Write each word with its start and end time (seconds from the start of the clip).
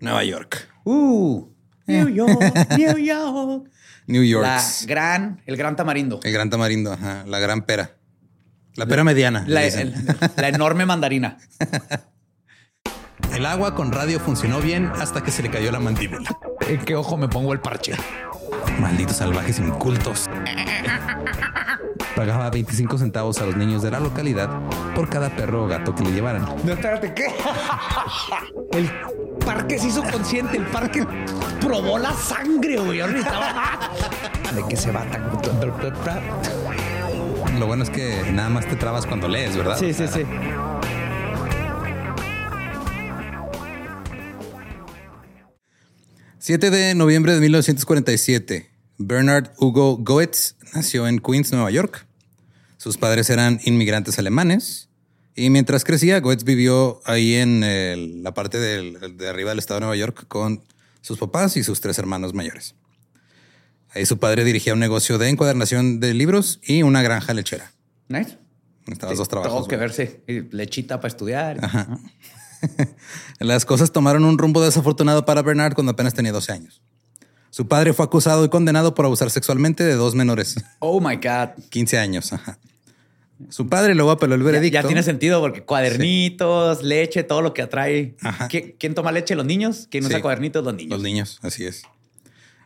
Nueva 0.00 0.24
York. 0.24 0.68
Uh, 0.84 1.48
New 1.86 2.08
York, 2.08 2.70
New 2.76 2.96
York. 3.04 3.70
New 4.06 4.22
York. 4.22 4.44
La 4.46 4.62
gran, 4.86 5.42
el 5.46 5.56
gran 5.56 5.74
tamarindo. 5.76 6.20
El 6.22 6.32
gran 6.32 6.50
tamarindo, 6.50 6.92
ajá, 6.92 7.24
la 7.26 7.38
gran 7.38 7.62
pera. 7.62 7.96
La 8.74 8.86
pera 8.86 9.04
mediana. 9.04 9.44
La, 9.48 9.64
el- 9.64 9.94
la 10.36 10.48
enorme 10.48 10.84
mandarina. 10.86 11.38
El 13.32 13.46
agua 13.46 13.74
con 13.74 13.90
radio 13.92 14.20
funcionó 14.20 14.60
bien 14.60 14.90
hasta 15.00 15.22
que 15.22 15.30
se 15.30 15.42
le 15.42 15.50
cayó 15.50 15.72
la 15.72 15.80
mandíbula. 15.80 16.28
¿En 16.68 16.84
qué 16.84 16.94
ojo 16.94 17.16
me 17.16 17.28
pongo 17.28 17.52
el 17.52 17.60
parche? 17.60 17.94
Malditos 18.78 19.16
salvajes 19.16 19.58
incultos. 19.58 20.26
Pagaba 22.16 22.48
25 22.50 22.96
centavos 22.98 23.38
a 23.40 23.44
los 23.46 23.56
niños 23.56 23.82
de 23.82 23.90
la 23.90 24.00
localidad 24.00 24.48
por 24.94 25.08
cada 25.08 25.28
perro 25.36 25.64
o 25.64 25.68
gato 25.68 25.94
que 25.94 26.02
le 26.02 26.12
llevaran. 26.12 26.46
No, 26.64 26.72
espérate, 26.72 27.12
¿qué? 27.12 27.26
El 28.72 28.90
parque 29.44 29.78
se 29.78 29.88
hizo 29.88 30.02
consciente, 30.02 30.56
el 30.56 30.64
parque 30.66 31.06
probó 31.60 31.98
la 31.98 32.12
sangre, 32.14 32.78
güey. 32.78 32.98
Necesitaba- 33.00 33.90
¿De 34.54 34.64
qué 34.68 34.76
se 34.76 34.90
va 34.90 35.02
tan? 35.04 35.30
Lo 37.60 37.66
bueno 37.66 37.84
es 37.84 37.90
que 37.90 38.22
nada 38.32 38.48
más 38.48 38.66
te 38.66 38.76
trabas 38.76 39.06
cuando 39.06 39.28
lees, 39.28 39.56
¿verdad? 39.56 39.78
Sí, 39.78 39.92
sí, 39.94 40.06
sí. 40.08 40.24
...7 46.40 46.70
de 46.70 46.94
noviembre 46.94 47.34
de 47.34 47.40
1947... 47.40 48.70
...Bernard 48.98 49.50
Hugo 49.58 49.98
Goetz 49.98 50.54
nació 50.74 51.06
en 51.06 51.18
Queens, 51.18 51.52
Nueva 51.52 51.70
York. 51.70 52.06
Sus 52.78 52.96
padres 52.96 53.28
eran 53.30 53.60
inmigrantes 53.64 54.18
alemanes... 54.18 54.88
...y 55.34 55.50
mientras 55.50 55.84
crecía, 55.84 56.18
Goetz 56.20 56.44
vivió 56.44 57.02
ahí 57.04 57.34
en 57.34 57.62
el- 57.62 58.22
la 58.22 58.32
parte 58.32 58.58
del- 58.58 59.16
de 59.18 59.28
arriba 59.28 59.50
del 59.50 59.58
estado 59.58 59.80
de 59.80 59.86
Nueva 59.86 59.96
York... 59.96 60.24
...con 60.28 60.62
sus 61.02 61.18
papás 61.18 61.56
y 61.56 61.62
sus 61.62 61.80
tres 61.80 61.98
hermanos 61.98 62.32
mayores. 62.34 62.74
Ahí 63.94 64.04
su 64.06 64.18
padre 64.18 64.44
dirigía 64.44 64.72
un 64.72 64.80
negocio 64.80 65.18
de 65.18 65.28
encuadernación 65.28 66.00
de 66.00 66.14
libros... 66.14 66.58
...y 66.62 66.82
una 66.82 67.02
granja 67.02 67.34
lechera. 67.34 67.72
Nice. 68.08 68.38
Estabas 68.86 69.18
dos 69.18 69.28
trabajos. 69.28 69.52
Tengo 69.54 69.68
que 69.68 69.76
verse. 69.76 70.22
Lechita 70.52 71.00
para 71.00 71.08
estudiar. 71.08 71.58
Las 73.40 73.64
cosas 73.64 73.92
tomaron 73.92 74.24
un 74.24 74.38
rumbo 74.38 74.62
desafortunado 74.64 75.24
para 75.26 75.42
Bernard 75.42 75.74
cuando 75.74 75.92
apenas 75.92 76.14
tenía 76.14 76.32
12 76.32 76.52
años. 76.52 76.82
Su 77.56 77.66
padre 77.68 77.94
fue 77.94 78.04
acusado 78.04 78.44
y 78.44 78.50
condenado 78.50 78.94
por 78.94 79.06
abusar 79.06 79.30
sexualmente 79.30 79.82
de 79.82 79.94
dos 79.94 80.14
menores, 80.14 80.56
Oh 80.78 81.00
my 81.00 81.16
God. 81.16 81.50
15 81.70 81.96
años. 81.98 82.30
ajá. 82.34 82.58
Su 83.48 83.66
padre 83.66 83.94
luego 83.94 84.10
apeló 84.10 84.34
el 84.34 84.42
veredicto. 84.42 84.74
ya 84.74 84.86
tiene 84.86 85.02
sentido 85.02 85.40
porque 85.40 85.62
cuadernitos, 85.62 86.82
leche, 86.82 87.22
todo 87.22 87.40
lo 87.40 87.54
que 87.54 87.62
atrae. 87.62 88.14
Ajá. 88.22 88.48
¿Qui- 88.48 88.74
¿Quién 88.78 88.94
toma 88.94 89.10
leche? 89.10 89.34
¿Los 89.34 89.46
niños? 89.46 89.88
¿Quién 89.90 90.04
usa 90.04 90.16
Sí. 90.16 90.22
cuadernitos? 90.22 90.62
Los 90.64 90.74
niños. 90.74 90.90
Los 90.90 91.02
niños, 91.02 91.38
así 91.40 91.64
es. 91.64 91.82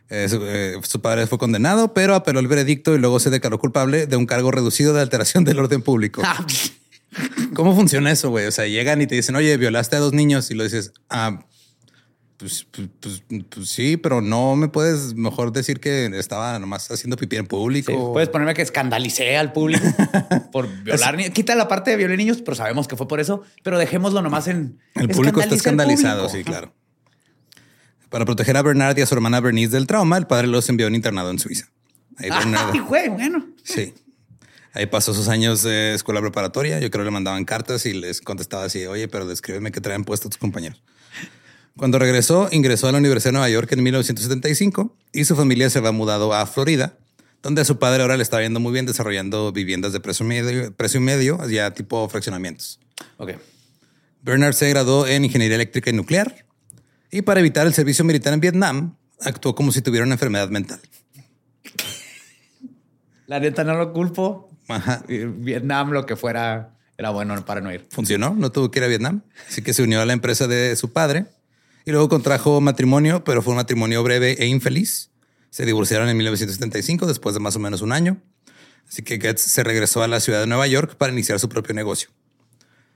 Eh, 0.09 0.27
su, 0.27 0.41
eh, 0.45 0.75
su 0.83 0.99
padre 0.99 1.25
fue 1.25 1.37
condenado, 1.37 1.93
pero 1.93 2.13
apeló 2.13 2.41
el 2.41 2.49
veredicto 2.49 2.93
y 2.93 2.97
luego 2.99 3.21
se 3.21 3.29
declaró 3.29 3.59
culpable 3.59 4.07
de 4.07 4.15
un 4.17 4.25
cargo 4.25 4.51
reducido 4.51 4.93
de 4.93 4.99
alteración 5.01 5.45
del 5.45 5.57
orden 5.59 5.81
público. 5.81 6.21
Ah, 6.33 6.45
¿Cómo 7.53 7.75
funciona 7.75 8.09
eso, 8.11 8.29
güey? 8.29 8.45
O 8.45 8.51
sea, 8.51 8.65
llegan 8.67 9.01
y 9.01 9.07
te 9.07 9.15
dicen, 9.15 9.35
oye, 9.35 9.55
violaste 9.57 9.97
a 9.97 9.99
dos 9.99 10.13
niños 10.13 10.49
y 10.51 10.53
lo 10.55 10.63
dices, 10.63 10.93
ah, 11.09 11.43
pues, 12.41 12.67
pues, 12.71 12.89
pues- 12.99 13.23
pues 13.49 13.69
sí, 13.69 13.95
pero 13.95 14.19
no 14.21 14.55
me 14.57 14.67
puedes 14.67 15.13
mejor 15.13 15.53
decir 15.53 15.79
que 15.79 16.07
estaba 16.17 16.59
nomás 16.59 16.91
haciendo 16.91 17.15
pipí 17.15 17.37
en 17.37 17.47
público. 17.47 17.91
Sí, 17.91 17.97
puedes 18.13 18.27
ponerme 18.29 18.53
que 18.53 18.61
escandalicé 18.63 19.37
al 19.37 19.53
público 19.53 19.85
por 20.51 20.67
violar 20.83 21.15
niños. 21.15 21.31
Quita 21.31 21.55
la 21.55 21.67
parte 21.69 21.91
de 21.91 21.97
violar 21.97 22.17
niños, 22.17 22.41
pero 22.43 22.55
sabemos 22.55 22.87
que 22.87 22.97
fue 22.97 23.07
por 23.07 23.19
eso. 23.21 23.43
Pero 23.63 23.77
dejémoslo 23.79 24.21
nomás 24.21 24.47
en. 24.47 24.79
El 24.95 25.07
público 25.09 25.39
está 25.39 25.55
escandalizado, 25.55 26.27
público. 26.27 26.37
sí, 26.37 26.43
claro. 26.43 26.73
Para 28.09 28.25
proteger 28.25 28.57
a 28.57 28.61
Bernard 28.61 28.97
y 28.97 29.01
a 29.01 29.05
su 29.05 29.15
hermana 29.15 29.39
Bernice 29.39 29.71
del 29.71 29.87
trauma, 29.87 30.17
el 30.17 30.27
padre 30.27 30.47
los 30.47 30.67
envió 30.67 30.87
a 30.87 30.89
un 30.89 30.95
internado 30.95 31.29
en 31.31 31.39
Suiza. 31.39 31.67
Ahí 32.17 32.29
Bernard- 32.31 32.71
Ay, 32.73 32.79
güey, 32.79 33.07
bueno. 33.09 33.45
Sí. 33.63 33.93
Ahí 34.73 34.85
pasó 34.85 35.13
sus 35.13 35.27
años 35.27 35.63
de 35.63 35.93
escuela 35.93 36.21
preparatoria. 36.21 36.79
Yo 36.79 36.89
creo 36.91 37.03
que 37.03 37.09
le 37.09 37.11
mandaban 37.11 37.43
cartas 37.45 37.85
y 37.85 37.93
les 37.93 38.21
contestaba 38.21 38.63
así, 38.65 38.85
oye, 38.85 39.07
pero 39.07 39.25
descríbeme 39.27 39.71
qué 39.71 39.81
traen 39.81 40.03
puesto 40.05 40.29
tus 40.29 40.37
compañeros. 40.37 40.81
Cuando 41.77 41.99
regresó, 41.99 42.49
ingresó 42.51 42.87
a 42.87 42.91
la 42.91 42.97
Universidad 42.97 43.29
de 43.29 43.33
Nueva 43.33 43.49
York 43.49 43.71
en 43.71 43.83
1975 43.83 44.95
y 45.13 45.25
su 45.25 45.35
familia 45.35 45.69
se 45.69 45.79
va 45.79 45.91
mudado 45.91 46.33
a 46.33 46.45
Florida, 46.45 46.97
donde 47.41 47.61
a 47.61 47.65
su 47.65 47.79
padre 47.79 48.01
ahora 48.01 48.17
le 48.17 48.23
estaba 48.23 48.43
yendo 48.43 48.59
muy 48.59 48.73
bien 48.73 48.85
desarrollando 48.85 49.51
viviendas 49.51 49.93
de 49.93 49.99
precio 49.99 50.25
medio, 50.25 50.73
precio 50.73 50.99
medio 50.99 51.39
ya 51.47 51.71
tipo 51.71 52.07
fraccionamientos. 52.09 52.79
Ok. 53.17 53.31
Bernard 54.21 54.53
se 54.53 54.69
graduó 54.69 55.07
en 55.07 55.25
ingeniería 55.25 55.55
eléctrica 55.55 55.89
y 55.89 55.93
nuclear 55.93 56.45
y 57.09 57.23
para 57.23 57.39
evitar 57.39 57.65
el 57.65 57.73
servicio 57.73 58.05
militar 58.05 58.33
en 58.33 58.41
Vietnam 58.41 58.97
actuó 59.21 59.55
como 59.55 59.71
si 59.71 59.81
tuviera 59.81 60.05
una 60.05 60.15
enfermedad 60.15 60.49
mental. 60.49 60.79
La 63.27 63.39
neta 63.39 63.63
no 63.63 63.75
lo 63.75 63.93
culpo. 63.93 64.49
Ajá. 64.67 65.03
Vietnam, 65.07 65.91
lo 65.91 66.05
que 66.05 66.15
fuera, 66.15 66.75
era 66.97 67.09
bueno 67.11 67.43
para 67.45 67.61
no 67.61 67.73
ir. 67.73 67.87
Funcionó, 67.89 68.35
no 68.35 68.51
tuvo 68.51 68.69
que 68.69 68.79
ir 68.79 68.83
a 68.83 68.87
Vietnam, 68.87 69.23
así 69.47 69.61
que 69.61 69.73
se 69.73 69.83
unió 69.83 70.01
a 70.01 70.05
la 70.05 70.13
empresa 70.13 70.47
de 70.47 70.75
su 70.75 70.91
padre 70.91 71.27
y 71.85 71.91
luego 71.91 72.09
contrajo 72.09 72.61
matrimonio, 72.61 73.23
pero 73.23 73.41
fue 73.41 73.51
un 73.51 73.57
matrimonio 73.57 74.03
breve 74.03 74.35
e 74.39 74.45
infeliz. 74.47 75.09
Se 75.49 75.65
divorciaron 75.65 76.07
en 76.09 76.17
1975 76.17 77.05
después 77.07 77.33
de 77.33 77.39
más 77.41 77.55
o 77.55 77.59
menos 77.59 77.81
un 77.81 77.91
año. 77.91 78.21
Así 78.87 79.03
que 79.03 79.19
Getz 79.19 79.41
se 79.41 79.63
regresó 79.63 80.03
a 80.03 80.07
la 80.07 80.19
ciudad 80.19 80.39
de 80.41 80.47
Nueva 80.47 80.67
York 80.67 80.95
para 80.97 81.11
iniciar 81.13 81.39
su 81.39 81.49
propio 81.49 81.73
negocio. 81.73 82.09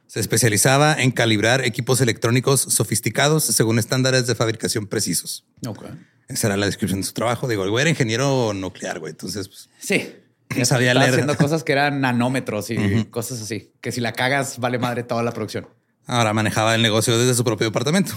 Se 0.07 0.19
especializaba 0.19 0.93
en 0.93 1.11
calibrar 1.11 1.65
equipos 1.65 1.99
electrónicos 1.99 2.61
sofisticados 2.61 3.43
según 3.43 3.79
estándares 3.79 4.27
de 4.27 4.35
fabricación 4.35 4.87
precisos. 4.87 5.45
Ok. 5.65 5.85
Esa 6.27 6.47
era 6.47 6.57
la 6.57 6.65
descripción 6.65 7.01
de 7.01 7.07
su 7.07 7.13
trabajo. 7.13 7.47
Digo, 7.47 7.63
el 7.63 7.69
güey 7.71 7.81
era 7.83 7.89
ingeniero 7.89 8.53
nuclear, 8.53 8.99
güey. 8.99 9.11
Entonces, 9.11 9.47
pues, 9.47 9.69
Sí. 9.79 10.15
Ya 10.55 10.63
sabía 10.65 10.93
leer. 10.93 11.09
haciendo 11.09 11.35
cosas 11.37 11.63
que 11.63 11.71
eran 11.71 12.01
nanómetros 12.01 12.69
y 12.69 13.05
cosas 13.05 13.41
así. 13.41 13.73
Que 13.81 13.91
si 13.91 13.99
la 13.99 14.13
cagas, 14.13 14.59
vale 14.59 14.77
madre 14.77 15.03
toda 15.03 15.23
la 15.23 15.31
producción. 15.31 15.67
ahora 16.05 16.33
manejaba 16.33 16.75
el 16.75 16.81
negocio 16.83 17.17
desde 17.17 17.33
su 17.33 17.43
propio 17.43 17.65
departamento. 17.67 18.13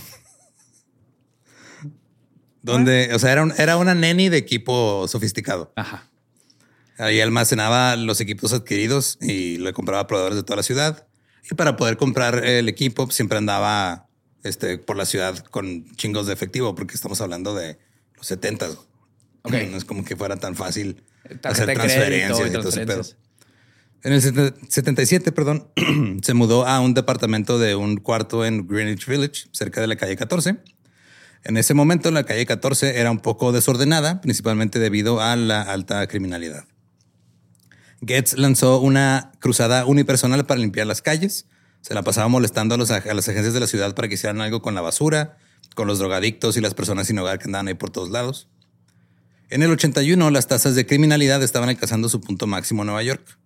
Donde, 2.62 3.10
o 3.14 3.18
sea, 3.18 3.32
era, 3.32 3.42
un- 3.42 3.54
era 3.58 3.76
una 3.76 3.94
neni 3.94 4.28
de 4.28 4.36
equipo 4.36 5.06
sofisticado. 5.08 5.72
Ajá. 5.76 6.08
Ahí 6.98 7.20
almacenaba 7.20 7.94
los 7.96 8.20
equipos 8.20 8.52
adquiridos 8.52 9.18
y 9.20 9.58
le 9.58 9.72
compraba 9.72 10.00
a 10.02 10.06
proveedores 10.06 10.36
de 10.36 10.42
toda 10.42 10.56
la 10.56 10.62
ciudad. 10.64 11.06
Y 11.50 11.54
para 11.54 11.76
poder 11.76 11.96
comprar 11.96 12.44
el 12.44 12.68
equipo, 12.68 13.10
siempre 13.10 13.38
andaba 13.38 14.08
este, 14.42 14.78
por 14.78 14.96
la 14.96 15.06
ciudad 15.06 15.38
con 15.38 15.84
chingos 15.96 16.26
de 16.26 16.32
efectivo, 16.32 16.74
porque 16.74 16.94
estamos 16.94 17.20
hablando 17.20 17.54
de 17.54 17.78
los 18.16 18.26
70. 18.26 18.68
Ok. 19.42 19.52
No 19.70 19.76
es 19.76 19.84
como 19.84 20.04
que 20.04 20.16
fuera 20.16 20.36
tan 20.36 20.56
fácil 20.56 21.04
Tarjeta 21.40 21.50
hacer 21.50 21.74
transferencias 21.74 22.40
y 22.40 22.50
y 22.50 22.52
todo 22.52 22.68
ese 22.68 22.86
pedo. 22.86 23.02
En 24.02 24.12
el 24.12 24.20
seten- 24.22 24.54
77, 24.68 25.32
perdón, 25.32 25.68
se 26.22 26.34
mudó 26.34 26.66
a 26.66 26.80
un 26.80 26.94
departamento 26.94 27.58
de 27.58 27.76
un 27.76 27.96
cuarto 27.98 28.44
en 28.44 28.66
Greenwich 28.66 29.06
Village, 29.06 29.46
cerca 29.52 29.80
de 29.80 29.86
la 29.86 29.96
calle 29.96 30.16
14. 30.16 30.56
En 31.44 31.56
ese 31.56 31.74
momento, 31.74 32.10
la 32.10 32.24
calle 32.24 32.46
14 32.46 32.98
era 32.98 33.10
un 33.10 33.20
poco 33.20 33.52
desordenada, 33.52 34.20
principalmente 34.20 34.78
debido 34.78 35.20
a 35.20 35.36
la 35.36 35.62
alta 35.62 36.06
criminalidad. 36.06 36.64
Getz 38.06 38.34
lanzó 38.36 38.80
una 38.80 39.32
cruzada 39.40 39.84
unipersonal 39.86 40.46
para 40.46 40.60
limpiar 40.60 40.86
las 40.86 41.02
calles. 41.02 41.46
Se 41.80 41.94
la 41.94 42.02
pasaba 42.02 42.28
molestando 42.28 42.74
a, 42.74 42.78
los 42.78 42.90
a 42.90 43.14
las 43.14 43.28
agencias 43.28 43.54
de 43.54 43.60
la 43.60 43.66
ciudad 43.66 43.94
para 43.94 44.08
que 44.08 44.14
hicieran 44.14 44.40
algo 44.40 44.62
con 44.62 44.74
la 44.74 44.80
basura, 44.80 45.36
con 45.74 45.86
los 45.86 45.98
drogadictos 45.98 46.56
y 46.56 46.60
las 46.60 46.74
personas 46.74 47.06
sin 47.06 47.18
hogar 47.18 47.38
que 47.38 47.46
andaban 47.46 47.68
ahí 47.68 47.74
por 47.74 47.90
todos 47.90 48.10
lados. 48.10 48.48
En 49.50 49.62
el 49.62 49.70
81, 49.70 50.30
las 50.30 50.46
tasas 50.46 50.74
de 50.74 50.86
criminalidad 50.86 51.42
estaban 51.42 51.68
alcanzando 51.68 52.08
su 52.08 52.20
punto 52.20 52.46
máximo 52.46 52.82
en 52.82 52.86
Nueva 52.86 53.02
York. 53.02 53.38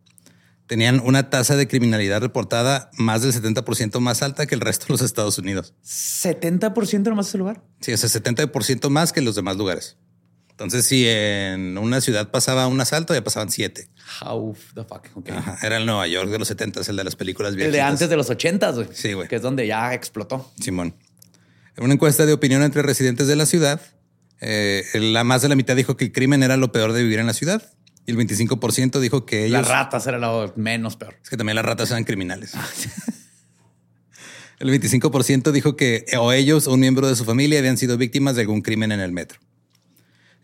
Tenían 0.73 1.01
una 1.05 1.29
tasa 1.29 1.55
de 1.55 1.69
criminalidad 1.69 2.23
reportada 2.23 2.91
más 2.97 3.21
del 3.21 3.35
70% 3.35 4.01
más 4.01 4.23
alta 4.23 4.47
que 4.47 4.55
el 4.55 4.63
resto 4.63 4.87
de 4.87 4.93
los 4.95 5.03
Estados 5.03 5.37
Unidos. 5.37 5.75
70% 5.85 7.03
nomás 7.11 7.29
ese 7.29 7.37
lugar. 7.37 7.63
Sí, 7.83 7.93
o 7.93 7.97
sea, 7.99 8.09
70% 8.09 8.89
más 8.89 9.13
que 9.13 9.21
los 9.21 9.35
demás 9.35 9.59
lugares. 9.59 9.99
Entonces, 10.49 10.87
si 10.87 11.05
en 11.07 11.77
una 11.77 12.01
ciudad 12.01 12.31
pasaba 12.31 12.69
un 12.69 12.81
asalto, 12.81 13.13
ya 13.13 13.23
pasaban 13.23 13.51
siete. 13.51 13.91
How 14.23 14.57
the 14.75 14.85
fuck. 14.85 15.09
Ok. 15.15 15.29
Ajá, 15.29 15.59
era 15.63 15.77
el 15.77 15.85
Nueva 15.85 16.07
York 16.07 16.31
de 16.31 16.39
los 16.39 16.49
70, 16.49 16.81
el 16.89 16.97
de 16.97 17.05
las 17.05 17.17
películas 17.17 17.51
El 17.51 17.57
viejitas. 17.57 17.77
de 17.77 17.83
antes 17.83 18.09
de 18.09 18.17
los 18.17 18.31
80, 18.31 18.71
güey. 18.71 18.89
Sí, 18.95 19.13
güey. 19.13 19.29
Que 19.29 19.37
es 19.37 19.43
donde 19.43 19.67
ya 19.67 19.93
explotó. 19.93 20.51
Simón. 20.59 20.95
En 21.77 21.85
una 21.85 21.93
encuesta 21.93 22.25
de 22.25 22.33
opinión 22.33 22.63
entre 22.63 22.81
residentes 22.81 23.27
de 23.27 23.37
la 23.37 23.45
ciudad, 23.45 23.83
eh, 24.41 24.85
la 24.95 25.23
más 25.23 25.43
de 25.43 25.51
la 25.51 25.55
mitad 25.55 25.77
dijo 25.77 25.99
que 25.99 26.07
el 26.07 26.13
crimen 26.13 26.43
era 26.43 26.57
lo 26.57 26.73
peor 26.73 26.95
de 26.95 27.03
vivir 27.03 27.19
en 27.19 27.27
la 27.27 27.35
ciudad. 27.35 27.63
Y 28.07 28.11
el 28.11 28.19
25% 28.19 28.99
dijo 29.01 29.25
que 29.25 29.47
ellos... 29.47 29.61
Las 29.61 29.69
ratas 29.69 30.07
era 30.07 30.19
lo 30.19 30.53
menos 30.57 30.97
peor. 30.97 31.17
Es 31.23 31.31
que 31.31 31.37
también 31.37 31.57
las 31.57 31.65
ratas 31.65 31.91
eran 31.91 32.05
criminales. 32.05 32.55
El 34.63 34.71
25% 34.71 35.51
dijo 35.51 35.75
que 35.75 36.05
o 36.17 36.33
ellos 36.33 36.69
o 36.69 36.75
un 36.75 36.79
miembro 36.79 37.09
de 37.09 37.17
su 37.17 37.25
familia 37.25 37.59
habían 37.59 37.77
sido 37.77 37.99
víctimas 37.99 38.37
de 38.37 38.43
algún 38.43 38.63
crimen 38.63 38.93
en 38.93 39.01
el 39.01 39.11
metro. 39.11 39.41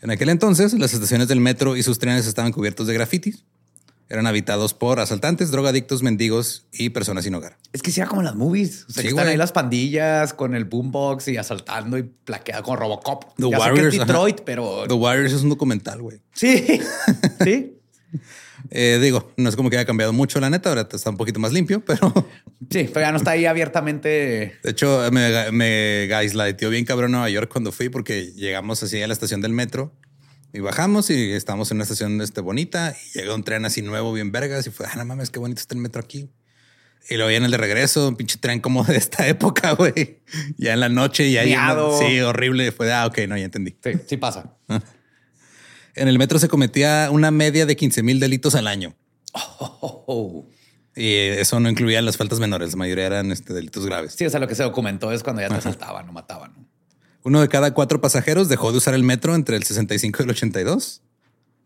En 0.03 0.11
aquel 0.11 0.29
entonces, 0.29 0.73
las 0.73 0.93
estaciones 0.93 1.29
del 1.29 1.39
metro 1.39 1.77
y 1.77 1.85
sus 1.85 2.01
trenes 2.01 2.27
estaban 2.27 2.51
cubiertos 2.51 2.89
de 2.89 2.95
grafitis. 2.95 3.45
Eran 4.11 4.27
habitados 4.27 4.73
por 4.73 5.01
asaltantes, 5.01 5.51
drogadictos, 5.51 6.03
mendigos 6.03 6.67
y 6.73 6.89
personas 6.91 7.25
sin 7.25 7.35
hogar. 7.35 7.59
Es 7.75 7.83
que 7.83 7.91
sí 7.91 8.01
era 8.01 8.09
como 8.09 8.23
las 8.23 8.35
movies. 8.35 8.87
O 8.89 8.93
sea, 8.93 9.03
Sí, 9.03 9.03
que 9.03 9.09
están 9.09 9.25
güey. 9.25 9.33
ahí 9.33 9.37
las 9.37 9.53
pandillas 9.53 10.33
con 10.33 10.55
el 10.55 10.65
boombox 10.65 11.29
y 11.29 11.37
asaltando 11.37 11.99
y 11.99 12.05
plaqueado 12.05 12.63
con 12.63 12.79
Robocop. 12.79 13.25
The 13.37 13.43
ya 13.43 13.49
sé 13.49 13.51
que 13.51 13.59
Warriors, 13.59 13.95
es 13.95 14.01
ajá. 14.01 14.07
Detroit, 14.13 14.41
pero 14.47 14.85
The 14.89 14.95
Warriors 14.95 15.33
es 15.35 15.43
un 15.43 15.51
documental, 15.51 16.01
güey. 16.01 16.21
sí, 16.33 16.81
sí, 17.45 17.75
Eh, 18.71 18.99
digo, 19.01 19.33
no 19.37 19.49
es 19.49 19.57
como 19.57 19.71
que 19.71 19.77
haya 19.77 19.85
cambiado 19.87 20.13
mucho, 20.13 20.41
la 20.41 20.51
neta. 20.51 20.71
Ahora 20.71 20.89
está 20.91 21.11
un 21.11 21.17
poquito 21.17 21.39
más 21.39 21.53
limpio, 21.53 21.85
pero 21.85 22.13
sí, 22.71 22.89
pero 22.93 23.01
ya 23.07 23.13
no 23.13 23.19
está 23.19 23.33
ahí 23.33 23.45
abiertamente. 23.47 24.59
de 24.63 24.71
hecho 24.71 25.03
me, 25.13 25.53
me 25.53 26.07
gaslighteó 26.09 26.71
bien 26.71 26.85
cabrón 26.85 27.13
Nueva 27.13 27.29
York 27.31 27.51
cuando 27.53 27.73
fui 27.73 27.89
porque 27.89 28.33
llegamos 28.33 28.83
así 28.83 29.01
a 29.03 29.07
la 29.07 29.13
estación 29.13 29.41
del 29.43 29.53
metro 29.53 29.93
y 30.53 30.61
bajamos 30.61 31.11
y 31.11 31.33
estamos 31.33 31.71
en 31.71 31.77
una 31.77 31.85
estación 31.85 32.21
este, 32.21 32.41
bonita 32.41 32.95
y 33.15 33.19
llega 33.19 33.35
un 33.35 33.45
tren 33.45 33.65
así 33.65 33.83
nuevo, 33.83 34.13
bien 34.13 34.33
vergas 34.33 34.67
y 34.67 34.71
fue, 34.71 34.87
ah, 34.87 34.97
no 34.97 35.05
mames, 35.05 35.31
qué 35.31 35.39
bonito 35.39 35.61
está 35.61 35.75
el 35.75 35.81
metro 35.81 36.01
aquí. 36.01 36.31
Y 37.11 37.17
ya 37.17 37.31
en 37.31 37.45
el 37.45 37.51
de 37.51 37.57
regreso, 37.57 38.09
un 38.09 38.17
pinche 38.17 38.39
tren 38.39 38.61
como 38.61 38.85
de 38.85 38.97
esta 38.97 39.27
época, 39.29 39.73
güey. 39.73 40.21
Ya 40.59 40.75
en 40.75 40.81
la 40.81 40.89
noche 40.89 41.27
y 41.27 41.39
ahí. 41.39 41.51
Miado. 41.51 41.99
Sí, 41.99 42.21
horrible. 42.21 42.71
Fue, 42.71 42.87
de, 42.87 42.93
ah, 42.93 43.07
ok, 43.07 43.21
no, 43.29 43.37
ya 43.37 43.45
entendí. 43.45 43.77
Sí, 43.83 43.93
sí 44.07 44.17
pasa. 44.17 44.57
En 45.95 46.07
el 46.07 46.17
metro 46.17 46.39
se 46.39 46.47
cometía 46.47 47.09
una 47.11 47.33
media 47.33 47.67
de 47.67 47.75
15 47.75 48.05
mil 48.05 48.21
delitos 48.21 48.55
al 48.55 48.69
año. 48.69 48.95
Oh, 49.33 50.05
oh. 50.07 50.49
Y 50.95 51.13
eso 51.13 51.59
no 51.59 51.69
incluía 51.69 52.01
las 52.03 52.17
faltas 52.17 52.39
menores. 52.39 52.71
La 52.71 52.77
mayoría 52.77 53.07
eran 53.07 53.33
este, 53.33 53.53
delitos 53.53 53.85
graves. 53.85 54.15
Sí, 54.17 54.25
o 54.25 54.31
sea, 54.31 54.39
lo 54.39 54.47
que 54.47 54.55
se 54.55 54.63
documentó 54.63 55.11
es 55.11 55.25
cuando 55.25 55.43
ya 55.43 55.49
te 55.49 55.57
asaltaban 55.57 56.09
o 56.09 56.13
mataban. 56.13 56.68
¿No? 57.31 57.39
Uno 57.39 57.41
de 57.43 57.49
cada 57.49 57.75
cuatro 57.75 58.01
pasajeros 58.01 58.49
dejó 58.49 58.73
de 58.73 58.79
usar 58.79 58.95
el 58.95 59.03
metro 59.03 59.35
entre 59.35 59.57
el 59.57 59.63
65 59.63 60.19
y 60.21 60.25
el 60.25 60.31
82. 60.31 61.03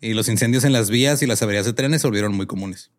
Y 0.00 0.14
los 0.14 0.28
incendios 0.28 0.64
en 0.64 0.72
las 0.72 0.90
vías 0.90 1.22
y 1.22 1.26
las 1.26 1.42
averías 1.42 1.64
de 1.64 1.72
trenes 1.72 2.00
se 2.02 2.08
volvieron 2.08 2.34
muy 2.34 2.46
comunes. 2.46 2.90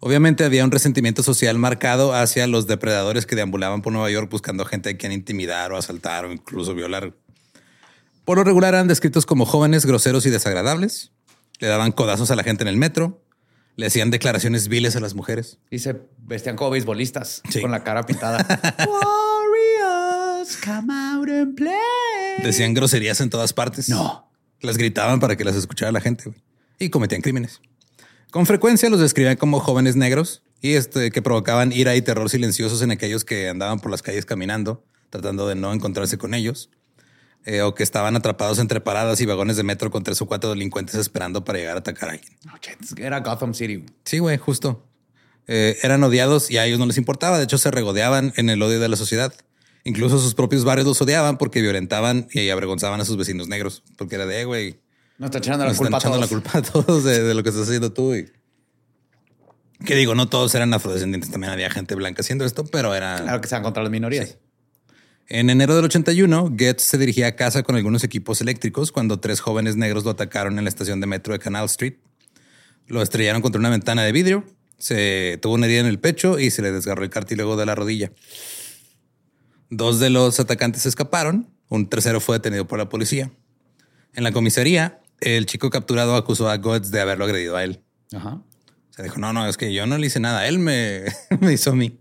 Obviamente 0.00 0.44
había 0.44 0.64
un 0.64 0.70
resentimiento 0.70 1.22
social 1.22 1.58
marcado 1.58 2.14
hacia 2.14 2.46
los 2.46 2.66
depredadores 2.66 3.26
que 3.26 3.36
deambulaban 3.36 3.82
por 3.82 3.92
Nueva 3.92 4.10
York 4.10 4.30
buscando 4.30 4.64
gente 4.64 4.90
a 4.90 4.96
quien 4.96 5.12
intimidar 5.12 5.72
o 5.72 5.76
asaltar 5.76 6.24
o 6.24 6.32
incluso 6.32 6.74
violar. 6.74 7.14
Por 8.24 8.38
lo 8.38 8.44
regular 8.44 8.74
eran 8.74 8.88
descritos 8.88 9.26
como 9.26 9.44
jóvenes 9.46 9.84
groseros 9.86 10.24
y 10.26 10.30
desagradables. 10.30 11.12
Le 11.58 11.68
daban 11.68 11.92
codazos 11.92 12.30
a 12.30 12.36
la 12.36 12.42
gente 12.42 12.62
en 12.64 12.68
el 12.68 12.76
metro. 12.76 13.22
Le 13.76 13.86
hacían 13.86 14.10
declaraciones 14.10 14.68
viles 14.68 14.96
a 14.96 15.00
las 15.00 15.14
mujeres. 15.14 15.58
Y 15.70 15.78
se 15.78 15.96
vestían 16.18 16.56
como 16.56 16.70
beisbolistas 16.70 17.42
Sí. 17.50 17.60
con 17.60 17.70
la 17.70 17.84
cara 17.84 18.04
pintada. 18.04 18.38
Warriors, 20.60 20.86
come 20.86 20.92
out 20.92 21.28
and 21.28 21.56
play. 21.56 22.42
Decían 22.42 22.74
groserías 22.74 23.20
en 23.20 23.30
todas 23.30 23.52
partes. 23.52 23.88
No. 23.88 24.30
Las 24.60 24.76
gritaban 24.76 25.20
para 25.20 25.36
que 25.36 25.44
las 25.44 25.56
escuchara 25.56 25.92
la 25.92 26.00
gente 26.00 26.32
y 26.78 26.90
cometían 26.90 27.22
crímenes. 27.22 27.60
Con 28.30 28.46
frecuencia 28.46 28.90
los 28.90 29.00
describían 29.00 29.36
como 29.36 29.60
jóvenes 29.60 29.96
negros 29.96 30.42
y 30.60 30.74
este, 30.74 31.10
que 31.10 31.22
provocaban 31.22 31.72
ira 31.72 31.96
y 31.96 32.02
terror 32.02 32.28
silenciosos 32.30 32.82
en 32.82 32.90
aquellos 32.90 33.24
que 33.24 33.48
andaban 33.48 33.80
por 33.80 33.90
las 33.90 34.02
calles 34.02 34.26
caminando, 34.26 34.84
tratando 35.08 35.48
de 35.48 35.54
no 35.54 35.72
encontrarse 35.72 36.18
con 36.18 36.34
ellos, 36.34 36.70
eh, 37.44 37.62
o 37.62 37.74
que 37.74 37.82
estaban 37.82 38.14
atrapados 38.16 38.58
entre 38.58 38.80
paradas 38.80 39.20
y 39.20 39.26
vagones 39.26 39.56
de 39.56 39.62
metro 39.62 39.90
con 39.90 40.04
tres 40.04 40.20
o 40.20 40.26
cuatro 40.26 40.50
delincuentes 40.50 40.94
esperando 40.94 41.44
para 41.44 41.58
llegar 41.58 41.76
a 41.76 41.80
atacar 41.80 42.10
a 42.10 42.12
alguien. 42.12 42.32
Era 42.98 43.20
Gotham 43.20 43.54
City. 43.54 43.84
Sí, 44.04 44.18
güey, 44.18 44.36
justo. 44.36 44.86
Eh, 45.46 45.78
eran 45.82 46.04
odiados 46.04 46.50
y 46.50 46.58
a 46.58 46.66
ellos 46.66 46.78
no 46.78 46.86
les 46.86 46.98
importaba. 46.98 47.38
De 47.38 47.44
hecho, 47.44 47.58
se 47.58 47.70
regodeaban 47.70 48.32
en 48.36 48.50
el 48.50 48.62
odio 48.62 48.78
de 48.78 48.88
la 48.88 48.96
sociedad. 48.96 49.32
Incluso 49.84 50.18
sus 50.18 50.34
propios 50.34 50.64
barrios 50.64 50.86
los 50.86 51.00
odiaban 51.00 51.38
porque 51.38 51.62
violentaban 51.62 52.28
y 52.32 52.50
avergonzaban 52.50 53.00
a 53.00 53.04
sus 53.04 53.16
vecinos 53.16 53.48
negros. 53.48 53.82
Porque 53.96 54.16
era 54.16 54.26
de, 54.26 54.40
"Eh, 54.40 54.44
güey, 54.44 54.80
Nos 55.18 55.28
están 55.28 55.42
echando 55.42 55.64
la 55.64 55.70
nos 55.70 55.78
culpa 55.78 55.98
están 55.98 56.12
echando 56.12 56.26
la 56.26 56.28
culpa 56.28 56.58
a 56.58 56.62
todos 56.62 57.04
de, 57.04 57.22
de 57.22 57.34
lo 57.34 57.42
que 57.42 57.48
estás 57.50 57.66
haciendo 57.66 57.92
tú. 57.92 58.14
Y... 58.14 58.30
Que 59.84 59.94
digo, 59.94 60.14
no 60.14 60.28
todos 60.28 60.54
eran 60.54 60.72
afrodescendientes. 60.74 61.30
También 61.30 61.52
había 61.52 61.70
gente 61.70 61.94
blanca 61.94 62.20
haciendo 62.20 62.44
esto, 62.44 62.64
pero 62.64 62.94
era... 62.94 63.16
Claro 63.22 63.40
que 63.40 63.48
sean 63.48 63.62
contra 63.62 63.82
las 63.82 63.90
minorías. 63.90 64.38
En 65.28 65.48
enero 65.48 65.76
del 65.76 65.84
81, 65.84 66.54
Getz 66.58 66.82
se 66.82 66.98
dirigía 66.98 67.28
a 67.28 67.36
casa 67.36 67.62
con 67.62 67.76
algunos 67.76 68.02
equipos 68.04 68.40
eléctricos 68.40 68.92
cuando 68.92 69.20
tres 69.20 69.40
jóvenes 69.40 69.76
negros 69.76 70.04
lo 70.04 70.10
atacaron 70.10 70.58
en 70.58 70.64
la 70.64 70.68
estación 70.68 71.00
de 71.00 71.06
metro 71.06 71.32
de 71.32 71.38
Canal 71.38 71.66
Street. 71.66 71.94
Lo 72.88 73.00
estrellaron 73.00 73.40
contra 73.40 73.60
una 73.60 73.70
ventana 73.70 74.02
de 74.02 74.10
vidrio, 74.10 74.44
se 74.76 75.38
tuvo 75.40 75.54
una 75.54 75.66
herida 75.66 75.80
en 75.80 75.86
el 75.86 76.00
pecho 76.00 76.38
y 76.40 76.50
se 76.50 76.62
le 76.62 76.72
desgarró 76.72 77.04
el 77.04 77.10
cartílago 77.10 77.56
de 77.56 77.64
la 77.64 77.76
rodilla. 77.76 78.10
Dos 79.70 80.00
de 80.00 80.10
los 80.10 80.40
atacantes 80.40 80.84
escaparon, 80.86 81.48
un 81.68 81.88
tercero 81.88 82.20
fue 82.20 82.36
detenido 82.36 82.66
por 82.66 82.78
la 82.78 82.88
policía. 82.88 83.30
En 84.14 84.24
la 84.24 84.32
comisaría, 84.32 85.00
el 85.20 85.46
chico 85.46 85.70
capturado 85.70 86.16
acusó 86.16 86.48
a 86.50 86.56
Goetz 86.56 86.90
de 86.90 87.00
haberlo 87.00 87.24
agredido 87.24 87.56
a 87.56 87.62
él. 87.64 87.82
Ajá. 88.12 88.42
Se 88.90 89.04
dijo, 89.04 89.18
no, 89.18 89.32
no, 89.32 89.46
es 89.46 89.56
que 89.56 89.72
yo 89.72 89.86
no 89.86 89.96
le 89.96 90.08
hice 90.08 90.18
nada, 90.18 90.48
él 90.48 90.58
me, 90.58 91.04
me 91.40 91.52
hizo 91.52 91.70
a 91.70 91.74
mí. 91.76 92.00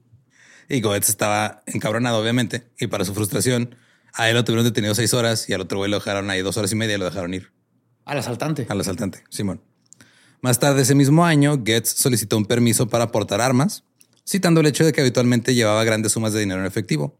Y 0.67 0.81
Goetz 0.81 1.09
estaba 1.09 1.63
encabronado, 1.67 2.19
obviamente, 2.19 2.67
y 2.79 2.87
para 2.87 3.05
su 3.05 3.13
frustración, 3.13 3.75
a 4.13 4.29
él 4.29 4.35
lo 4.35 4.43
tuvieron 4.43 4.65
detenido 4.65 4.95
seis 4.95 5.13
horas 5.13 5.47
y 5.49 5.53
al 5.53 5.61
otro 5.61 5.77
güey 5.77 5.91
lo 5.91 5.97
dejaron 5.97 6.29
ahí 6.29 6.41
dos 6.41 6.57
horas 6.57 6.71
y 6.71 6.75
media 6.75 6.95
y 6.95 6.99
lo 6.99 7.05
dejaron 7.05 7.33
ir 7.33 7.51
Al 8.05 8.17
asaltante. 8.17 8.65
al 8.69 8.79
asaltante, 8.81 9.23
Simón. 9.29 9.61
Más 10.41 10.57
tarde 10.59 10.81
ese 10.81 10.95
mismo 10.95 11.25
año, 11.25 11.61
Getz 11.63 11.89
solicitó 11.89 12.37
un 12.37 12.45
permiso 12.45 12.87
para 12.87 13.11
portar 13.11 13.41
armas, 13.41 13.83
citando 14.27 14.61
el 14.61 14.67
hecho 14.67 14.85
de 14.85 14.93
que 14.93 15.01
habitualmente 15.01 15.53
llevaba 15.53 15.83
grandes 15.83 16.13
sumas 16.13 16.33
de 16.33 16.39
dinero 16.39 16.59
en 16.61 16.65
efectivo. 16.65 17.19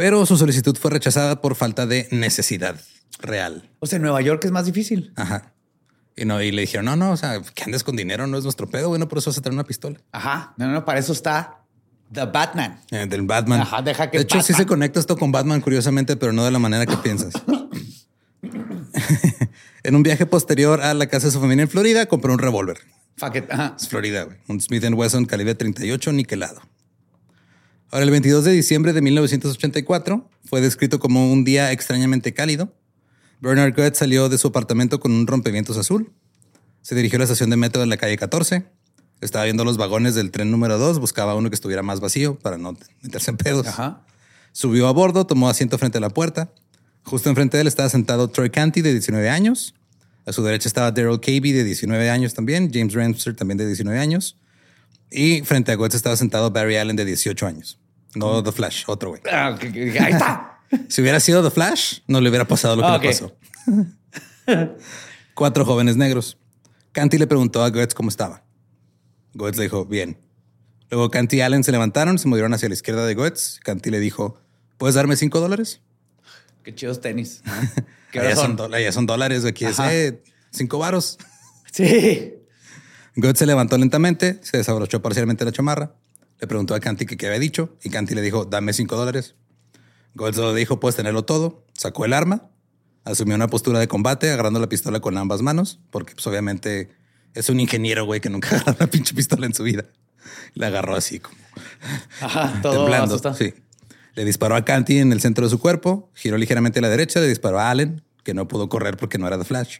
Pero 0.00 0.24
su 0.24 0.38
solicitud 0.38 0.78
fue 0.78 0.90
rechazada 0.90 1.42
por 1.42 1.54
falta 1.56 1.84
de 1.84 2.08
necesidad 2.10 2.80
real. 3.18 3.68
O 3.80 3.86
sea, 3.86 3.96
en 3.96 4.02
Nueva 4.02 4.22
York 4.22 4.42
es 4.46 4.50
más 4.50 4.64
difícil. 4.64 5.12
Ajá. 5.14 5.52
Y, 6.16 6.24
no, 6.24 6.40
y 6.40 6.50
le 6.52 6.62
dijeron, 6.62 6.86
no, 6.86 6.96
no, 6.96 7.10
o 7.10 7.18
sea, 7.18 7.42
que 7.54 7.64
andes 7.64 7.84
con 7.84 7.96
dinero 7.96 8.26
no 8.26 8.38
es 8.38 8.44
nuestro 8.44 8.66
pedo, 8.66 8.88
bueno, 8.88 9.08
por 9.08 9.18
eso 9.18 9.28
vas 9.28 9.36
a 9.36 9.42
traer 9.42 9.52
una 9.52 9.64
pistola. 9.64 10.00
Ajá. 10.10 10.54
No, 10.56 10.68
no, 10.68 10.86
para 10.86 11.00
eso 11.00 11.12
está 11.12 11.64
The 12.10 12.24
Batman. 12.24 12.80
Eh, 12.90 13.04
del 13.06 13.26
Batman. 13.26 13.60
Ajá, 13.60 13.82
deja 13.82 14.10
que 14.10 14.16
de 14.16 14.22
hecho, 14.22 14.40
sí 14.40 14.54
se 14.54 14.64
conecta 14.64 15.00
esto 15.00 15.18
con 15.18 15.32
Batman, 15.32 15.60
curiosamente, 15.60 16.16
pero 16.16 16.32
no 16.32 16.46
de 16.46 16.50
la 16.50 16.58
manera 16.58 16.86
que 16.86 16.96
piensas. 16.96 17.34
en 19.82 19.94
un 19.94 20.02
viaje 20.02 20.24
posterior 20.24 20.80
a 20.80 20.94
la 20.94 21.08
casa 21.08 21.26
de 21.26 21.32
su 21.34 21.40
familia 21.40 21.64
en 21.64 21.68
Florida, 21.68 22.06
compró 22.06 22.32
un 22.32 22.38
revólver. 22.38 22.78
Fuck 23.18 23.36
it. 23.36 23.44
Ajá. 23.50 23.76
Es 23.78 23.86
Florida, 23.86 24.22
güey. 24.22 24.38
Un 24.48 24.62
Smith 24.62 24.82
Wesson 24.82 25.26
calibre 25.26 25.54
38 25.54 26.10
niquelado. 26.14 26.62
Ahora, 27.92 28.04
el 28.04 28.10
22 28.12 28.44
de 28.44 28.52
diciembre 28.52 28.92
de 28.92 29.02
1984 29.02 30.30
fue 30.44 30.60
descrito 30.60 31.00
como 31.00 31.32
un 31.32 31.44
día 31.44 31.72
extrañamente 31.72 32.32
cálido. 32.32 32.72
Bernard 33.40 33.74
Goetz 33.74 33.98
salió 33.98 34.28
de 34.28 34.38
su 34.38 34.48
apartamento 34.48 35.00
con 35.00 35.10
un 35.10 35.26
rompevientos 35.26 35.76
azul. 35.76 36.12
Se 36.82 36.94
dirigió 36.94 37.16
a 37.16 37.20
la 37.20 37.24
estación 37.24 37.50
de 37.50 37.56
metro 37.56 37.80
de 37.80 37.88
la 37.88 37.96
calle 37.96 38.16
14. 38.16 38.64
Estaba 39.20 39.44
viendo 39.44 39.64
los 39.64 39.76
vagones 39.76 40.14
del 40.14 40.30
tren 40.30 40.52
número 40.52 40.78
2. 40.78 41.00
Buscaba 41.00 41.34
uno 41.34 41.50
que 41.50 41.54
estuviera 41.54 41.82
más 41.82 41.98
vacío 41.98 42.38
para 42.38 42.58
no 42.58 42.76
meterse 43.02 43.32
en 43.32 43.36
pedos. 43.36 43.66
Ajá. 43.66 44.06
Subió 44.52 44.86
a 44.86 44.92
bordo, 44.92 45.26
tomó 45.26 45.48
asiento 45.48 45.76
frente 45.76 45.98
a 45.98 46.00
la 46.00 46.10
puerta. 46.10 46.52
Justo 47.02 47.28
enfrente 47.28 47.56
de 47.56 47.62
él 47.62 47.66
estaba 47.66 47.88
sentado 47.88 48.28
Troy 48.28 48.50
Canty, 48.50 48.82
de 48.82 48.92
19 48.92 49.28
años. 49.28 49.74
A 50.26 50.32
su 50.32 50.44
derecha 50.44 50.68
estaba 50.68 50.92
Daryl 50.92 51.18
Cavey, 51.18 51.50
de 51.50 51.64
19 51.64 52.08
años 52.08 52.34
también. 52.34 52.70
James 52.72 52.94
Ramsey, 52.94 53.34
también 53.34 53.58
de 53.58 53.66
19 53.66 53.98
años. 53.98 54.36
Y 55.10 55.42
frente 55.42 55.72
a 55.72 55.74
Goetz 55.74 55.96
estaba 55.96 56.16
sentado 56.16 56.52
Barry 56.52 56.76
Allen, 56.76 56.94
de 56.94 57.04
18 57.04 57.46
años. 57.46 57.79
No 58.14 58.42
The 58.42 58.52
Flash, 58.52 58.84
otro 58.86 59.10
güey. 59.10 59.22
Ah, 59.30 59.56
Ahí 59.60 60.12
está. 60.12 60.46
Si 60.88 61.02
hubiera 61.02 61.18
sido 61.18 61.42
The 61.42 61.50
Flash, 61.50 61.98
no 62.06 62.20
le 62.20 62.28
hubiera 62.28 62.46
pasado 62.46 62.76
lo 62.76 62.82
que 62.82 62.88
Ok. 62.88 63.02
le 63.02 63.08
pasó. 63.08 63.36
Cuatro 65.34 65.64
jóvenes 65.64 65.96
negros. 65.96 66.38
Canty 66.92 67.18
le 67.18 67.26
preguntó 67.26 67.62
a 67.62 67.70
Goetz 67.70 67.94
cómo 67.94 68.08
estaba. 68.08 68.44
Goetz 69.34 69.56
le 69.56 69.64
dijo, 69.64 69.84
bien. 69.84 70.18
Luego 70.90 71.10
Canty 71.10 71.38
y 71.38 71.40
Allen 71.40 71.64
se 71.64 71.72
levantaron, 71.72 72.18
se 72.18 72.28
movieron 72.28 72.52
hacia 72.54 72.68
la 72.68 72.74
izquierda 72.74 73.06
de 73.06 73.14
Goetz. 73.14 73.58
Canty 73.64 73.90
le 73.90 74.00
dijo, 74.00 74.40
¿puedes 74.76 74.94
darme 74.94 75.16
cinco 75.16 75.40
dólares? 75.40 75.80
Qué 76.62 76.74
chidos 76.74 77.00
tenis. 77.00 77.42
¿Qué 78.12 78.20
Allá 78.20 78.34
son, 78.36 78.56
son? 78.58 78.74
allá 78.74 78.92
son 78.92 79.06
dólares, 79.06 79.44
aquí 79.44 79.64
es 79.64 79.78
eh, 79.78 80.22
cinco 80.50 80.78
varos. 80.78 81.16
Sí. 81.72 82.34
Goetz 83.14 83.38
se 83.38 83.46
levantó 83.46 83.78
lentamente, 83.78 84.40
se 84.42 84.56
desabrochó 84.56 85.00
parcialmente 85.00 85.44
la 85.44 85.52
chamarra, 85.52 85.94
le 86.40 86.46
preguntó 86.46 86.74
a 86.74 86.80
Canty 86.80 87.06
que 87.06 87.16
qué 87.16 87.26
había 87.26 87.38
dicho 87.38 87.76
y 87.82 87.90
Canty 87.90 88.14
le 88.14 88.22
dijo, 88.22 88.44
dame 88.44 88.72
cinco 88.72 88.96
dólares. 88.96 89.34
Le 90.14 90.54
dijo, 90.54 90.80
puedes 90.80 90.96
tenerlo 90.96 91.24
todo, 91.24 91.64
sacó 91.72 92.04
el 92.04 92.12
arma, 92.12 92.48
asumió 93.04 93.34
una 93.36 93.48
postura 93.48 93.78
de 93.78 93.88
combate 93.88 94.30
agarrando 94.30 94.58
la 94.58 94.68
pistola 94.68 95.00
con 95.00 95.16
ambas 95.18 95.42
manos, 95.42 95.80
porque 95.90 96.14
pues 96.14 96.26
obviamente 96.26 96.90
es 97.34 97.48
un 97.48 97.60
ingeniero, 97.60 98.04
güey, 98.04 98.20
que 98.20 98.30
nunca 98.30 98.48
agarró 98.56 98.76
una 98.80 98.86
pinche 98.88 99.14
pistola 99.14 99.46
en 99.46 99.54
su 99.54 99.62
vida. 99.62 99.84
La 100.54 100.66
agarró 100.68 100.96
así 100.96 101.20
como 101.20 101.36
Ajá. 102.20 102.58
Todo 102.62 102.82
temblando. 102.82 103.06
asustado. 103.06 103.34
Sí. 103.36 103.54
Le 104.14 104.24
disparó 104.24 104.56
a 104.56 104.64
Canty 104.64 104.98
en 104.98 105.12
el 105.12 105.20
centro 105.20 105.44
de 105.44 105.50
su 105.50 105.58
cuerpo, 105.60 106.10
giró 106.14 106.36
ligeramente 106.36 106.80
a 106.80 106.82
la 106.82 106.88
derecha, 106.88 107.20
le 107.20 107.28
disparó 107.28 107.60
a 107.60 107.70
Allen, 107.70 108.02
que 108.24 108.34
no 108.34 108.48
pudo 108.48 108.68
correr 108.68 108.96
porque 108.96 109.18
no 109.18 109.26
era 109.26 109.38
de 109.38 109.44
Flash. 109.44 109.78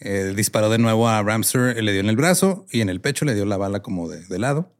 Eh, 0.00 0.32
disparó 0.36 0.68
de 0.68 0.78
nuevo 0.78 1.08
a 1.08 1.22
Ramster, 1.22 1.82
le 1.82 1.92
dio 1.92 2.00
en 2.00 2.08
el 2.08 2.16
brazo 2.16 2.66
y 2.70 2.80
en 2.80 2.88
el 2.88 3.00
pecho 3.00 3.24
le 3.24 3.34
dio 3.34 3.44
la 3.46 3.56
bala 3.56 3.80
como 3.80 4.08
de, 4.08 4.20
de 4.26 4.38
lado. 4.38 4.72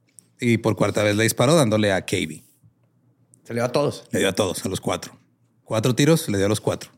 Y 0.47 0.59
por 0.59 0.77
cuarta 0.77 1.03
vez 1.03 1.17
le 1.17 1.23
disparó 1.23 1.55
dándole 1.55 1.91
a 1.91 2.05
Cavey. 2.05 2.45
Se 3.45 3.55
le 3.55 3.61
dio 3.61 3.65
a 3.65 3.73
todos. 3.73 4.05
Le 4.11 4.19
dio 4.19 4.29
a 4.29 4.35
todos, 4.35 4.63
a 4.67 4.69
los 4.69 4.79
cuatro. 4.79 5.19
Cuatro 5.65 5.95
tiros, 5.95 6.29
le 6.29 6.37
dio 6.37 6.45
a 6.45 6.51
los 6.51 6.61
cuatro. 6.61 6.91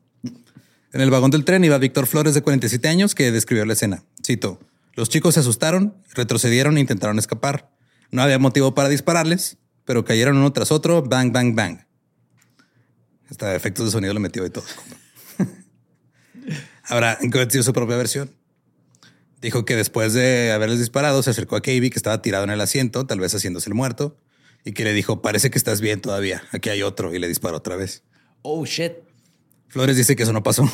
En 0.92 1.00
el 1.00 1.10
vagón 1.10 1.30
del 1.30 1.44
tren 1.44 1.64
iba 1.64 1.78
Víctor 1.78 2.08
Flores, 2.08 2.34
de 2.34 2.42
47 2.42 2.88
años, 2.88 3.14
que 3.14 3.30
describió 3.30 3.64
la 3.64 3.74
escena. 3.74 4.02
Cito, 4.24 4.58
los 4.94 5.10
chicos 5.10 5.34
se 5.34 5.40
asustaron, 5.40 5.94
retrocedieron 6.14 6.76
e 6.76 6.80
intentaron 6.80 7.20
escapar. 7.20 7.70
No 8.10 8.20
había 8.20 8.40
motivo 8.40 8.74
para 8.74 8.88
dispararles, 8.88 9.58
pero 9.84 10.04
cayeron 10.04 10.38
uno 10.38 10.52
tras 10.52 10.72
otro, 10.72 11.02
bang, 11.02 11.32
bang, 11.32 11.54
bang. 11.54 11.78
Hasta 13.30 13.54
efectos 13.54 13.86
de 13.86 13.92
sonido 13.92 14.12
lo 14.12 14.18
metió 14.18 14.44
y 14.44 14.50
todo. 14.50 14.64
Su 17.62 17.72
propia 17.72 17.96
versión. 17.96 18.28
Dijo 19.40 19.64
que 19.64 19.76
después 19.76 20.12
de 20.12 20.52
haberles 20.52 20.78
disparado, 20.78 21.22
se 21.22 21.30
acercó 21.30 21.56
a 21.56 21.60
Cavey, 21.60 21.90
que 21.90 21.98
estaba 21.98 22.22
tirado 22.22 22.44
en 22.44 22.50
el 22.50 22.60
asiento, 22.60 23.06
tal 23.06 23.20
vez 23.20 23.34
haciéndose 23.34 23.68
el 23.68 23.74
muerto, 23.74 24.18
y 24.64 24.72
que 24.72 24.84
le 24.84 24.92
dijo, 24.92 25.22
parece 25.22 25.50
que 25.50 25.58
estás 25.58 25.80
bien 25.80 26.00
todavía, 26.00 26.42
aquí 26.52 26.70
hay 26.70 26.82
otro, 26.82 27.14
y 27.14 27.18
le 27.18 27.28
disparó 27.28 27.58
otra 27.58 27.76
vez. 27.76 28.02
Oh, 28.42 28.64
shit. 28.64 28.92
Flores 29.68 29.96
dice 29.96 30.16
que 30.16 30.22
eso 30.22 30.32
no 30.32 30.42
pasó. 30.42 30.70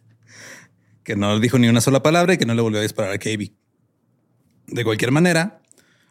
que 1.04 1.16
no 1.16 1.38
dijo 1.40 1.58
ni 1.58 1.68
una 1.68 1.80
sola 1.80 2.02
palabra 2.02 2.34
y 2.34 2.38
que 2.38 2.46
no 2.46 2.54
le 2.54 2.62
volvió 2.62 2.78
a 2.78 2.82
disparar 2.82 3.12
a 3.12 3.18
Cavey. 3.18 3.54
De 4.66 4.84
cualquier 4.84 5.10
manera, 5.10 5.60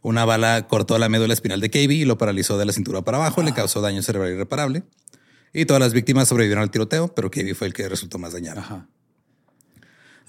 una 0.01 0.25
bala 0.25 0.67
cortó 0.67 0.97
la 0.97 1.09
médula 1.09 1.33
espinal 1.33 1.61
de 1.61 1.69
Cavey 1.69 2.01
y 2.01 2.05
lo 2.05 2.17
paralizó 2.17 2.57
de 2.57 2.65
la 2.65 2.73
cintura 2.73 3.01
para 3.01 3.17
abajo, 3.17 3.41
le 3.41 3.53
causó 3.53 3.81
daño 3.81 4.01
cerebral 4.03 4.33
irreparable. 4.33 4.83
Y 5.53 5.65
todas 5.65 5.81
las 5.81 5.93
víctimas 5.93 6.27
sobrevivieron 6.27 6.63
al 6.63 6.71
tiroteo, 6.71 7.13
pero 7.13 7.29
Cavey 7.31 7.53
fue 7.53 7.67
el 7.67 7.73
que 7.73 7.89
resultó 7.89 8.17
más 8.17 8.33
dañado. 8.33 8.59
Ajá. 8.61 8.87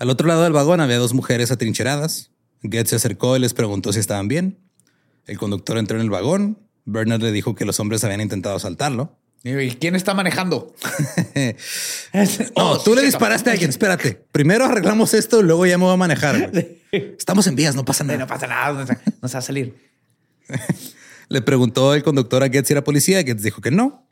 Al 0.03 0.11
otro 0.11 0.27
lado 0.27 0.43
del 0.43 0.53
vagón 0.53 0.81
había 0.81 0.99
dos 0.99 1.15
mujeres 1.15 1.53
atrincheradas. 1.53 2.33
Getz 2.65 2.91
se 2.91 2.97
acercó 2.97 3.37
y 3.37 3.39
les 3.39 3.55
preguntó 3.55 3.93
si 3.93 4.01
estaban 4.01 4.27
bien. 4.27 4.59
El 5.29 5.39
conductor 5.39 5.79
entró 5.79 5.97
en 5.97 6.03
el 6.03 6.11
vagón. 6.11 6.59
Bernard 6.87 7.23
le 7.23 7.31
dijo 7.31 7.55
que 7.55 7.65
los 7.65 7.79
hombres 7.79 8.03
habían 8.03 8.21
intentado 8.21 8.57
asaltarlo. 8.57 9.17
¿Y 9.45 9.71
quién 9.77 9.95
está 9.95 10.13
manejando? 10.13 10.75
No, 12.13 12.25
Oh, 12.57 12.83
tú 12.83 12.97
le 12.97 13.03
disparaste 13.03 13.51
a 13.51 13.53
alguien. 13.53 13.71
Espérate. 13.71 14.21
Primero 14.33 14.65
arreglamos 14.65 15.15
esto, 15.15 15.41
luego 15.41 15.67
ya 15.67 15.79
me 15.79 15.85
voy 15.85 15.95
a 15.95 15.97
manejar. 15.97 16.51
güey. 16.51 16.83
Estamos 17.17 17.47
en 17.47 17.55
vías, 17.55 17.77
no 17.77 17.85
pasa 17.85 18.03
nada. 18.03 18.19
No 18.19 18.27
pasa 18.27 18.49
nada. 18.49 18.73
No 18.81 18.85
se, 18.85 18.99
no 19.23 19.29
se 19.29 19.35
va 19.35 19.39
a 19.39 19.43
salir. 19.43 19.77
Le 21.29 21.43
preguntó 21.43 21.95
el 21.95 22.03
conductor 22.03 22.43
a 22.43 22.49
Getz 22.49 22.67
si 22.67 22.73
era 22.73 22.83
policía. 22.83 23.23
Getz 23.23 23.41
dijo 23.41 23.61
que 23.61 23.71
no. 23.71 24.09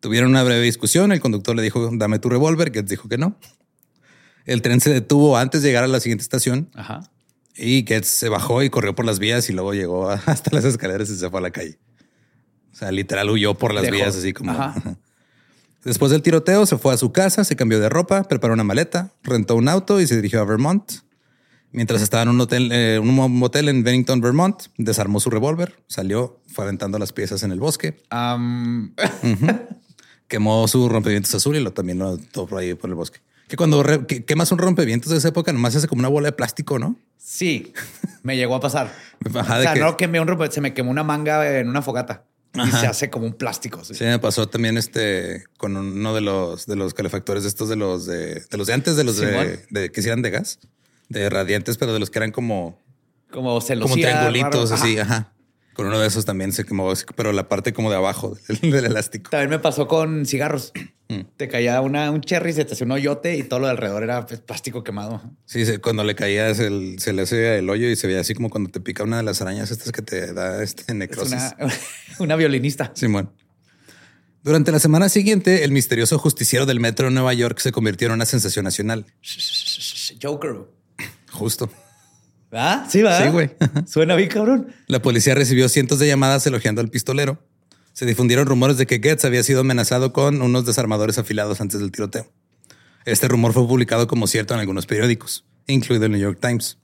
Tuvieron 0.00 0.30
una 0.30 0.42
breve 0.42 0.62
discusión. 0.62 1.12
El 1.12 1.20
conductor 1.20 1.54
le 1.54 1.60
dijo, 1.62 1.90
dame 1.92 2.18
tu 2.18 2.30
revólver. 2.30 2.72
Getz 2.72 2.88
dijo 2.88 3.10
que 3.10 3.18
no. 3.18 3.38
El 4.44 4.62
tren 4.62 4.80
se 4.80 4.92
detuvo 4.92 5.36
antes 5.36 5.62
de 5.62 5.68
llegar 5.68 5.84
a 5.84 5.88
la 5.88 6.00
siguiente 6.00 6.22
estación 6.22 6.70
Ajá. 6.74 7.10
y 7.56 7.84
Getz 7.86 8.08
se 8.08 8.28
bajó 8.28 8.62
y 8.62 8.70
corrió 8.70 8.94
por 8.94 9.04
las 9.06 9.18
vías 9.18 9.48
y 9.48 9.52
luego 9.52 9.74
llegó 9.74 10.10
hasta 10.26 10.54
las 10.54 10.64
escaleras 10.64 11.10
y 11.10 11.16
se 11.16 11.30
fue 11.30 11.38
a 11.38 11.42
la 11.42 11.50
calle. 11.50 11.78
O 12.72 12.76
sea, 12.76 12.90
literal 12.90 13.30
huyó 13.30 13.54
por 13.54 13.72
las 13.72 13.84
Dejó. 13.84 13.94
vías 13.96 14.16
así 14.16 14.32
como... 14.32 14.52
Ajá. 14.52 14.98
Después 15.84 16.10
del 16.10 16.22
tiroteo 16.22 16.64
se 16.64 16.78
fue 16.78 16.94
a 16.94 16.96
su 16.96 17.12
casa, 17.12 17.44
se 17.44 17.56
cambió 17.56 17.78
de 17.78 17.90
ropa, 17.90 18.24
preparó 18.24 18.54
una 18.54 18.64
maleta, 18.64 19.12
rentó 19.22 19.54
un 19.54 19.68
auto 19.68 20.00
y 20.00 20.06
se 20.06 20.16
dirigió 20.16 20.40
a 20.40 20.44
Vermont. 20.44 20.90
Mientras 21.72 22.00
estaba 22.00 22.22
en 22.22 22.30
un 22.30 22.40
hotel, 22.40 22.70
eh, 22.72 22.98
un 22.98 23.14
motel 23.14 23.68
en 23.68 23.82
Bennington, 23.82 24.20
Vermont, 24.20 24.62
desarmó 24.78 25.20
su 25.20 25.28
revólver, 25.28 25.76
salió, 25.86 26.40
fue 26.46 26.64
aventando 26.64 26.98
las 26.98 27.12
piezas 27.12 27.42
en 27.42 27.50
el 27.50 27.60
bosque, 27.60 28.00
quemó 30.28 30.66
su 30.68 30.88
rompevientos 30.88 31.34
azul 31.34 31.56
y 31.56 31.60
lo 31.60 31.72
también 31.72 31.98
lo 31.98 32.16
por 32.32 32.58
ahí 32.58 32.74
por 32.74 32.88
el 32.88 32.94
bosque. 32.96 33.18
Que 33.48 33.56
cuando 33.56 33.82
re- 33.82 34.06
que- 34.06 34.24
quemas 34.24 34.50
un 34.52 34.58
rompevientos 34.58 35.10
de 35.12 35.18
esa 35.18 35.28
época, 35.28 35.52
nomás 35.52 35.72
se 35.72 35.78
hace 35.78 35.88
como 35.88 36.00
una 36.00 36.08
bola 36.08 36.28
de 36.28 36.32
plástico, 36.32 36.78
¿no? 36.78 36.96
sí, 37.18 37.72
me 38.22 38.36
llegó 38.36 38.54
a 38.54 38.60
pasar. 38.60 38.92
Ajá, 39.34 39.54
o 39.54 39.58
de 39.58 39.62
sea, 39.64 39.74
que- 39.74 39.80
no 39.80 39.96
quemé 39.96 40.20
un 40.20 40.28
rompe, 40.28 40.50
se 40.50 40.60
me 40.60 40.74
quemó 40.74 40.90
una 40.90 41.02
manga 41.04 41.58
en 41.58 41.68
una 41.68 41.80
fogata 41.82 42.24
y 42.54 42.70
se 42.70 42.86
hace 42.86 43.10
como 43.10 43.26
un 43.26 43.32
plástico. 43.34 43.82
sí. 43.84 43.94
Sí, 43.94 44.04
me 44.04 44.18
pasó 44.18 44.48
también 44.48 44.76
este 44.78 45.44
con 45.58 45.76
uno 45.76 46.14
de 46.14 46.20
los 46.20 46.66
de 46.66 46.76
los 46.76 46.94
calefactores 46.94 47.44
estos 47.44 47.68
de 47.68 47.76
los 47.76 48.06
de, 48.06 48.42
de 48.48 48.56
los 48.56 48.66
de 48.68 48.72
antes, 48.74 48.96
de 48.96 49.04
los 49.04 49.16
de, 49.16 49.64
de 49.70 49.90
que 49.90 50.02
sí 50.02 50.08
eran 50.08 50.22
de 50.22 50.30
gas, 50.30 50.58
de 51.08 51.28
radiantes, 51.30 51.76
pero 51.78 51.92
de 51.92 51.98
los 51.98 52.10
que 52.10 52.18
eran 52.20 52.30
como, 52.30 52.80
Como 53.30 53.58
como 53.58 53.94
triangulitos 53.94 54.70
así, 54.70 54.98
ajá. 54.98 55.32
Con 55.74 55.86
uno 55.86 55.98
de 55.98 56.06
esos 56.06 56.24
también 56.24 56.52
se 56.52 56.64
quemó, 56.64 56.92
pero 57.16 57.32
la 57.32 57.48
parte 57.48 57.72
como 57.72 57.90
de 57.90 57.96
abajo 57.96 58.36
del, 58.48 58.70
del 58.70 58.84
elástico. 58.86 59.30
También 59.30 59.50
me 59.50 59.58
pasó 59.58 59.86
con 59.88 60.24
cigarros. 60.24 60.72
Mm. 61.08 61.20
Te 61.36 61.48
caía 61.48 61.80
una, 61.82 62.10
un 62.10 62.22
cherry, 62.22 62.52
se 62.54 62.64
te 62.64 62.72
hacía 62.72 62.86
un 62.86 62.92
hoyote 62.92 63.36
y 63.36 63.42
todo 63.42 63.60
lo 63.60 63.66
de 63.66 63.72
alrededor 63.72 64.02
era 64.04 64.24
pues, 64.24 64.40
plástico 64.40 64.82
quemado. 64.82 65.20
Sí, 65.44 65.66
se- 65.66 65.78
cuando 65.80 66.02
le 66.04 66.14
caías 66.14 66.58
el- 66.60 66.96
se 66.98 67.12
le 67.12 67.22
hace 67.22 67.58
el 67.58 67.68
hoyo 67.68 67.88
y 67.88 67.96
se 67.96 68.06
veía 68.06 68.20
así 68.20 68.34
como 68.34 68.48
cuando 68.48 68.70
te 68.70 68.80
pica 68.80 69.02
una 69.04 69.18
de 69.18 69.22
las 69.24 69.42
arañas 69.42 69.70
estas 69.70 69.92
que 69.92 70.00
te 70.00 70.32
da 70.32 70.62
este 70.62 70.84
Es 70.88 70.94
necrosis. 70.94 71.34
una, 71.34 71.72
una 72.20 72.36
violinista. 72.36 72.90
Simón. 72.94 73.30
Durante 74.42 74.70
la 74.72 74.78
semana 74.78 75.08
siguiente, 75.08 75.64
el 75.64 75.72
misterioso 75.72 76.18
justiciero 76.18 76.66
del 76.66 76.78
metro 76.78 77.06
de 77.08 77.12
Nueva 77.14 77.32
York 77.34 77.58
se 77.60 77.72
convirtió 77.72 78.06
en 78.08 78.12
una 78.12 78.26
sensación 78.26 78.64
nacional. 78.64 79.06
Joker. 80.22 80.56
Justo. 81.32 81.70
¿Ah? 82.54 82.86
Sí, 82.88 83.02
va. 83.02 83.20
Sí, 83.22 83.28
güey. 83.28 83.50
Suena 83.86 84.14
bien, 84.14 84.28
cabrón. 84.28 84.68
La 84.86 85.02
policía 85.02 85.34
recibió 85.34 85.68
cientos 85.68 85.98
de 85.98 86.06
llamadas 86.06 86.46
elogiando 86.46 86.80
al 86.80 86.88
pistolero. 86.88 87.42
Se 87.92 88.06
difundieron 88.06 88.46
rumores 88.46 88.76
de 88.76 88.86
que 88.86 89.00
Getz 89.00 89.24
había 89.24 89.42
sido 89.42 89.60
amenazado 89.60 90.12
con 90.12 90.42
unos 90.42 90.64
desarmadores 90.66 91.18
afilados 91.18 91.60
antes 91.60 91.80
del 91.80 91.92
tiroteo. 91.92 92.30
Este 93.04 93.28
rumor 93.28 93.52
fue 93.52 93.66
publicado 93.66 94.06
como 94.06 94.26
cierto 94.26 94.54
en 94.54 94.60
algunos 94.60 94.86
periódicos, 94.86 95.44
incluido 95.66 96.06
el 96.06 96.12
New 96.12 96.20
York 96.20 96.38
Times. 96.40 96.78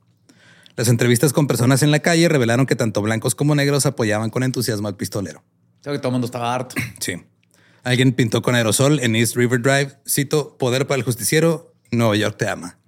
Las 0.76 0.88
entrevistas 0.88 1.32
con 1.32 1.46
personas 1.46 1.82
en 1.82 1.90
la 1.90 2.00
calle 2.00 2.28
revelaron 2.28 2.66
que 2.66 2.76
tanto 2.76 3.02
blancos 3.02 3.34
como 3.34 3.54
negros 3.54 3.86
apoyaban 3.86 4.30
con 4.30 4.42
entusiasmo 4.42 4.88
al 4.88 4.96
pistolero. 4.96 5.42
Creo 5.82 5.94
que 5.94 5.98
todo 5.98 6.08
el 6.08 6.12
mundo 6.12 6.26
estaba 6.26 6.54
harto. 6.54 6.76
Sí. 7.00 7.14
Alguien 7.82 8.12
pintó 8.12 8.42
con 8.42 8.54
aerosol 8.54 9.00
en 9.00 9.16
East 9.16 9.36
River 9.36 9.62
Drive, 9.62 9.98
cito, 10.06 10.58
poder 10.58 10.86
para 10.86 10.98
el 10.98 11.02
justiciero, 11.02 11.74
Nueva 11.90 12.14
York 12.14 12.36
te 12.36 12.46
ama. 12.46 12.78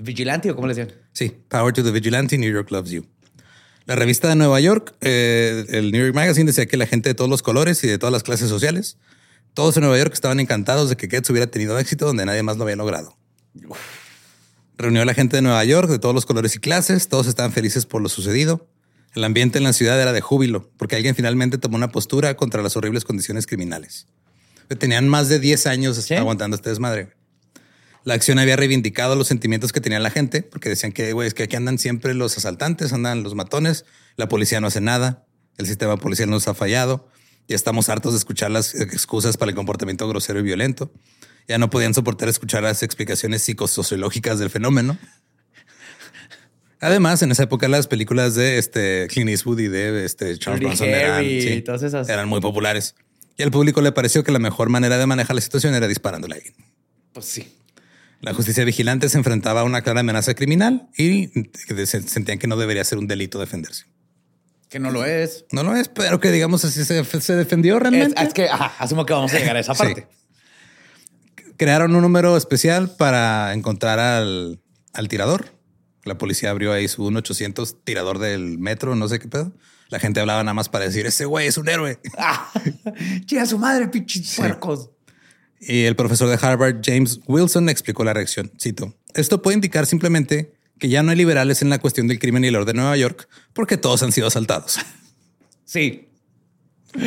¿Vigilante 0.00 0.50
o 0.50 0.54
cómo 0.56 0.66
le 0.66 0.74
decían? 0.74 0.96
Sí, 1.12 1.32
Power 1.48 1.72
to 1.74 1.82
the 1.84 1.90
Vigilante, 1.90 2.36
New 2.38 2.52
York 2.52 2.70
loves 2.70 2.90
you. 2.90 3.04
La 3.86 3.96
revista 3.96 4.28
de 4.28 4.36
Nueva 4.36 4.60
York, 4.60 4.94
eh, 5.00 5.64
el 5.68 5.90
New 5.92 6.02
York 6.02 6.14
Magazine, 6.14 6.46
decía 6.46 6.66
que 6.66 6.76
la 6.76 6.86
gente 6.86 7.08
de 7.10 7.14
todos 7.14 7.28
los 7.28 7.42
colores 7.42 7.82
y 7.84 7.88
de 7.88 7.98
todas 7.98 8.12
las 8.12 8.22
clases 8.22 8.48
sociales, 8.48 8.96
todos 9.54 9.76
en 9.76 9.82
Nueva 9.82 9.98
York 9.98 10.12
estaban 10.14 10.38
encantados 10.40 10.88
de 10.90 10.96
que 10.96 11.08
Getz 11.08 11.28
hubiera 11.30 11.48
tenido 11.50 11.78
éxito 11.78 12.06
donde 12.06 12.24
nadie 12.24 12.42
más 12.42 12.56
lo 12.56 12.62
había 12.64 12.76
logrado. 12.76 13.16
Reunió 14.78 15.02
a 15.02 15.04
la 15.04 15.14
gente 15.14 15.36
de 15.36 15.42
Nueva 15.42 15.62
York 15.64 15.90
de 15.90 15.98
todos 15.98 16.14
los 16.14 16.24
colores 16.24 16.54
y 16.56 16.58
clases, 16.58 17.08
todos 17.08 17.26
estaban 17.26 17.52
felices 17.52 17.84
por 17.84 18.00
lo 18.00 18.08
sucedido. 18.08 18.66
El 19.14 19.24
ambiente 19.24 19.58
en 19.58 19.64
la 19.64 19.72
ciudad 19.72 20.00
era 20.00 20.12
de 20.12 20.20
júbilo, 20.20 20.70
porque 20.76 20.96
alguien 20.96 21.14
finalmente 21.16 21.58
tomó 21.58 21.76
una 21.76 21.90
postura 21.90 22.36
contra 22.36 22.62
las 22.62 22.76
horribles 22.76 23.04
condiciones 23.04 23.46
criminales. 23.46 24.06
Tenían 24.78 25.08
más 25.08 25.28
de 25.28 25.40
10 25.40 25.66
años 25.66 25.96
Sí. 25.96 26.14
aguantando 26.14 26.54
este 26.54 26.70
desmadre. 26.70 27.08
La 28.04 28.14
acción 28.14 28.38
había 28.38 28.56
reivindicado 28.56 29.14
los 29.14 29.28
sentimientos 29.28 29.72
que 29.72 29.80
tenía 29.80 29.98
la 30.00 30.10
gente, 30.10 30.42
porque 30.42 30.68
decían 30.68 30.92
que, 30.92 31.12
güey, 31.12 31.28
es 31.28 31.34
que 31.34 31.42
aquí 31.44 31.56
andan 31.56 31.78
siempre 31.78 32.14
los 32.14 32.36
asaltantes, 32.36 32.92
andan 32.92 33.22
los 33.22 33.34
matones, 33.34 33.84
la 34.16 34.28
policía 34.28 34.60
no 34.60 34.68
hace 34.68 34.80
nada, 34.80 35.26
el 35.58 35.66
sistema 35.66 35.96
policial 35.98 36.30
nos 36.30 36.48
ha 36.48 36.54
fallado, 36.54 37.08
ya 37.50 37.56
estamos 37.56 37.88
hartos 37.88 38.12
de 38.12 38.18
escuchar 38.18 38.50
las 38.50 38.74
excusas 38.74 39.36
para 39.36 39.50
el 39.50 39.56
comportamiento 39.56 40.08
grosero 40.08 40.38
y 40.38 40.42
violento. 40.42 40.92
Ya 41.48 41.58
no 41.58 41.68
podían 41.68 41.94
soportar 41.94 42.28
escuchar 42.28 42.62
las 42.62 42.84
explicaciones 42.84 43.42
psicosociológicas 43.42 44.38
del 44.38 44.50
fenómeno. 44.50 44.96
Además, 46.78 47.22
en 47.22 47.32
esa 47.32 47.42
época 47.42 47.66
las 47.66 47.88
películas 47.88 48.36
de 48.36 48.58
este 48.58 49.08
Clint 49.08 49.30
Eastwood 49.30 49.58
y 49.58 49.68
de 49.68 50.04
este 50.04 50.38
Charles 50.38 50.60
Bronson 50.60 50.88
eran, 50.88 51.24
sí, 51.24 51.64
esas. 51.66 52.08
eran 52.08 52.28
muy 52.28 52.40
populares. 52.40 52.94
Y 53.36 53.42
al 53.42 53.50
público 53.50 53.80
le 53.80 53.90
pareció 53.90 54.22
que 54.22 54.30
la 54.30 54.38
mejor 54.38 54.68
manera 54.68 54.96
de 54.96 55.06
manejar 55.06 55.34
la 55.34 55.42
situación 55.42 55.74
era 55.74 55.88
disparándole 55.88 56.34
a 56.34 56.36
alguien. 56.36 56.54
Pues 57.12 57.26
sí. 57.26 57.52
La 58.20 58.34
justicia 58.34 58.64
vigilante 58.64 59.08
se 59.08 59.16
enfrentaba 59.18 59.60
a 59.60 59.64
una 59.64 59.80
clara 59.82 60.00
amenaza 60.00 60.34
criminal 60.34 60.88
y 60.96 61.30
sentían 61.86 62.38
que 62.38 62.46
no 62.46 62.56
debería 62.56 62.84
ser 62.84 62.98
un 62.98 63.06
delito 63.06 63.38
defenderse. 63.40 63.86
Que 64.68 64.78
no 64.78 64.90
lo 64.90 65.04
es. 65.04 65.46
No 65.52 65.62
lo 65.62 65.74
es, 65.74 65.88
pero 65.88 66.20
que 66.20 66.30
digamos 66.30 66.64
así 66.64 66.84
se, 66.84 67.02
se 67.04 67.34
defendió 67.34 67.78
realmente. 67.78 68.22
es 68.22 68.34
que 68.34 68.48
ajá, 68.48 68.72
asumo 68.78 69.06
que 69.06 69.12
vamos 69.14 69.32
a 69.32 69.38
llegar 69.38 69.56
a 69.56 69.60
esa 69.60 69.74
Sí. 69.74 69.82
parte. 69.82 70.06
Crearon 71.56 71.94
un 71.94 72.02
número 72.02 72.36
especial 72.36 72.94
para 72.96 73.52
encontrar 73.52 73.98
al, 73.98 74.60
al 74.94 75.08
tirador. 75.08 75.46
La 76.04 76.16
policía 76.16 76.50
abrió 76.50 76.72
ahí 76.72 76.88
su 76.88 77.02
1800 77.02 77.84
tirador 77.84 78.18
del 78.18 78.58
metro, 78.58 78.94
no 78.96 79.08
sé 79.08 79.18
qué 79.18 79.28
pedo. 79.28 79.52
La 79.88 79.98
gente 79.98 80.20
hablaba 80.20 80.42
nada 80.44 80.54
más 80.54 80.68
para 80.68 80.84
decir, 80.84 81.04
ese 81.04 81.24
güey 81.24 81.48
es 81.48 81.58
un 81.58 81.68
héroe. 81.68 81.98
Ah, 82.18 82.50
Chica 83.26 83.44
su 83.46 83.58
madre, 83.58 83.88
pinches 83.88 84.34
puercos. 84.36 84.90
Y 85.60 85.82
el 85.84 85.94
profesor 85.94 86.28
de 86.28 86.38
Harvard, 86.44 86.76
James 86.82 87.20
Wilson, 87.26 87.68
explicó 87.68 88.02
la 88.02 88.14
reacción. 88.14 88.50
Cito, 88.58 88.94
esto 89.14 89.42
puede 89.42 89.56
indicar 89.56 89.86
simplemente 89.86 90.54
que 90.78 90.88
ya 90.88 91.02
no 91.02 91.10
hay 91.10 91.16
liberales 91.18 91.60
en 91.60 91.68
la 91.68 91.78
cuestión 91.78 92.08
del 92.08 92.18
crimen 92.18 92.42
y 92.44 92.48
el 92.48 92.56
orden 92.56 92.76
de 92.76 92.80
Nueva 92.80 92.96
York 92.96 93.28
porque 93.52 93.76
todos 93.76 94.02
han 94.02 94.12
sido 94.12 94.26
asaltados. 94.28 94.78
Sí. 95.64 96.08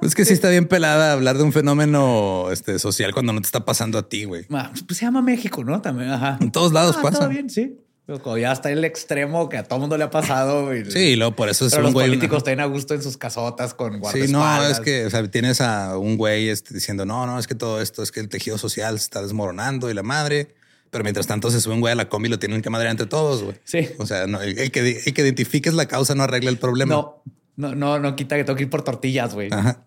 Es 0.00 0.14
que 0.14 0.24
sí 0.24 0.32
está 0.32 0.48
bien 0.48 0.68
pelada 0.68 1.12
hablar 1.12 1.36
de 1.38 1.42
un 1.42 1.52
fenómeno 1.52 2.50
este, 2.52 2.78
social 2.78 3.12
cuando 3.12 3.32
no 3.32 3.40
te 3.40 3.46
está 3.46 3.64
pasando 3.64 3.98
a 3.98 4.08
ti, 4.08 4.24
güey. 4.24 4.46
Ma, 4.48 4.72
Pues 4.86 4.98
se 4.98 5.04
llama 5.04 5.22
México, 5.22 5.64
¿no? 5.64 5.82
También, 5.82 6.10
ajá. 6.10 6.38
En 6.40 6.52
todos 6.52 6.72
lados 6.72 6.96
Ah, 6.98 7.02
pasa. 7.02 7.18
Todo 7.18 7.28
bien, 7.28 7.50
sí. 7.50 7.76
Pero 8.08 8.22
cuando 8.22 8.38
ya 8.38 8.52
está 8.52 8.70
el 8.70 8.82
extremo 8.86 9.50
que 9.50 9.58
a 9.58 9.64
todo 9.64 9.80
mundo 9.80 9.98
le 9.98 10.04
ha 10.04 10.10
pasado. 10.10 10.74
y- 10.74 10.90
Sí, 10.90 10.98
y 10.98 11.16
luego 11.16 11.36
por 11.36 11.50
eso 11.50 11.66
es 11.66 11.72
Pero 11.72 11.82
un 11.82 11.84
los 11.88 11.92
güey. 11.92 12.06
políticos 12.08 12.38
están 12.38 12.58
a 12.60 12.64
gusto 12.64 12.94
en 12.94 13.02
sus 13.02 13.18
casotas 13.18 13.74
con 13.74 13.92
Sí, 13.92 13.98
guardaespaldas. 13.98 14.32
no, 14.32 14.72
es 14.72 14.80
que 14.80 15.04
o 15.04 15.10
sea, 15.10 15.30
tienes 15.30 15.60
a 15.60 15.98
un 15.98 16.16
güey 16.16 16.48
este, 16.48 16.72
diciendo, 16.72 17.04
no, 17.04 17.26
no, 17.26 17.38
es 17.38 17.46
que 17.46 17.54
todo 17.54 17.82
esto 17.82 18.02
es 18.02 18.10
que 18.10 18.20
el 18.20 18.30
tejido 18.30 18.56
social 18.56 18.98
se 18.98 19.04
está 19.04 19.20
desmoronando 19.20 19.90
y 19.90 19.94
la 19.94 20.02
madre. 20.02 20.54
Pero 20.90 21.04
mientras 21.04 21.26
tanto 21.26 21.50
se 21.50 21.60
sube 21.60 21.74
un 21.74 21.80
güey 21.80 21.92
a 21.92 21.96
la 21.96 22.08
combi 22.08 22.28
y 22.28 22.30
lo 22.30 22.38
tienen 22.38 22.62
que 22.62 22.70
madrear 22.70 22.92
entre 22.92 23.04
todos, 23.06 23.42
güey. 23.42 23.56
Sí. 23.64 23.90
O 23.98 24.06
sea, 24.06 24.26
no, 24.26 24.40
el, 24.40 24.58
el 24.58 24.70
que, 24.70 25.02
el 25.04 25.12
que 25.12 25.20
identifiques 25.20 25.74
la 25.74 25.84
causa 25.84 26.14
no 26.14 26.22
arregla 26.22 26.48
el 26.48 26.56
problema. 26.56 26.94
No, 26.94 27.22
no, 27.56 27.74
no, 27.74 27.98
no 27.98 28.16
quita 28.16 28.36
que 28.36 28.44
tengo 28.44 28.56
que 28.56 28.62
ir 28.62 28.70
por 28.70 28.82
tortillas, 28.84 29.34
güey. 29.34 29.50
Ajá. 29.52 29.84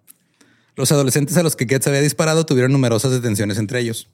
Los 0.76 0.92
adolescentes 0.92 1.36
a 1.38 1.44
los 1.44 1.56
que 1.56 1.66
Getz 1.68 1.88
había 1.88 2.02
disparado 2.02 2.46
tuvieron 2.46 2.72
numerosas 2.72 3.12
detenciones 3.12 3.58
entre 3.58 3.80
ellos. 3.80 4.10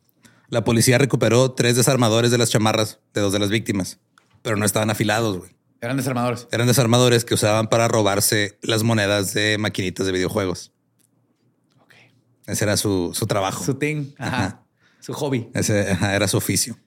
La 0.49 0.63
policía 0.63 0.97
recuperó 0.97 1.51
tres 1.51 1.75
desarmadores 1.75 2.31
de 2.31 2.38
las 2.38 2.49
chamarras 2.49 2.99
de 3.13 3.21
dos 3.21 3.33
de 3.33 3.39
las 3.39 3.49
víctimas, 3.49 3.99
pero 4.41 4.55
no 4.55 4.65
estaban 4.65 4.89
afilados, 4.89 5.38
güey. 5.38 5.57
Eran 5.81 5.97
desarmadores. 5.97 6.47
Eran 6.51 6.67
desarmadores 6.67 7.25
que 7.25 7.33
usaban 7.33 7.67
para 7.67 7.88
robarse 7.88 8.57
las 8.62 8.83
monedas 8.83 9.33
de 9.33 9.57
maquinitas 9.57 10.05
de 10.05 10.12
videojuegos. 10.12 10.71
Ok. 11.81 11.93
Ese 12.47 12.63
era 12.63 12.77
su, 12.77 13.12
su 13.13 13.27
trabajo. 13.27 13.63
Su 13.63 13.75
thing. 13.75 14.13
Ajá. 14.17 14.38
Ajá. 14.38 14.63
Su 15.01 15.13
hobby. 15.13 15.49
Ese 15.53 15.91
ajá, 15.91 16.15
era 16.15 16.27
su 16.27 16.38
oficio. 16.38 16.77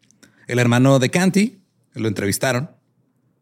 El 0.46 0.58
hermano 0.58 0.98
de 0.98 1.10
Canty 1.10 1.62
lo 1.94 2.08
entrevistaron. 2.08 2.70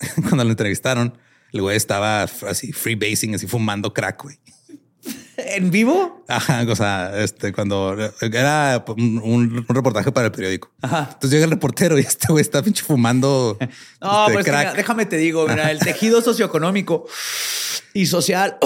Cuando 0.23 0.45
lo 0.45 0.51
entrevistaron, 0.51 1.17
el 1.53 1.63
güey 1.63 1.77
estaba 1.77 2.23
así 2.23 2.73
freebasing, 2.73 3.35
así 3.35 3.47
fumando 3.47 3.95
crack, 3.95 4.23
güey. 4.23 4.39
¿En 5.41 5.71
vivo? 5.71 6.25
Ajá, 6.27 6.67
o 6.69 6.75
sea, 6.75 7.13
este, 7.23 7.53
cuando 7.53 7.97
era 8.21 8.85
un, 8.97 9.19
un 9.23 9.67
reportaje 9.69 10.11
para 10.11 10.27
el 10.27 10.33
periódico. 10.33 10.73
Ajá. 10.83 11.11
Entonces 11.13 11.31
llega 11.31 11.45
el 11.45 11.53
reportero 11.53 11.97
y 11.97 12.03
este 12.03 12.27
güey 12.33 12.43
está 12.43 12.61
pinche 12.61 12.83
fumando 12.83 13.57
No, 14.01 14.23
este, 14.23 14.33
pues 14.35 14.45
crack. 14.47 14.59
mira, 14.67 14.73
déjame 14.75 15.07
te 15.07 15.17
digo, 15.17 15.47
mira, 15.47 15.71
el 15.71 15.79
tejido 15.79 16.21
socioeconómico 16.23 17.07
y 17.95 18.07
social 18.07 18.59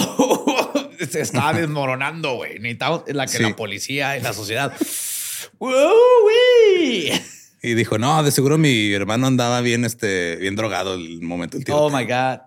se 1.11 1.21
está 1.21 1.53
desmoronando, 1.53 2.37
güey. 2.37 2.55
Necesitamos 2.59 3.03
la 3.09 3.27
que 3.27 3.37
Sí. 3.37 3.43
la 3.43 3.55
policía 3.55 4.17
y 4.17 4.23
la 4.23 4.33
sociedad. 4.33 4.73
Y 7.65 7.75
dijo, 7.75 7.99
no, 7.99 8.23
de 8.23 8.31
seguro 8.33 8.59
mi 8.59 8.93
hermano 8.93 9.27
andaba 9.27 9.61
bien, 9.61 9.85
este, 9.85 10.37
bien 10.37 10.57
drogado 10.57 10.95
el 10.95 11.21
momento 11.23 11.57
del 11.59 11.65
tiroteo. 11.65 11.85
Oh 11.87 11.91
my 11.91 12.05
God. 12.05 12.41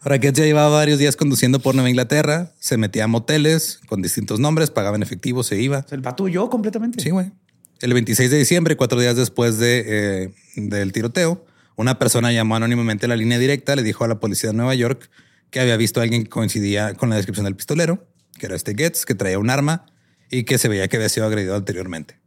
Ahora 0.00 0.18
que 0.20 0.32
ya 0.32 0.44
llevaba 0.44 0.68
varios 0.68 0.98
días 0.98 1.16
conduciendo 1.16 1.58
por 1.58 1.74
Nueva 1.74 1.90
Inglaterra, 1.90 2.52
se 2.60 2.76
metía 2.76 3.04
a 3.04 3.06
moteles 3.08 3.80
con 3.88 4.00
distintos 4.00 4.38
nombres, 4.38 4.70
pagaba 4.70 4.96
en 4.96 5.02
efectivo, 5.02 5.42
se 5.42 5.60
iba. 5.60 5.84
El 5.90 6.02
patullo 6.02 6.48
completamente. 6.48 7.02
Sí, 7.02 7.10
güey. 7.10 7.32
El 7.80 7.94
26 7.94 8.30
de 8.30 8.38
diciembre, 8.38 8.76
cuatro 8.76 9.00
días 9.00 9.16
después 9.16 9.58
de, 9.58 9.84
eh, 9.86 10.34
del 10.56 10.92
tiroteo, 10.92 11.44
una 11.76 11.98
persona 11.98 12.32
llamó 12.32 12.56
anónimamente 12.56 13.06
a 13.06 13.08
la 13.08 13.16
línea 13.16 13.38
directa, 13.38 13.76
le 13.76 13.82
dijo 13.82 14.04
a 14.04 14.08
la 14.08 14.18
policía 14.20 14.50
de 14.50 14.56
Nueva 14.56 14.74
York 14.74 15.10
que 15.50 15.60
había 15.60 15.76
visto 15.76 16.00
a 16.00 16.02
alguien 16.02 16.24
que 16.24 16.28
coincidía 16.28 16.94
con 16.94 17.08
la 17.10 17.16
descripción 17.16 17.44
del 17.44 17.56
pistolero, 17.56 18.06
que 18.38 18.46
era 18.46 18.56
este 18.56 18.74
Getz, 18.76 19.04
que 19.04 19.14
traía 19.14 19.38
un 19.38 19.50
arma 19.50 19.86
y 20.30 20.44
que 20.44 20.58
se 20.58 20.68
veía 20.68 20.88
que 20.88 20.96
había 20.96 21.08
sido 21.08 21.26
agredido 21.26 21.56
anteriormente. 21.56 22.18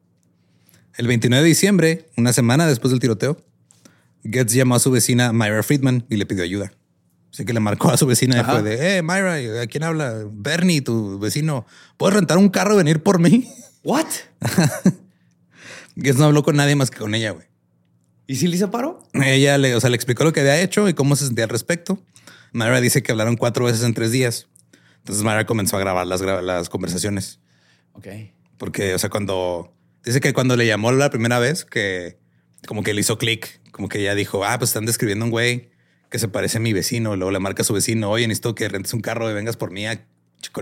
El 0.97 1.07
29 1.07 1.43
de 1.43 1.47
diciembre, 1.47 2.09
una 2.17 2.33
semana 2.33 2.65
después 2.65 2.91
del 2.91 2.99
tiroteo, 2.99 3.37
Getz 4.23 4.53
llamó 4.53 4.75
a 4.75 4.79
su 4.79 4.91
vecina 4.91 5.31
Myra 5.33 5.63
Friedman 5.63 6.05
y 6.09 6.17
le 6.17 6.25
pidió 6.25 6.43
ayuda. 6.43 6.73
Así 7.31 7.45
que 7.45 7.53
le 7.53 7.61
marcó 7.61 7.89
a 7.89 7.97
su 7.97 8.05
vecina 8.05 8.41
Ajá. 8.41 8.53
fue 8.53 8.63
de, 8.63 8.97
eh, 8.97 9.01
Myra, 9.01 9.61
¿a 9.61 9.67
quién 9.67 9.83
habla? 9.83 10.25
Bernie, 10.29 10.81
tu 10.81 11.17
vecino. 11.17 11.65
¿Puedes 11.97 12.15
rentar 12.15 12.37
un 12.37 12.49
carro 12.49 12.73
y 12.73 12.77
venir 12.77 13.01
por 13.01 13.19
mí? 13.19 13.47
What? 13.83 14.07
Getz 15.95 16.17
no 16.17 16.25
habló 16.25 16.43
con 16.43 16.57
nadie 16.57 16.75
más 16.75 16.91
que 16.91 16.99
con 16.99 17.15
ella, 17.15 17.31
güey. 17.31 17.47
¿Y 18.27 18.35
si 18.35 18.47
le 18.47 18.57
hizo 18.57 18.69
paro? 18.69 19.07
Ella 19.13 19.57
le, 19.57 19.75
o 19.75 19.79
sea, 19.79 19.89
le 19.89 19.95
explicó 19.95 20.23
lo 20.23 20.33
que 20.33 20.41
había 20.41 20.61
hecho 20.61 20.87
y 20.89 20.93
cómo 20.93 21.15
se 21.15 21.25
sentía 21.25 21.45
al 21.45 21.49
respecto. 21.49 22.03
Myra 22.51 22.81
dice 22.81 23.01
que 23.01 23.11
hablaron 23.13 23.37
cuatro 23.37 23.65
veces 23.65 23.83
en 23.83 23.93
tres 23.93 24.11
días. 24.11 24.47
Entonces 24.99 25.23
Myra 25.23 25.45
comenzó 25.45 25.77
a 25.77 25.79
grabar 25.79 26.05
las, 26.07 26.21
las 26.21 26.69
conversaciones. 26.69 27.39
Ok. 27.93 28.07
Porque, 28.57 28.93
o 28.93 28.99
sea, 28.99 29.09
cuando 29.09 29.73
dice 30.03 30.19
que 30.19 30.33
cuando 30.33 30.55
le 30.57 30.67
llamó 30.67 30.91
la 30.91 31.09
primera 31.09 31.39
vez, 31.39 31.65
que 31.65 32.17
como 32.67 32.83
que 32.83 32.93
le 32.93 33.01
hizo 33.01 33.17
clic, 33.17 33.61
como 33.71 33.89
que 33.89 33.99
ella 33.99 34.15
dijo, 34.15 34.45
ah, 34.45 34.57
pues 34.59 34.69
están 34.69 34.85
describiendo 34.85 35.25
un 35.25 35.31
güey 35.31 35.70
que 36.11 36.19
se 36.19 36.27
parece 36.27 36.57
a 36.57 36.61
mi 36.61 36.73
vecino. 36.73 37.15
Luego 37.15 37.31
le 37.31 37.39
marca 37.39 37.63
a 37.63 37.65
su 37.65 37.73
vecino, 37.73 38.11
oye, 38.11 38.27
necesito 38.27 38.53
que 38.53 38.67
rentes 38.67 38.93
un 38.93 38.99
carro 38.99 39.31
y 39.31 39.33
vengas 39.33 39.57
por 39.57 39.71
mí 39.71 39.87
a 39.87 40.05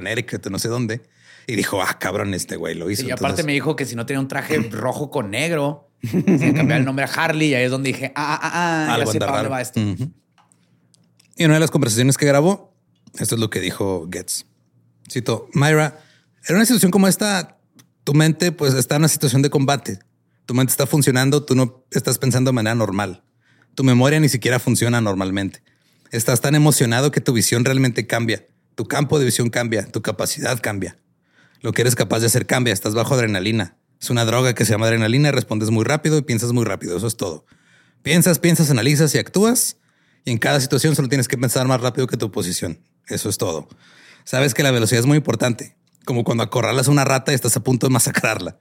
Eric, 0.05 0.47
no 0.49 0.59
sé 0.59 0.69
dónde. 0.69 1.01
Y 1.47 1.55
dijo, 1.55 1.81
ah, 1.81 1.97
cabrón, 1.99 2.35
este 2.35 2.55
güey 2.55 2.75
lo 2.75 2.89
hizo. 2.91 3.07
Y 3.07 3.11
aparte 3.11 3.43
me 3.43 3.53
dijo 3.53 3.75
que 3.75 3.85
si 3.85 3.95
no 3.95 4.05
tenía 4.05 4.19
un 4.19 4.27
traje 4.27 4.57
rojo 4.71 5.09
con 5.09 5.31
negro, 5.31 5.89
se 6.03 6.53
cambiar 6.53 6.79
el 6.79 6.85
nombre 6.85 7.05
a 7.05 7.07
Harley. 7.07 7.49
Y 7.49 7.55
ahí 7.55 7.63
es 7.63 7.71
donde 7.71 7.91
dije, 7.91 8.13
ah, 8.15 8.39
ah, 8.41 8.51
ah, 8.53 8.93
ah 8.93 8.99
ya 8.99 9.05
sé 9.07 9.19
para 9.19 9.31
dónde 9.33 9.49
va 9.49 9.61
esto. 9.61 9.79
Y 9.79 11.43
en 11.43 11.45
una 11.45 11.55
de 11.55 11.59
las 11.61 11.71
conversaciones 11.71 12.17
que 12.17 12.27
grabó, 12.27 12.75
esto 13.17 13.33
es 13.33 13.41
lo 13.41 13.49
que 13.49 13.59
dijo 13.59 14.07
Getz. 14.11 14.45
Cito, 15.11 15.49
Myra, 15.53 15.99
en 16.47 16.55
una 16.57 16.65
situación 16.65 16.91
como 16.91 17.07
esta, 17.07 17.57
tu 18.03 18.13
mente 18.13 18.51
pues 18.51 18.75
está 18.75 18.97
en 18.97 19.01
una 19.01 19.07
situación 19.07 19.41
de 19.41 19.49
combate. 19.49 19.97
Tu 20.45 20.53
mente 20.53 20.69
está 20.69 20.85
funcionando, 20.85 21.43
tú 21.43 21.55
no 21.55 21.85
estás 21.89 22.19
pensando 22.19 22.49
de 22.49 22.53
manera 22.55 22.75
normal. 22.75 23.23
Tu 23.79 23.85
memoria 23.85 24.19
ni 24.19 24.27
siquiera 24.27 24.59
funciona 24.59 24.99
normalmente. 24.99 25.63
Estás 26.11 26.41
tan 26.41 26.53
emocionado 26.53 27.11
que 27.11 27.21
tu 27.21 27.31
visión 27.31 27.63
realmente 27.63 28.05
cambia. 28.05 28.45
Tu 28.75 28.89
campo 28.89 29.19
de 29.19 29.23
visión 29.23 29.49
cambia, 29.49 29.89
tu 29.89 30.01
capacidad 30.01 30.59
cambia. 30.59 30.97
Lo 31.61 31.71
que 31.71 31.83
eres 31.83 31.95
capaz 31.95 32.19
de 32.19 32.25
hacer 32.25 32.45
cambia, 32.45 32.73
estás 32.73 32.93
bajo 32.93 33.13
adrenalina. 33.13 33.77
Es 33.97 34.09
una 34.09 34.25
droga 34.25 34.53
que 34.53 34.65
se 34.65 34.73
llama 34.73 34.87
adrenalina, 34.87 35.31
respondes 35.31 35.69
muy 35.69 35.85
rápido 35.85 36.17
y 36.17 36.23
piensas 36.23 36.51
muy 36.51 36.65
rápido, 36.65 36.97
eso 36.97 37.07
es 37.07 37.15
todo. 37.15 37.45
Piensas, 38.03 38.37
piensas, 38.37 38.69
analizas 38.69 39.15
y 39.15 39.17
actúas 39.17 39.77
y 40.25 40.31
en 40.31 40.39
cada 40.39 40.59
situación 40.59 40.93
solo 40.93 41.07
tienes 41.07 41.29
que 41.29 41.37
pensar 41.37 41.65
más 41.65 41.79
rápido 41.79 42.05
que 42.07 42.17
tu 42.17 42.33
posición. 42.33 42.81
Eso 43.07 43.29
es 43.29 43.37
todo. 43.37 43.69
Sabes 44.25 44.53
que 44.53 44.61
la 44.61 44.71
velocidad 44.71 44.99
es 44.99 45.05
muy 45.05 45.15
importante, 45.15 45.77
como 46.03 46.25
cuando 46.25 46.43
acorralas 46.43 46.89
a 46.89 46.91
una 46.91 47.05
rata 47.05 47.31
y 47.31 47.35
estás 47.35 47.55
a 47.55 47.63
punto 47.63 47.87
de 47.87 47.93
masacrarla. 47.93 48.59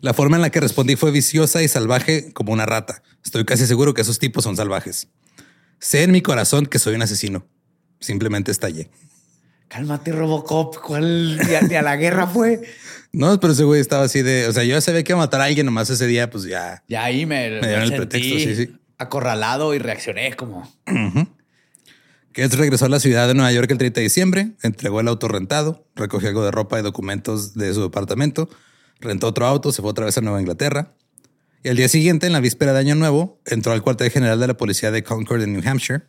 La 0.00 0.12
forma 0.12 0.34
en 0.34 0.42
la 0.42 0.50
que 0.50 0.58
respondí 0.58 0.96
fue 0.96 1.12
viciosa 1.12 1.62
y 1.62 1.68
salvaje 1.68 2.32
como 2.32 2.52
una 2.52 2.66
rata. 2.66 3.02
Estoy 3.24 3.44
casi 3.44 3.66
seguro 3.66 3.94
que 3.94 4.02
esos 4.02 4.18
tipos 4.18 4.44
son 4.44 4.56
salvajes. 4.56 5.08
Sé 5.78 6.02
en 6.02 6.12
mi 6.12 6.20
corazón 6.20 6.66
que 6.66 6.78
soy 6.78 6.94
un 6.94 7.02
asesino. 7.02 7.46
Simplemente 8.00 8.50
estallé. 8.50 8.90
Cálmate, 9.68 10.12
Robocop. 10.12 10.76
¿Cuál 10.78 11.38
día, 11.38 11.80
a 11.80 11.82
la 11.82 11.96
guerra 11.96 12.26
fue? 12.26 12.60
No, 13.12 13.38
pero 13.38 13.52
ese 13.52 13.64
güey 13.64 13.80
estaba 13.80 14.04
así 14.04 14.22
de, 14.22 14.48
o 14.48 14.52
sea, 14.52 14.64
yo 14.64 14.70
ya 14.70 14.80
sabía 14.80 15.02
que 15.04 15.12
iba 15.12 15.20
a 15.20 15.24
matar 15.24 15.40
a 15.40 15.44
alguien 15.44 15.66
nomás 15.66 15.90
ese 15.90 16.06
día, 16.06 16.28
pues 16.28 16.44
ya. 16.44 16.82
Ya 16.88 17.04
ahí 17.04 17.24
me, 17.26 17.48
dieron 17.48 17.82
el 17.82 17.94
pretexto, 17.94 18.38
sí, 18.38 18.54
sí. 18.56 18.76
Acorralado 18.98 19.74
y 19.74 19.78
reaccioné 19.78 20.34
como. 20.34 20.68
Getz 22.34 22.56
regresó 22.56 22.84
a 22.84 22.88
la 22.88 23.00
ciudad 23.00 23.26
de 23.26 23.34
Nueva 23.34 23.52
York 23.52 23.70
el 23.70 23.78
30 23.78 24.00
de 24.00 24.04
diciembre, 24.04 24.52
entregó 24.62 25.00
el 25.00 25.08
auto 25.08 25.28
rentado, 25.28 25.86
recogió 25.96 26.28
algo 26.28 26.44
de 26.44 26.50
ropa 26.50 26.78
y 26.78 26.82
documentos 26.82 27.54
de 27.54 27.74
su 27.74 27.82
departamento, 27.82 28.48
rentó 29.00 29.28
otro 29.28 29.46
auto, 29.46 29.72
se 29.72 29.82
fue 29.82 29.90
otra 29.90 30.04
vez 30.04 30.16
a 30.18 30.20
Nueva 30.20 30.40
Inglaterra. 30.40 30.94
Y 31.62 31.68
al 31.68 31.76
día 31.76 31.88
siguiente, 31.88 32.26
en 32.26 32.32
la 32.32 32.40
víspera 32.40 32.72
de 32.72 32.78
Año 32.78 32.94
Nuevo, 32.94 33.38
entró 33.44 33.72
al 33.72 33.82
cuartel 33.82 34.10
general 34.10 34.40
de 34.40 34.46
la 34.46 34.56
policía 34.56 34.90
de 34.90 35.04
Concord 35.04 35.42
en 35.42 35.52
New 35.52 35.62
Hampshire, 35.62 36.04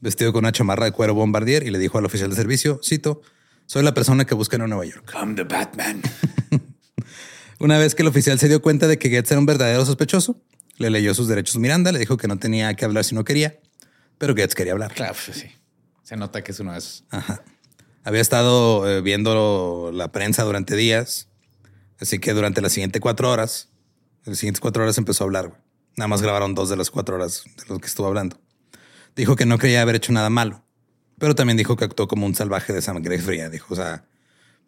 vestido 0.00 0.32
con 0.32 0.44
una 0.44 0.52
chamarra 0.52 0.86
de 0.86 0.92
cuero 0.92 1.12
bombardier 1.12 1.64
y 1.64 1.70
le 1.70 1.78
dijo 1.78 1.98
al 1.98 2.06
oficial 2.06 2.30
de 2.30 2.36
servicio, 2.36 2.80
cito, 2.82 3.20
soy 3.66 3.82
la 3.82 3.92
persona 3.92 4.24
que 4.24 4.34
busca 4.34 4.56
en 4.56 4.66
Nueva 4.70 4.86
York. 4.86 5.12
I'm 5.14 5.36
the 5.36 5.44
Batman. 5.44 6.00
Una 7.60 7.76
vez 7.76 7.94
que 7.94 8.00
el 8.00 8.08
oficial 8.08 8.38
se 8.38 8.48
dio 8.48 8.62
cuenta 8.62 8.88
de 8.88 8.98
que 8.98 9.10
Getz 9.10 9.30
era 9.30 9.38
un 9.38 9.44
verdadero 9.44 9.84
sospechoso, 9.84 10.40
le 10.78 10.88
leyó 10.88 11.12
sus 11.12 11.28
derechos 11.28 11.58
Miranda, 11.58 11.92
le 11.92 11.98
dijo 11.98 12.16
que 12.16 12.26
no 12.26 12.38
tenía 12.38 12.72
que 12.72 12.86
hablar 12.86 13.04
si 13.04 13.14
no 13.14 13.22
quería, 13.22 13.60
pero 14.16 14.34
Getz 14.34 14.54
quería 14.54 14.72
hablar. 14.72 14.94
Claro, 14.94 15.14
pues 15.26 15.36
sí. 15.36 15.48
Se 16.02 16.16
nota 16.16 16.42
que 16.42 16.52
es 16.52 16.60
uno 16.60 16.72
de 16.72 16.78
esos. 16.78 17.04
Ajá. 17.10 17.44
Había 18.02 18.22
estado 18.22 18.90
eh, 18.90 19.02
viendo 19.02 19.90
la 19.92 20.10
prensa 20.10 20.42
durante 20.42 20.74
días, 20.74 21.28
así 22.00 22.18
que 22.18 22.32
durante 22.32 22.62
las 22.62 22.72
siguientes 22.72 23.02
cuatro 23.02 23.30
horas, 23.30 23.69
las 24.24 24.38
siguientes 24.38 24.60
cuatro 24.60 24.82
horas 24.82 24.98
empezó 24.98 25.24
a 25.24 25.26
hablar. 25.26 25.62
Nada 25.96 26.08
más 26.08 26.22
grabaron 26.22 26.54
dos 26.54 26.68
de 26.68 26.76
las 26.76 26.90
cuatro 26.90 27.16
horas 27.16 27.44
de 27.56 27.64
lo 27.68 27.78
que 27.78 27.86
estuvo 27.86 28.06
hablando. 28.06 28.40
Dijo 29.16 29.36
que 29.36 29.46
no 29.46 29.58
creía 29.58 29.82
haber 29.82 29.96
hecho 29.96 30.12
nada 30.12 30.30
malo, 30.30 30.64
pero 31.18 31.34
también 31.34 31.56
dijo 31.56 31.76
que 31.76 31.84
actuó 31.84 32.08
como 32.08 32.26
un 32.26 32.34
salvaje 32.34 32.72
de 32.72 32.80
sangre 32.80 33.18
fría. 33.18 33.50
Dijo, 33.50 33.74
o 33.74 33.76
sea, 33.76 34.04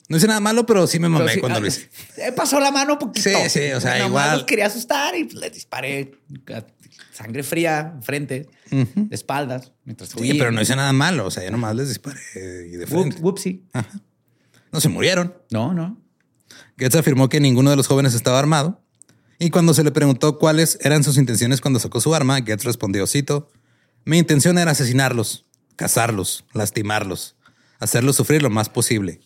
no 0.09 0.17
hice 0.17 0.27
nada 0.27 0.41
malo, 0.41 0.67
pero 0.67 0.87
sí 0.87 0.99
me 0.99 1.09
mamé 1.09 1.39
cuando 1.39 1.61
lo 1.61 1.67
ah, 1.67 1.69
hice. 1.69 1.89
pasó 2.37 2.59
la 2.61 2.71
mano 2.71 2.99
poquito. 2.99 3.31
Sí, 3.31 3.49
sí, 3.49 3.73
o 3.73 3.81
sea, 3.81 4.05
igual. 4.05 4.39
Los 4.39 4.45
quería 4.45 4.67
asustar 4.67 5.15
y 5.17 5.29
le 5.29 5.51
disparé 5.51 6.13
sangre 7.13 7.43
fría, 7.43 7.99
frente, 8.03 8.49
de 8.71 9.15
espaldas, 9.15 9.73
mientras 9.85 10.11
Sí, 10.11 10.35
pero 10.35 10.51
no 10.51 10.61
hice 10.61 10.77
nada 10.77 10.93
malo. 10.93 11.27
O 11.27 11.31
sea, 11.31 11.45
yo 11.45 11.51
nomás 11.51 11.77
les 11.77 11.89
disparé 11.89 12.21
y 12.67 12.77
de 12.77 12.87
frente. 12.87 13.17
Whoopsie. 13.21 13.63
No 14.73 14.81
se 14.81 14.89
murieron. 14.89 15.35
No, 15.51 15.73
no. 15.73 16.01
Getz 16.79 16.97
afirmó 16.97 17.29
que 17.29 17.41
ninguno 17.41 17.71
de 17.71 17.77
los 17.77 17.87
jóvenes 17.87 18.15
estaba 18.15 18.39
armado. 18.39 18.82
Y 19.43 19.51
cuando 19.51 19.75
se 19.75 19.83
le 19.83 19.91
preguntó 19.91 20.39
cuáles 20.39 20.79
eran 20.83 21.03
sus 21.03 21.17
intenciones 21.17 21.61
cuando 21.61 21.81
sacó 21.81 22.01
su 22.01 22.15
arma, 22.15 22.41
Getz 22.43 22.63
respondió, 22.63 23.09
cito, 23.09 23.51
mi 24.05 24.19
intención 24.19 24.57
era 24.57 24.71
asesinarlos, 24.71 25.47
cazarlos, 25.75 26.45
lastimarlos, 26.53 27.35
hacerlos 27.81 28.15
sufrir 28.15 28.41
lo 28.41 28.51
más 28.51 28.69
posible. 28.69 29.21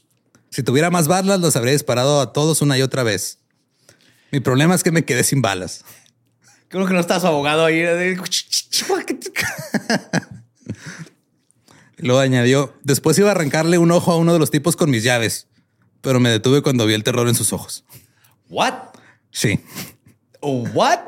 Si 0.49 0.63
tuviera 0.63 0.89
más 0.89 1.07
balas, 1.07 1.39
los 1.41 1.55
habría 1.55 1.75
disparado 1.75 2.23
a 2.23 2.33
todos 2.33 2.63
una 2.63 2.79
y 2.79 2.83
otra 2.83 3.03
vez. 3.03 3.41
Mi 4.33 4.41
problema 4.41 4.75
es 4.75 4.83
que 4.83 4.91
me 4.91 5.05
quedé 5.05 5.23
sin 5.23 5.43
balas. 5.43 5.85
Creo 6.69 6.87
que 6.87 6.95
no 6.95 7.01
estás 7.01 7.27
abogado 7.27 7.67
ahí. 7.67 7.85
Luego 11.99 12.21
añadió, 12.21 12.75
después 12.85 13.19
iba 13.19 13.29
a 13.29 13.33
arrancarle 13.33 13.77
un 13.77 13.91
ojo 13.91 14.13
a 14.13 14.17
uno 14.17 14.33
de 14.33 14.39
los 14.39 14.51
tipos 14.51 14.77
con 14.77 14.89
mis 14.89 15.03
llaves, 15.03 15.47
pero 16.01 16.21
me 16.21 16.31
detuve 16.31 16.63
cuando 16.63 16.87
vi 16.87 16.95
el 16.95 17.05
terror 17.05 17.29
en 17.29 17.35
sus 17.35 17.53
ojos. 17.53 17.85
¿What? 18.49 18.73
Sí. 19.31 19.61
¿What? 20.51 21.01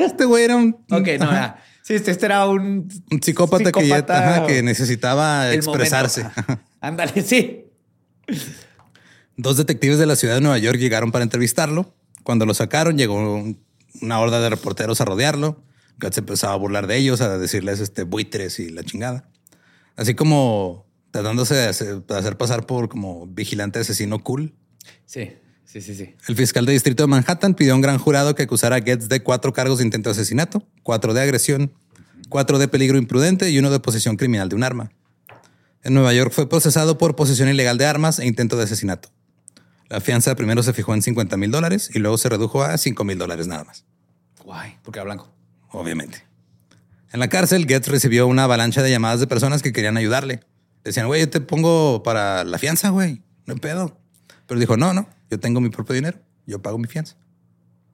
este 0.00 0.24
güey 0.24 0.44
era 0.44 0.56
un... 0.56 0.76
Ok, 0.90 1.08
no, 1.18 1.30
ya. 1.30 1.62
Sí, 1.82 1.94
este, 1.94 2.10
este, 2.10 2.26
era 2.26 2.48
un, 2.48 2.88
un 3.12 3.22
psicópata, 3.22 3.70
que, 3.70 4.62
necesitaba 4.62 5.52
expresarse. 5.52 6.26
Ándale, 6.80 7.22
sí. 7.22 7.66
Dos 9.36 9.56
detectives 9.56 9.98
de 9.98 10.06
la 10.06 10.16
ciudad 10.16 10.34
de 10.34 10.40
Nueva 10.40 10.58
York 10.58 10.78
llegaron 10.78 11.12
para 11.12 11.22
entrevistarlo. 11.22 11.94
Cuando 12.24 12.44
lo 12.44 12.54
sacaron, 12.54 12.98
llegó 12.98 13.44
una 14.00 14.20
horda 14.20 14.40
de 14.40 14.50
reporteros 14.50 15.00
a 15.00 15.04
rodearlo. 15.04 15.62
Guts 16.00 16.18
empezaba 16.18 16.54
a 16.54 16.56
burlar 16.56 16.88
de 16.88 16.96
ellos, 16.96 17.20
a 17.20 17.38
decirles 17.38 17.78
este 17.78 18.02
buitres 18.02 18.58
y 18.58 18.70
la 18.70 18.82
chingada. 18.82 19.28
Así 19.94 20.14
como 20.14 20.86
tratándose 21.10 21.54
de 21.54 21.66
hacer, 21.68 22.36
pasar 22.36 22.66
por 22.66 22.88
como 22.88 23.26
vigilante 23.26 23.78
asesino 23.78 24.22
cool. 24.22 24.54
Sí, 25.06 25.32
sí, 25.66 25.80
sí, 25.82 25.94
sí. 25.94 26.14
El 26.28 26.36
fiscal 26.36 26.64
de 26.64 26.72
distrito 26.72 27.02
de 27.02 27.08
Manhattan 27.08 27.54
pidió 27.54 27.72
a 27.72 27.76
un 27.76 27.82
gran 27.82 27.98
jurado 27.98 28.34
que 28.34 28.44
acusara 28.44 28.76
a 28.76 28.80
Getz 28.80 29.08
de 29.08 29.22
cuatro 29.22 29.52
cargos 29.52 29.78
de 29.78 29.84
intento 29.84 30.08
de 30.08 30.12
asesinato, 30.12 30.66
cuatro 30.82 31.12
de 31.12 31.20
agresión, 31.20 31.72
cuatro 32.28 32.58
de 32.58 32.68
peligro 32.68 32.98
imprudente 32.98 33.50
y 33.50 33.58
uno 33.58 33.70
de 33.70 33.80
posesión 33.80 34.16
criminal 34.16 34.48
de 34.48 34.56
un 34.56 34.64
arma. 34.64 34.90
En 35.82 35.94
Nueva 35.94 36.12
York 36.12 36.32
fue 36.32 36.48
procesado 36.48 36.98
por 36.98 37.14
posesión 37.14 37.48
ilegal 37.48 37.78
de 37.78 37.86
armas 37.86 38.18
e 38.18 38.26
intento 38.26 38.56
de 38.56 38.64
asesinato. 38.64 39.10
La 39.88 40.00
fianza 40.00 40.34
primero 40.34 40.62
se 40.62 40.72
fijó 40.72 40.94
en 40.94 41.02
50 41.02 41.36
mil 41.36 41.50
dólares 41.50 41.90
y 41.94 42.00
luego 42.00 42.18
se 42.18 42.28
redujo 42.28 42.62
a 42.64 42.76
5 42.76 43.04
mil 43.04 43.18
dólares 43.18 43.46
nada 43.46 43.64
más. 43.64 43.84
Guay, 44.44 44.78
porque 44.82 44.98
era 44.98 45.04
blanco. 45.04 45.32
Obviamente. 45.70 46.24
En 47.12 47.20
la 47.20 47.28
cárcel, 47.28 47.66
Getz 47.66 47.86
recibió 47.86 48.26
una 48.26 48.44
avalancha 48.44 48.82
de 48.82 48.90
llamadas 48.90 49.20
de 49.20 49.26
personas 49.26 49.62
que 49.62 49.72
querían 49.72 49.96
ayudarle. 49.96 50.40
Decían, 50.82 51.06
güey, 51.06 51.20
yo 51.20 51.30
te 51.30 51.40
pongo 51.40 52.02
para 52.02 52.44
la 52.44 52.58
fianza, 52.58 52.90
güey. 52.90 53.22
No 53.46 53.54
hay 53.54 53.60
pedo. 53.60 53.98
Pero 54.46 54.60
dijo, 54.60 54.76
no, 54.76 54.92
no, 54.92 55.08
yo 55.30 55.40
tengo 55.40 55.60
mi 55.60 55.70
propio 55.70 55.94
dinero. 55.94 56.18
Yo 56.46 56.62
pago 56.62 56.78
mi 56.78 56.86
fianza. 56.86 57.16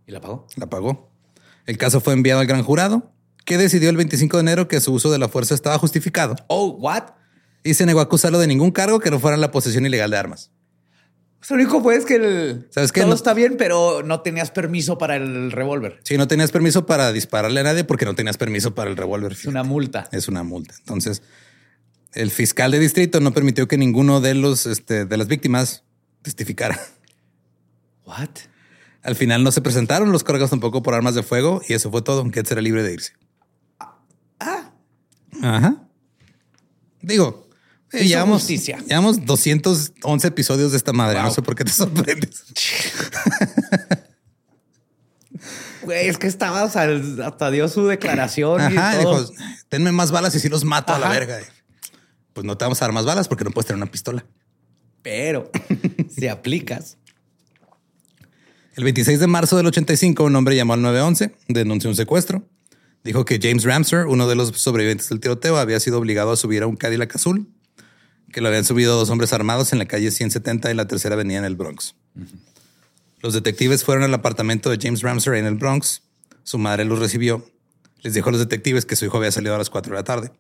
¿Y 0.07 0.13
la 0.13 0.21
pagó? 0.21 0.47
La 0.57 0.69
pagó. 0.69 1.11
El 1.67 1.79
caso 1.79 2.01
fue 2.01 2.13
enviado 2.13 2.41
al 2.41 2.47
gran 2.47 2.63
jurado, 2.63 3.13
que 3.45 3.57
decidió 3.57 3.89
el 3.91 3.97
25 3.97 4.37
de 4.37 4.41
enero 4.41 4.69
que 4.69 4.81
su 4.81 4.93
uso 4.93 5.11
de 5.11 5.19
la 5.19 5.29
fuerza 5.29 5.55
estaba 5.55 5.79
justificado. 5.79 6.37
Oh, 6.49 6.69
what? 6.79 7.05
Y 7.65 7.75
se 7.75 7.87
negó 7.87 8.01
a 8.01 8.05
acusarlo 8.05 8.39
de 8.39 8.47
ningún 8.47 8.73
cargo 8.73 8.99
que 8.99 9.11
no 9.11 9.21
fuera 9.21 9.37
la 9.37 9.51
posesión 9.51 9.87
ilegal 9.87 10.11
de 10.11 10.17
armas. 10.17 10.51
Lo 11.49 11.57
único 11.57 11.83
fue 11.83 11.97
es 11.97 12.05
que 12.05 12.15
el 12.17 12.69
¿Sabes 12.71 12.93
todo 12.93 13.15
está 13.15 13.35
bien, 13.35 13.57
pero 13.57 14.03
no 14.05 14.21
tenías 14.21 14.51
permiso 14.51 14.97
para 14.97 15.17
el 15.17 15.51
revólver. 15.51 15.99
Sí, 16.05 16.17
no 16.17 16.29
tenías 16.29 16.53
permiso 16.53 16.87
para 16.87 17.13
dispararle 17.13 17.61
a 17.61 17.65
nadie 17.65 17.85
porque 17.85 18.05
no 18.05 18.15
tenías 18.15 18.37
permiso 18.37 18.75
para 18.75 18.91
el 18.91 18.97
revólver. 18.97 19.33
Es 19.33 19.47
una 19.47 19.65
multa. 19.65 20.09
Es 20.13 20.29
una 20.29 20.45
multa. 20.45 20.75
Entonces, 20.79 21.23
el 22.15 22.31
fiscal 22.31 22.71
de 22.71 22.79
distrito 22.79 23.21
no 23.21 23.33
permitió 23.33 23.67
que 23.67 23.77
ninguno 23.77 24.21
de 24.21 24.35
los 24.35 24.67
este, 24.67 25.05
de 25.05 25.17
las 25.17 25.27
víctimas 25.27 25.85
testificara. 26.23 26.81
What? 28.05 28.29
Al 29.03 29.17
final 29.17 29.43
no 29.43 29.51
se 29.53 29.61
presentaron 29.61 30.13
los 30.13 30.23
cargos 30.25 30.51
tampoco 30.51 30.83
por 30.83 30.95
armas 30.95 31.15
de 31.15 31.23
fuego 31.23 31.61
y 31.69 31.75
eso 31.75 31.91
fue 31.91 32.03
todo. 32.03 32.21
aunque 32.21 32.45
será 32.45 32.61
libre 32.61 32.83
de 32.83 32.95
irse. 32.95 33.13
Ah. 34.39 34.73
Ajá. 35.43 35.89
Digo, 37.01 37.49
eh, 37.93 38.07
llevamos, 38.07 38.47
llevamos 38.47 39.27
211 39.27 40.29
episodios 40.29 40.71
de 40.71 40.77
esta 40.77 40.93
madre. 40.93 41.21
No 41.21 41.31
sé 41.31 41.43
por 41.43 41.55
qué 41.55 41.65
te 41.65 41.73
sorprendes. 41.73 42.45
Güey, 45.83 46.09
es 46.09 46.17
que 46.17 46.29
estaba, 46.29 46.63
hasta 46.63 47.51
dio 47.51 47.69
su 47.69 47.87
declaración. 47.87 48.61
Ajá, 48.61 49.01
y 49.01 49.03
todo. 49.03 49.25
dijo, 49.25 49.35
tenme 49.69 49.91
más 49.91 50.13
balas 50.13 50.35
y 50.35 50.41
si 50.41 50.49
los 50.49 50.65
mato 50.65 50.95
a 50.95 50.99
la 50.99 51.09
verga. 51.09 51.41
Pues 52.33 52.47
no 52.47 52.57
te 52.57 52.65
vamos 52.65 52.81
a 52.81 52.85
dar 52.85 52.93
más 52.93 53.05
balas 53.05 53.29
porque 53.29 53.45
no 53.45 53.51
puedes 53.51 53.67
tener 53.67 53.83
una 53.83 53.91
pistola. 53.91 54.25
Pero 55.03 55.51
si 56.17 56.29
aplicas. 56.29 56.99
El 58.75 58.85
26 58.85 59.21
de 59.21 59.27
marzo 59.27 59.59
del 59.59 59.67
85, 59.67 60.25
un 60.25 60.35
hombre 60.35 60.57
llamó 60.57 60.73
al 60.73 60.81
911, 60.81 61.35
denunció 61.49 61.91
un 61.91 61.97
secuestro. 61.97 62.43
Dijo 63.05 63.27
que 63.27 63.39
James 63.39 63.65
Ramser, 63.65 64.07
uno 64.07 64.27
de 64.27 64.35
los 64.35 64.49
sobrevivientes 64.59 65.11
del 65.11 65.21
tiroteo, 65.21 65.59
había 65.59 65.79
sido 65.79 65.99
obligado 65.99 66.33
a 66.33 66.37
subir 66.37 66.63
a 66.63 66.67
un 66.67 66.77
Cadillac 66.77 67.15
azul, 67.15 67.47
que 68.33 68.41
lo 68.41 68.49
habían 68.49 68.65
subido 68.65 68.97
dos 68.97 69.11
hombres 69.11 69.35
armados 69.35 69.75
en 69.75 69.79
la 69.79 69.85
calle 69.85 70.11
170 70.11 70.71
y 70.71 70.75
la 70.75 70.89
tercera 70.89 71.17
avenida 71.17 71.39
en 71.39 71.45
el 71.45 71.55
Bronx. 71.55 71.97
Los 73.21 73.35
detectives 73.35 73.85
fueron 73.85 74.05
al 74.05 74.15
apartamento 74.15 74.71
de 74.71 74.79
James 74.81 75.03
Ramser 75.03 75.35
en 75.35 75.45
el 75.45 75.57
Bronx. 75.57 76.01
Su 76.43 76.57
madre 76.57 76.87
los 76.87 76.99
recibió. 76.99 77.45
Les 78.01 78.15
dijo 78.15 78.31
a 78.31 78.33
los 78.33 78.41
detectives 78.41 78.87
que 78.87 78.97
su 78.97 79.05
hijo 79.05 79.19
había 79.19 79.33
salido 79.33 79.55
a 79.55 79.59
las 79.59 79.69
4 79.69 79.93
de 79.93 79.99
la 79.99 80.05
tarde. 80.05 80.33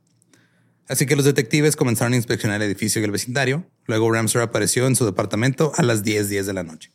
Así 0.89 1.05
que 1.05 1.17
los 1.17 1.27
detectives 1.27 1.77
comenzaron 1.77 2.15
a 2.15 2.17
inspeccionar 2.17 2.63
el 2.63 2.67
edificio 2.67 3.03
y 3.03 3.05
el 3.05 3.11
vecindario. 3.11 3.67
Luego 3.85 4.11
Ramser 4.11 4.41
apareció 4.41 4.87
en 4.87 4.97
su 4.97 5.05
departamento 5.05 5.73
a 5.77 5.83
las 5.83 6.03
10:10 6.03 6.29
10 6.29 6.47
de 6.47 6.53
la 6.55 6.63
noche. 6.63 6.91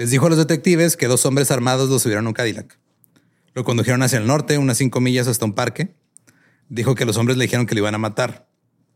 Les 0.00 0.10
dijo 0.10 0.24
a 0.24 0.30
los 0.30 0.38
detectives 0.38 0.96
que 0.96 1.08
dos 1.08 1.26
hombres 1.26 1.50
armados 1.50 1.90
lo 1.90 1.98
subieron 1.98 2.24
a 2.24 2.28
un 2.30 2.32
Cadillac. 2.32 2.78
Lo 3.52 3.64
condujeron 3.64 4.02
hacia 4.02 4.18
el 4.18 4.26
norte, 4.26 4.56
unas 4.56 4.78
cinco 4.78 4.98
millas 4.98 5.28
hasta 5.28 5.44
un 5.44 5.52
parque. 5.52 5.94
Dijo 6.70 6.94
que 6.94 7.04
los 7.04 7.18
hombres 7.18 7.36
le 7.36 7.44
dijeron 7.44 7.66
que 7.66 7.74
le 7.74 7.82
iban 7.82 7.94
a 7.94 7.98
matar, 7.98 8.48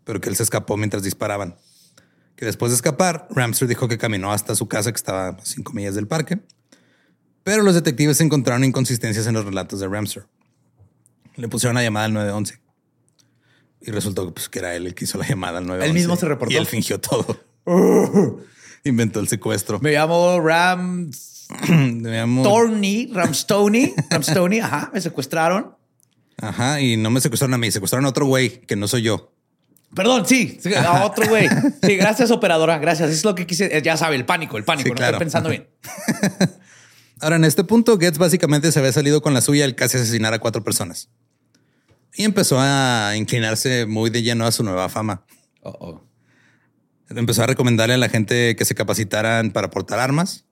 pero 0.04 0.22
que 0.22 0.30
él 0.30 0.36
se 0.36 0.42
escapó 0.42 0.78
mientras 0.78 1.02
disparaban. 1.02 1.58
Que 2.36 2.46
después 2.46 2.72
de 2.72 2.76
escapar, 2.76 3.28
Ramser 3.28 3.68
dijo 3.68 3.86
que 3.86 3.98
caminó 3.98 4.32
hasta 4.32 4.54
su 4.54 4.66
casa 4.66 4.92
que 4.92 4.96
estaba 4.96 5.28
a 5.28 5.44
cinco 5.44 5.74
millas 5.74 5.94
del 5.94 6.06
parque. 6.06 6.38
Pero 7.42 7.62
los 7.64 7.74
detectives 7.74 8.22
encontraron 8.22 8.64
inconsistencias 8.64 9.26
en 9.26 9.34
los 9.34 9.44
relatos 9.44 9.80
de 9.80 9.88
Ramser. 9.88 10.26
Le 11.36 11.48
pusieron 11.48 11.74
una 11.76 11.82
llamada 11.82 12.06
al 12.06 12.14
911. 12.14 12.62
Y 13.82 13.90
resultó 13.90 14.32
pues, 14.32 14.48
que 14.48 14.58
era 14.58 14.74
él 14.74 14.86
el 14.86 14.94
que 14.94 15.04
hizo 15.04 15.18
la 15.18 15.28
llamada 15.28 15.58
al 15.58 15.66
911. 15.66 15.86
Él 15.86 15.92
mismo 15.92 16.16
se 16.16 16.24
reportó. 16.24 16.54
Y 16.54 16.56
él 16.56 16.64
fingió 16.64 16.98
todo. 16.98 17.38
Inventó 18.88 19.20
el 19.20 19.28
secuestro. 19.28 19.80
Me 19.80 19.92
llamo 19.92 20.40
Ram 20.40 21.10
Me 21.68 22.10
llamo- 22.10 22.42
Torney, 22.42 23.10
Ramstony, 23.12 23.92
Ramstony, 24.10 24.60
ajá, 24.60 24.90
me 24.92 25.00
secuestraron. 25.00 25.76
Ajá, 26.40 26.80
y 26.80 26.96
no 26.96 27.10
me 27.10 27.20
secuestraron 27.20 27.54
a 27.54 27.58
mí, 27.58 27.70
secuestraron 27.70 28.06
a 28.06 28.08
otro 28.08 28.26
güey 28.26 28.60
que 28.62 28.76
no 28.76 28.88
soy 28.88 29.02
yo. 29.02 29.32
Perdón, 29.94 30.26
sí, 30.26 30.58
a 30.76 31.04
otro 31.04 31.28
güey. 31.28 31.48
Sí, 31.82 31.96
gracias, 31.96 32.32
operadora. 32.32 32.78
Gracias. 32.78 33.10
Es 33.10 33.24
lo 33.24 33.36
que 33.36 33.46
quise. 33.46 33.80
Ya 33.82 33.96
sabe, 33.96 34.16
el 34.16 34.24
pánico, 34.24 34.56
el 34.56 34.64
pánico. 34.64 34.86
Sí, 34.88 34.90
no 34.90 34.96
claro. 34.96 35.12
estoy 35.12 35.24
pensando 35.24 35.50
bien. 35.50 35.68
Ahora, 37.20 37.36
en 37.36 37.44
este 37.44 37.62
punto, 37.62 37.96
Getz 37.96 38.18
básicamente 38.18 38.72
se 38.72 38.80
había 38.80 38.90
salido 38.90 39.22
con 39.22 39.34
la 39.34 39.40
suya 39.40 39.64
el 39.64 39.76
casi 39.76 39.96
asesinar 39.96 40.34
a 40.34 40.40
cuatro 40.40 40.64
personas. 40.64 41.10
Y 42.16 42.24
empezó 42.24 42.58
a 42.58 43.12
inclinarse 43.16 43.86
muy 43.86 44.10
de 44.10 44.22
lleno 44.22 44.46
a 44.46 44.50
su 44.52 44.64
nueva 44.64 44.88
fama. 44.88 45.24
Oh, 45.62 45.76
oh. 45.78 46.02
Empezó 47.10 47.42
a 47.42 47.46
recomendarle 47.46 47.94
a 47.94 47.98
la 47.98 48.08
gente 48.08 48.56
que 48.56 48.64
se 48.64 48.74
capacitaran 48.74 49.50
para 49.50 49.70
portar 49.70 49.98
armas. 49.98 50.44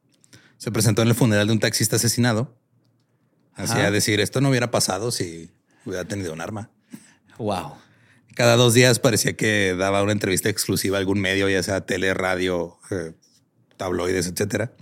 Se 0.59 0.71
presentó 0.71 1.03
en 1.03 1.09
el 1.09 1.15
funeral 1.15 1.47
de 1.47 1.53
un 1.53 1.61
taxista 1.61 1.97
asesinado. 1.97 2.57
Hacía 3.55 3.91
decir, 3.91 4.21
esto 4.21 4.41
no 4.41 4.49
hubiera 4.49 4.71
pasado 4.71 5.11
si 5.11 5.51
hubiera 5.85 6.05
tenido 6.05 6.33
un 6.33 6.41
arma. 6.41 6.71
Wow. 7.39 7.75
Cada 8.35 8.57
dos 8.57 8.73
días 8.73 8.99
parecía 8.99 9.37
que 9.37 9.75
daba 9.77 10.03
una 10.03 10.13
entrevista 10.13 10.49
exclusiva 10.49 10.97
a 10.97 11.01
algún 11.01 11.21
medio, 11.21 11.49
ya 11.49 11.63
sea 11.63 11.83
tele, 11.83 12.15
radio, 12.15 12.79
eh, 12.91 13.13
tabloides, 13.77 14.27
etcétera. 14.27 14.73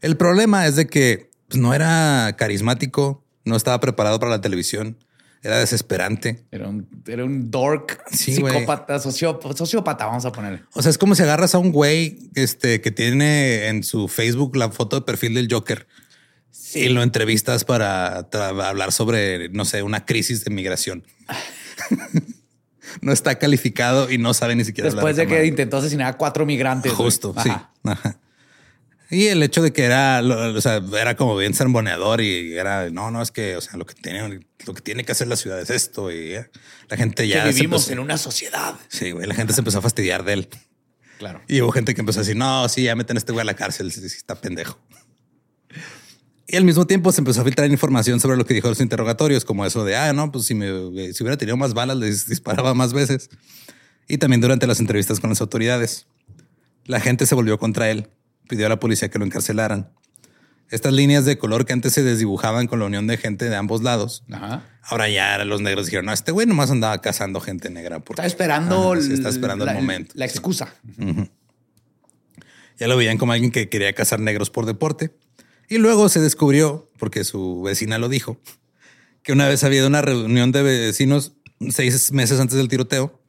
El 0.00 0.16
problema 0.16 0.66
es 0.66 0.76
de 0.76 0.86
que 0.86 1.30
pues, 1.48 1.60
no 1.60 1.74
era 1.74 2.34
carismático, 2.36 3.24
no 3.44 3.56
estaba 3.56 3.80
preparado 3.80 4.20
para 4.20 4.30
la 4.30 4.40
televisión, 4.40 4.98
era 5.46 5.58
desesperante. 5.58 6.44
Era 6.50 6.68
un, 6.68 6.88
era 7.06 7.24
un 7.24 7.50
dork, 7.50 8.02
Sí, 8.10 8.34
psicópata, 8.34 8.98
socio- 8.98 9.38
sociópata, 9.54 10.06
vamos 10.06 10.24
a 10.24 10.32
ponerle. 10.32 10.62
O 10.74 10.82
sea, 10.82 10.90
es 10.90 10.98
como 10.98 11.14
si 11.14 11.22
agarras 11.22 11.54
a 11.54 11.58
un 11.58 11.72
güey 11.72 12.30
este, 12.34 12.80
que 12.80 12.90
tiene 12.90 13.68
en 13.68 13.82
su 13.84 14.08
Facebook 14.08 14.56
la 14.56 14.70
foto 14.70 14.96
de 14.96 15.02
perfil 15.02 15.34
del 15.34 15.48
Joker 15.50 15.86
y 16.74 16.88
lo 16.88 17.02
entrevistas 17.02 17.64
para 17.64 18.26
hablar 18.68 18.92
sobre, 18.92 19.48
no 19.50 19.64
sé, 19.64 19.82
una 19.82 20.04
crisis 20.04 20.44
de 20.44 20.50
migración. 20.50 21.04
no 23.00 23.12
está 23.12 23.38
calificado 23.38 24.10
y 24.10 24.18
no 24.18 24.34
sabe 24.34 24.54
ni 24.56 24.64
siquiera 24.64 24.90
Después 24.90 25.16
de 25.16 25.26
que 25.26 25.34
madre. 25.34 25.46
intentó 25.46 25.76
asesinar 25.78 26.08
a 26.14 26.16
cuatro 26.16 26.46
migrantes. 26.46 26.92
güey. 26.92 27.04
Justo, 27.06 27.34
sí. 27.42 27.48
Ajá. 27.48 27.70
Ajá. 27.84 28.18
Y 29.10 29.26
el 29.26 29.42
hecho 29.42 29.62
de 29.62 29.72
que 29.72 29.84
era, 29.84 30.20
o 30.22 30.60
sea, 30.60 30.82
era 30.98 31.16
como 31.16 31.36
bien 31.36 31.54
sermoneador 31.54 32.20
y 32.20 32.54
era, 32.56 32.90
no, 32.90 33.10
no, 33.12 33.22
es 33.22 33.30
que, 33.30 33.56
o 33.56 33.60
sea, 33.60 33.76
lo 33.76 33.86
que 33.86 33.94
tiene, 33.94 34.40
lo 34.66 34.74
que 34.74 34.80
tiene 34.80 35.04
que 35.04 35.12
hacer 35.12 35.28
la 35.28 35.36
ciudad 35.36 35.60
es 35.60 35.70
esto 35.70 36.10
y 36.10 36.34
eh, 36.34 36.50
la 36.88 36.96
gente 36.96 37.28
ya 37.28 37.44
que 37.44 37.50
vivimos 37.50 37.82
empezó- 37.82 37.92
en 37.92 37.98
una 38.00 38.18
sociedad. 38.18 38.74
Sí, 38.88 39.12
güey, 39.12 39.26
la 39.28 39.34
gente 39.34 39.52
se 39.52 39.60
empezó 39.60 39.78
a 39.78 39.82
fastidiar 39.82 40.24
de 40.24 40.32
él. 40.32 40.48
Claro. 41.18 41.40
Y 41.46 41.60
hubo 41.60 41.70
gente 41.72 41.94
que 41.94 42.00
empezó 42.00 42.18
a 42.18 42.22
decir, 42.22 42.36
no, 42.36 42.68
sí, 42.68 42.82
ya 42.82 42.96
meten 42.96 43.16
a 43.16 43.18
este 43.18 43.32
güey 43.32 43.42
a 43.42 43.44
la 43.44 43.54
cárcel, 43.54 43.92
sí, 43.92 44.04
está 44.04 44.34
pendejo. 44.34 44.78
Y 46.48 46.56
al 46.56 46.64
mismo 46.64 46.86
tiempo 46.86 47.10
se 47.10 47.20
empezó 47.20 47.40
a 47.40 47.44
filtrar 47.44 47.70
información 47.70 48.20
sobre 48.20 48.36
lo 48.36 48.44
que 48.44 48.54
dijo 48.54 48.68
en 48.68 48.72
los 48.72 48.80
interrogatorios, 48.80 49.44
como 49.44 49.66
eso 49.66 49.84
de, 49.84 49.96
ah, 49.96 50.12
no, 50.12 50.30
pues 50.30 50.46
si, 50.46 50.54
me, 50.54 50.66
si 51.12 51.22
hubiera 51.22 51.36
tenido 51.36 51.56
más 51.56 51.74
balas, 51.74 51.96
les 51.96 52.26
disparaba 52.28 52.72
más 52.74 52.92
veces. 52.92 53.30
Y 54.08 54.18
también 54.18 54.40
durante 54.40 54.66
las 54.66 54.78
entrevistas 54.78 55.18
con 55.20 55.30
las 55.30 55.40
autoridades. 55.40 56.06
La 56.84 57.00
gente 57.00 57.26
se 57.26 57.34
volvió 57.34 57.58
contra 57.58 57.90
él, 57.90 58.08
pidió 58.48 58.66
a 58.66 58.68
la 58.68 58.80
policía 58.80 59.08
que 59.10 59.18
lo 59.18 59.24
encarcelaran. 59.24 59.90
Estas 60.70 60.92
líneas 60.92 61.24
de 61.24 61.38
color 61.38 61.64
que 61.64 61.72
antes 61.72 61.92
se 61.92 62.02
desdibujaban 62.02 62.66
con 62.66 62.80
la 62.80 62.86
unión 62.86 63.06
de 63.06 63.16
gente 63.16 63.48
de 63.48 63.54
ambos 63.54 63.82
lados, 63.84 64.24
Ajá. 64.32 64.64
ahora 64.82 65.08
ya 65.08 65.44
los 65.44 65.60
negros 65.60 65.86
dijeron, 65.86 66.06
no, 66.06 66.12
este 66.12 66.32
güey 66.32 66.46
nomás 66.46 66.70
andaba 66.72 67.00
cazando 67.00 67.40
gente 67.40 67.70
negra. 67.70 68.00
Porque, 68.00 68.20
Está 68.22 68.26
esperando, 68.26 68.92
Ajá, 68.92 69.00
sí, 69.00 69.08
el- 69.08 69.14
está 69.14 69.28
esperando 69.28 69.64
la, 69.64 69.72
el 69.72 69.78
momento. 69.78 70.12
La 70.16 70.24
excusa. 70.24 70.74
Ya 72.78 72.88
lo 72.88 72.96
veían 72.96 73.16
como 73.18 73.32
alguien 73.32 73.50
que 73.52 73.68
quería 73.68 73.92
cazar 73.92 74.20
negros 74.20 74.50
por 74.50 74.66
deporte. 74.66 75.12
Y 75.68 75.78
luego 75.78 76.08
se 76.08 76.20
descubrió, 76.20 76.88
porque 76.98 77.24
su 77.24 77.62
vecina 77.62 77.98
lo 77.98 78.08
dijo, 78.08 78.40
que 79.22 79.32
una 79.32 79.48
vez 79.48 79.64
había 79.64 79.86
una 79.86 80.02
reunión 80.02 80.52
de 80.52 80.62
vecinos 80.62 81.32
seis 81.70 82.12
meses 82.12 82.38
antes 82.38 82.56
del 82.56 82.68
tiroteo 82.68 83.20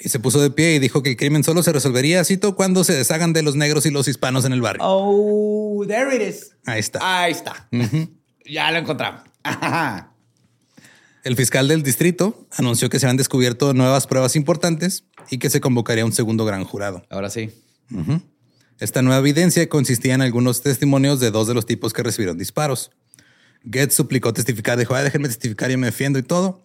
y 0.00 0.08
se 0.08 0.18
puso 0.18 0.40
de 0.40 0.50
pie 0.50 0.74
y 0.74 0.78
dijo 0.78 1.02
que 1.02 1.10
el 1.10 1.16
crimen 1.16 1.44
solo 1.44 1.62
se 1.62 1.72
resolvería, 1.72 2.24
cito, 2.24 2.56
cuando 2.56 2.84
se 2.84 2.94
deshagan 2.94 3.32
de 3.32 3.42
los 3.42 3.54
negros 3.54 3.84
y 3.86 3.90
los 3.90 4.08
hispanos 4.08 4.44
en 4.44 4.52
el 4.52 4.60
barrio. 4.60 4.82
Oh, 4.84 5.84
there 5.86 6.14
it 6.14 6.22
is. 6.22 6.56
Ahí 6.64 6.80
está. 6.80 6.98
Ahí 7.02 7.32
está. 7.32 7.68
Ya 8.46 8.70
lo 8.70 8.78
encontramos. 8.78 9.22
Ajá. 9.42 10.12
El 11.22 11.36
fiscal 11.36 11.68
del 11.68 11.82
distrito 11.82 12.46
anunció 12.56 12.88
que 12.88 12.98
se 12.98 13.06
habían 13.06 13.18
descubierto 13.18 13.74
nuevas 13.74 14.06
pruebas 14.06 14.36
importantes 14.36 15.04
y 15.30 15.38
que 15.38 15.50
se 15.50 15.60
convocaría 15.60 16.06
un 16.06 16.12
segundo 16.12 16.46
gran 16.46 16.64
jurado. 16.64 17.04
Ahora 17.10 17.28
sí. 17.28 17.50
Esta 18.78 19.02
nueva 19.02 19.18
evidencia 19.20 19.68
consistía 19.68 20.14
en 20.14 20.22
algunos 20.22 20.62
testimonios 20.62 21.20
de 21.20 21.30
dos 21.30 21.46
de 21.46 21.52
los 21.52 21.66
tipos 21.66 21.92
que 21.92 22.02
recibieron 22.02 22.38
disparos. 22.38 22.90
Getz 23.70 23.94
suplicó 23.94 24.32
testificar, 24.32 24.78
dijo, 24.78 24.94
"Ay, 24.94 25.04
déjenme 25.04 25.28
testificar 25.28 25.70
y 25.70 25.76
me 25.76 25.88
defiendo 25.88 26.18
y 26.18 26.22
todo. 26.22 26.62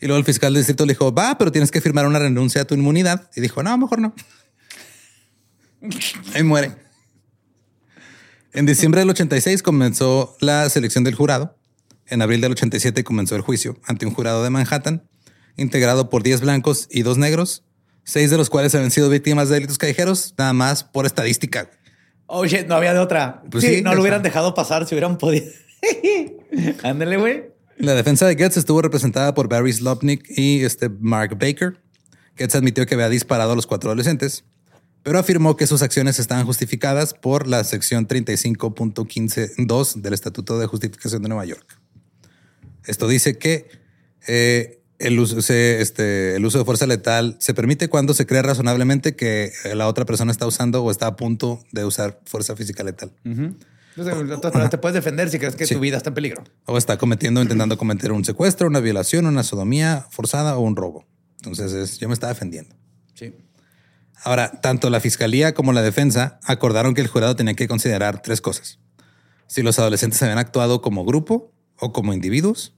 Y 0.00 0.06
luego 0.06 0.18
el 0.18 0.24
fiscal 0.24 0.52
del 0.52 0.60
distrito 0.60 0.84
le 0.84 0.92
dijo, 0.92 1.12
va, 1.12 1.38
pero 1.38 1.52
tienes 1.52 1.70
que 1.70 1.80
firmar 1.80 2.06
una 2.06 2.18
renuncia 2.18 2.62
a 2.62 2.64
tu 2.64 2.74
inmunidad. 2.74 3.30
Y 3.34 3.40
dijo, 3.40 3.62
no, 3.62 3.76
mejor 3.78 4.00
no. 4.00 4.14
Ahí 6.34 6.42
muere. 6.42 6.72
En 8.52 8.66
diciembre 8.66 9.00
del 9.00 9.10
86 9.10 9.62
comenzó 9.62 10.36
la 10.40 10.68
selección 10.68 11.04
del 11.04 11.14
jurado. 11.14 11.58
En 12.06 12.22
abril 12.22 12.40
del 12.40 12.52
87 12.52 13.04
comenzó 13.04 13.36
el 13.36 13.42
juicio 13.42 13.78
ante 13.84 14.06
un 14.06 14.14
jurado 14.14 14.42
de 14.42 14.50
Manhattan, 14.50 15.08
integrado 15.56 16.08
por 16.08 16.22
10 16.22 16.42
blancos 16.42 16.88
y 16.90 17.02
2 17.02 17.18
negros, 17.18 17.64
seis 18.04 18.30
de 18.30 18.38
los 18.38 18.48
cuales 18.48 18.74
habían 18.74 18.90
sido 18.90 19.10
víctimas 19.10 19.48
de 19.48 19.56
delitos 19.56 19.78
callejeros, 19.78 20.34
nada 20.38 20.52
más 20.52 20.84
por 20.84 21.06
estadística. 21.06 21.70
Oh, 22.26 22.46
shit, 22.46 22.66
no 22.66 22.76
había 22.76 22.94
de 22.94 23.00
otra. 23.00 23.42
Pues 23.50 23.64
sí, 23.64 23.76
sí, 23.76 23.82
no 23.82 23.94
lo 23.94 24.00
hubieran 24.00 24.22
dejado 24.22 24.54
pasar 24.54 24.86
si 24.86 24.94
hubieran 24.94 25.18
podido. 25.18 25.46
Ándale, 26.82 27.16
güey. 27.16 27.55
La 27.78 27.94
defensa 27.94 28.26
de 28.26 28.36
Getz 28.36 28.56
estuvo 28.56 28.80
representada 28.80 29.34
por 29.34 29.48
Barry 29.48 29.72
Slopnik 29.72 30.24
y 30.30 30.64
este 30.64 30.88
Mark 30.88 31.36
Baker. 31.38 31.78
Getz 32.34 32.54
admitió 32.54 32.86
que 32.86 32.94
había 32.94 33.10
disparado 33.10 33.52
a 33.52 33.56
los 33.56 33.66
cuatro 33.66 33.90
adolescentes, 33.90 34.44
pero 35.02 35.18
afirmó 35.18 35.56
que 35.56 35.66
sus 35.66 35.82
acciones 35.82 36.18
estaban 36.18 36.46
justificadas 36.46 37.12
por 37.12 37.46
la 37.46 37.62
sección 37.64 38.08
35.15.2 38.08 39.94
del 39.96 40.14
Estatuto 40.14 40.58
de 40.58 40.66
Justificación 40.66 41.22
de 41.22 41.28
Nueva 41.28 41.44
York. 41.44 41.78
Esto 42.86 43.08
dice 43.08 43.36
que 43.36 43.68
eh, 44.26 44.80
el, 44.98 45.18
uso, 45.18 45.38
este, 45.38 46.36
el 46.36 46.46
uso 46.46 46.58
de 46.58 46.64
fuerza 46.64 46.86
letal 46.86 47.36
se 47.40 47.52
permite 47.52 47.88
cuando 47.88 48.14
se 48.14 48.24
cree 48.24 48.40
razonablemente 48.40 49.16
que 49.16 49.52
la 49.74 49.86
otra 49.86 50.06
persona 50.06 50.32
está 50.32 50.46
usando 50.46 50.82
o 50.82 50.90
está 50.90 51.08
a 51.08 51.16
punto 51.16 51.62
de 51.72 51.84
usar 51.84 52.20
fuerza 52.24 52.56
física 52.56 52.82
letal. 52.84 53.12
Entonces, 53.24 53.66
te 54.70 54.78
puedes 54.78 54.94
defender 54.94 55.30
si 55.30 55.38
crees 55.38 55.56
que 55.56 55.66
Sí. 55.66 55.74
tu 55.74 55.80
vida 55.80 55.96
está 55.96 56.10
en 56.10 56.14
peligro. 56.14 56.44
O 56.66 56.76
está 56.78 56.98
cometiendo, 56.98 57.40
intentando 57.42 57.76
cometer 57.78 58.12
un 58.12 58.24
secuestro, 58.24 58.68
una 58.68 58.80
violación, 58.80 59.26
una 59.26 59.42
sodomía 59.42 60.06
forzada 60.10 60.56
o 60.56 60.60
un 60.60 60.76
robo. 60.76 61.06
Entonces 61.36 61.72
es- 61.72 61.98
yo 61.98 62.08
me 62.08 62.14
estaba 62.14 62.32
defendiendo. 62.32 62.74
Sí. 63.14 63.34
Ahora, 64.24 64.60
tanto 64.60 64.90
la 64.90 65.00
fiscalía 65.00 65.54
como 65.54 65.72
la 65.72 65.82
defensa 65.82 66.40
acordaron 66.44 66.94
que 66.94 67.00
el 67.00 67.06
jurado 67.06 67.36
tenía 67.36 67.54
que 67.54 67.68
considerar 67.68 68.22
tres 68.22 68.40
cosas. 68.40 68.78
Si 69.46 69.62
los 69.62 69.78
adolescentes 69.78 70.20
habían 70.22 70.38
actuado 70.38 70.82
como 70.82 71.04
grupo 71.04 71.52
o 71.78 71.92
como 71.92 72.12
individuos. 72.12 72.74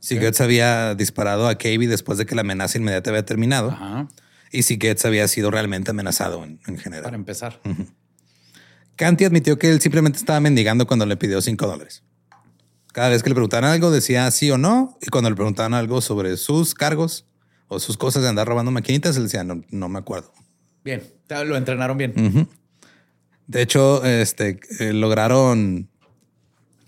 Si 0.00 0.16
Goetz 0.18 0.40
había 0.40 0.94
disparado 0.94 1.48
a 1.48 1.56
Cavey 1.56 1.86
después 1.86 2.16
de 2.16 2.26
que 2.26 2.34
la 2.36 2.42
amenaza 2.42 2.78
inmediata 2.78 3.10
había 3.10 3.24
terminado. 3.26 3.70
Ajá. 3.70 4.08
Y 4.52 4.62
si 4.62 4.76
Goetz 4.76 5.04
había 5.04 5.26
sido 5.26 5.50
realmente 5.50 5.90
amenazado 5.90 6.44
en, 6.44 6.60
en 6.66 6.78
general. 6.78 7.02
Para 7.04 7.16
empezar. 7.16 7.60
Canty 8.96 9.24
admitió 9.24 9.58
que 9.58 9.70
él 9.70 9.80
simplemente 9.80 10.18
estaba 10.18 10.40
mendigando 10.40 10.86
cuando 10.86 11.06
le 11.06 11.16
pidió 11.16 11.40
cinco 11.40 11.66
dólares. 11.66 12.02
Cada 12.92 13.10
vez 13.10 13.22
que 13.22 13.28
le 13.28 13.34
preguntaban 13.34 13.70
algo 13.70 13.90
decía 13.90 14.30
sí 14.30 14.50
o 14.50 14.58
no. 14.58 14.96
Y 15.02 15.08
cuando 15.08 15.28
le 15.28 15.36
preguntaban 15.36 15.74
algo 15.74 16.00
sobre 16.00 16.36
sus 16.38 16.74
cargos 16.74 17.26
o 17.68 17.78
sus 17.78 17.96
cosas 17.96 18.22
de 18.22 18.30
andar 18.30 18.48
robando 18.48 18.70
maquinitas, 18.70 19.16
él 19.16 19.24
decía 19.24 19.44
no, 19.44 19.62
no 19.70 19.88
me 19.88 19.98
acuerdo. 19.98 20.32
Bien, 20.82 21.02
lo 21.28 21.56
entrenaron 21.56 21.98
bien. 21.98 22.48
De 23.46 23.62
hecho, 23.62 24.04
este 24.04 24.60
eh, 24.80 24.92
lograron 24.92 25.90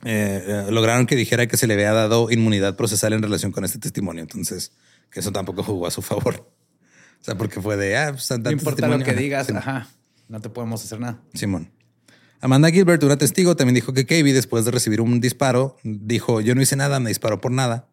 eh, 0.04 0.44
eh, 0.46 0.70
lograron 0.70 1.06
que 1.06 1.16
dijera 1.16 1.46
que 1.46 1.56
se 1.56 1.66
le 1.66 1.74
había 1.74 1.92
dado 1.92 2.30
inmunidad 2.30 2.76
procesal 2.76 3.12
en 3.12 3.22
relación 3.22 3.52
con 3.52 3.64
este 3.64 3.78
testimonio. 3.78 4.22
Entonces, 4.22 4.72
que 5.10 5.20
eso 5.20 5.32
tampoco 5.32 5.62
jugó 5.62 5.86
a 5.86 5.90
su 5.90 6.02
favor. 6.02 6.48
O 7.20 7.24
sea, 7.24 7.36
porque 7.36 7.60
fue 7.60 7.76
de 7.76 7.96
ah, 7.96 8.12
pues, 8.12 8.30
no 8.30 8.50
importa 8.50 8.86
lo 8.88 8.98
que 9.00 9.12
digas, 9.12 9.50
ajá, 9.50 9.88
no 10.28 10.40
te 10.40 10.48
podemos 10.48 10.82
hacer 10.84 11.00
nada. 11.00 11.20
Simón. 11.34 11.70
Amanda 12.40 12.70
Gilbert, 12.70 13.02
una 13.02 13.18
testigo, 13.18 13.56
también 13.56 13.74
dijo 13.74 13.92
que 13.92 14.06
Kaby, 14.06 14.32
después 14.32 14.64
de 14.64 14.70
recibir 14.70 15.00
un 15.00 15.20
disparo, 15.20 15.76
dijo: 15.82 16.40
Yo 16.40 16.54
no 16.54 16.62
hice 16.62 16.76
nada, 16.76 17.00
me 17.00 17.08
disparó 17.08 17.40
por 17.40 17.52
nada. 17.52 17.88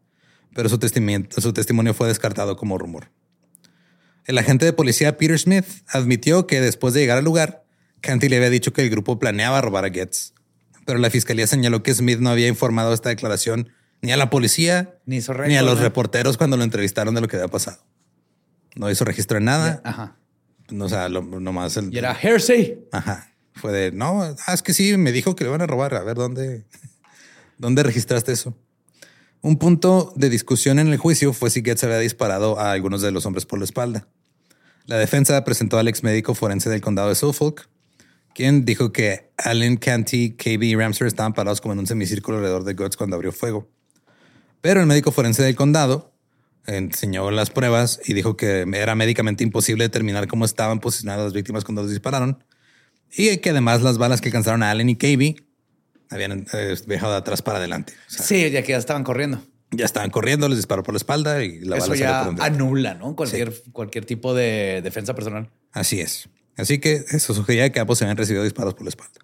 Pero 0.53 0.69
su 0.69 0.79
testimonio, 0.79 1.27
su 1.35 1.51
testimonio 1.51 1.93
fue 1.93 2.07
descartado 2.07 2.55
como 2.55 2.77
rumor. 2.77 3.09
El 4.25 4.37
agente 4.37 4.65
de 4.65 4.73
policía 4.73 5.17
Peter 5.17 5.37
Smith 5.37 5.65
admitió 5.87 6.47
que 6.47 6.61
después 6.61 6.93
de 6.93 7.01
llegar 7.01 7.17
al 7.17 7.25
lugar, 7.25 7.65
Canty 8.01 8.29
le 8.29 8.37
había 8.37 8.49
dicho 8.49 8.73
que 8.73 8.81
el 8.81 8.89
grupo 8.89 9.19
planeaba 9.19 9.61
robar 9.61 9.85
a 9.85 9.89
Getz. 9.89 10.33
Pero 10.85 10.99
la 10.99 11.09
fiscalía 11.09 11.47
señaló 11.47 11.83
que 11.83 11.93
Smith 11.93 12.19
no 12.19 12.29
había 12.29 12.47
informado 12.47 12.93
esta 12.93 13.09
declaración 13.09 13.69
ni 14.01 14.11
a 14.11 14.17
la 14.17 14.29
policía 14.29 14.99
ni, 15.05 15.17
a 15.17 15.61
los 15.61 15.79
reporteros 15.79 16.37
cuando 16.37 16.57
lo 16.57 16.63
entrevistaron 16.63 17.15
de 17.15 17.21
lo 17.21 17.27
que 17.27 17.37
había 17.37 17.47
pasado. 17.47 17.83
No 18.75 18.89
hizo 18.89 19.05
registro 19.05 19.37
en 19.37 19.45
nada. 19.45 19.81
Ajá. 19.83 20.17
No, 20.69 20.85
o 20.85 20.89
sea, 20.89 21.09
lo, 21.09 21.21
nomás 21.21 21.77
el. 21.77 21.93
Y 21.93 21.97
era 21.97 22.13
hearsay. 22.13 22.87
Ajá. 22.91 23.31
Fue 23.55 23.71
de 23.71 23.91
no, 23.91 24.21
ah, 24.21 24.53
es 24.53 24.61
que 24.61 24.73
sí, 24.73 24.95
me 24.97 25.11
dijo 25.11 25.35
que 25.35 25.45
le 25.45 25.49
van 25.49 25.61
a 25.61 25.67
robar. 25.67 25.95
A 25.95 26.03
ver 26.03 26.15
dónde, 26.15 26.65
dónde 27.57 27.83
registraste 27.83 28.31
eso. 28.31 28.55
Un 29.41 29.57
punto 29.57 30.11
de 30.15 30.29
discusión 30.29 30.79
en 30.79 30.87
el 30.87 30.97
juicio 30.97 31.31
fue 31.31 31.49
si 31.49 31.61
Getz 31.61 31.83
había 31.83 31.99
disparado 31.99 32.59
a 32.59 32.71
algunos 32.71 33.01
de 33.01 33.11
los 33.11 33.25
hombres 33.25 33.45
por 33.45 33.59
la 33.59 33.65
espalda. 33.65 34.07
La 34.87 34.97
defensa 34.97 35.43
presentó 35.43 35.77
al 35.77 35.87
ex 35.87 36.03
médico 36.03 36.35
forense 36.35 36.69
del 36.69 36.81
condado 36.81 37.09
de 37.09 37.15
Suffolk, 37.15 37.69
quien 38.33 38.65
dijo 38.65 38.91
que 38.91 39.31
Allen, 39.37 39.77
Canty, 39.77 40.31
KB 40.31 40.63
y 40.63 40.75
Ramsey 40.75 41.07
estaban 41.07 41.33
parados 41.33 41.61
como 41.61 41.73
en 41.73 41.79
un 41.79 41.87
semicírculo 41.87 42.37
alrededor 42.37 42.63
de 42.63 42.73
Guts 42.73 42.97
cuando 42.97 43.15
abrió 43.15 43.31
fuego. 43.31 43.69
Pero 44.61 44.81
el 44.81 44.87
médico 44.87 45.11
forense 45.11 45.43
del 45.43 45.55
condado 45.55 46.11
enseñó 46.65 47.29
las 47.31 47.51
pruebas 47.51 47.99
y 48.03 48.13
dijo 48.13 48.35
que 48.35 48.65
era 48.73 48.95
médicamente 48.95 49.43
imposible 49.43 49.83
determinar 49.83 50.27
cómo 50.27 50.45
estaban 50.45 50.79
posicionadas 50.79 51.25
las 51.25 51.33
víctimas 51.33 51.63
cuando 51.63 51.83
los 51.83 51.91
dispararon 51.91 52.43
y 53.17 53.37
que 53.37 53.49
además 53.51 53.81
las 53.81 53.97
balas 53.97 54.21
que 54.21 54.29
alcanzaron 54.29 54.63
a 54.63 54.71
Allen 54.71 54.89
y 54.89 54.95
KB 54.95 55.41
habían 56.09 56.45
eh, 56.53 56.75
viajado 56.87 57.13
de 57.13 57.17
atrás 57.17 57.41
para 57.41 57.57
adelante. 57.57 57.93
sí, 58.07 58.49
ya 58.49 58.61
que 58.61 58.71
ya 58.73 58.77
estaban 58.77 59.03
corriendo. 59.03 59.41
Ya 59.71 59.85
estaban 59.85 60.09
corriendo, 60.09 60.47
les 60.47 60.57
disparó 60.57 60.83
por 60.83 60.93
la 60.93 60.97
espalda 60.97 61.43
y 61.43 61.59
la 61.59 61.77
Eso 61.77 61.95
ya 61.95 62.21
anula, 62.39 62.93
¿no? 62.93 63.15
Cualquier, 63.15 63.53
cualquier 63.71 64.05
tipo 64.05 64.33
de 64.33 64.81
defensa 64.83 65.15
personal. 65.15 65.49
Así 65.71 65.99
es. 65.99 66.29
Así 66.55 66.79
que 66.79 67.03
eso 67.09 67.33
sugería 67.33 67.71
que 67.71 67.79
ambos 67.79 67.97
se 67.97 68.05
habían 68.05 68.17
recibido 68.17 68.43
disparos 68.43 68.75
por 68.75 68.83
la 68.83 68.89
espalda. 68.89 69.19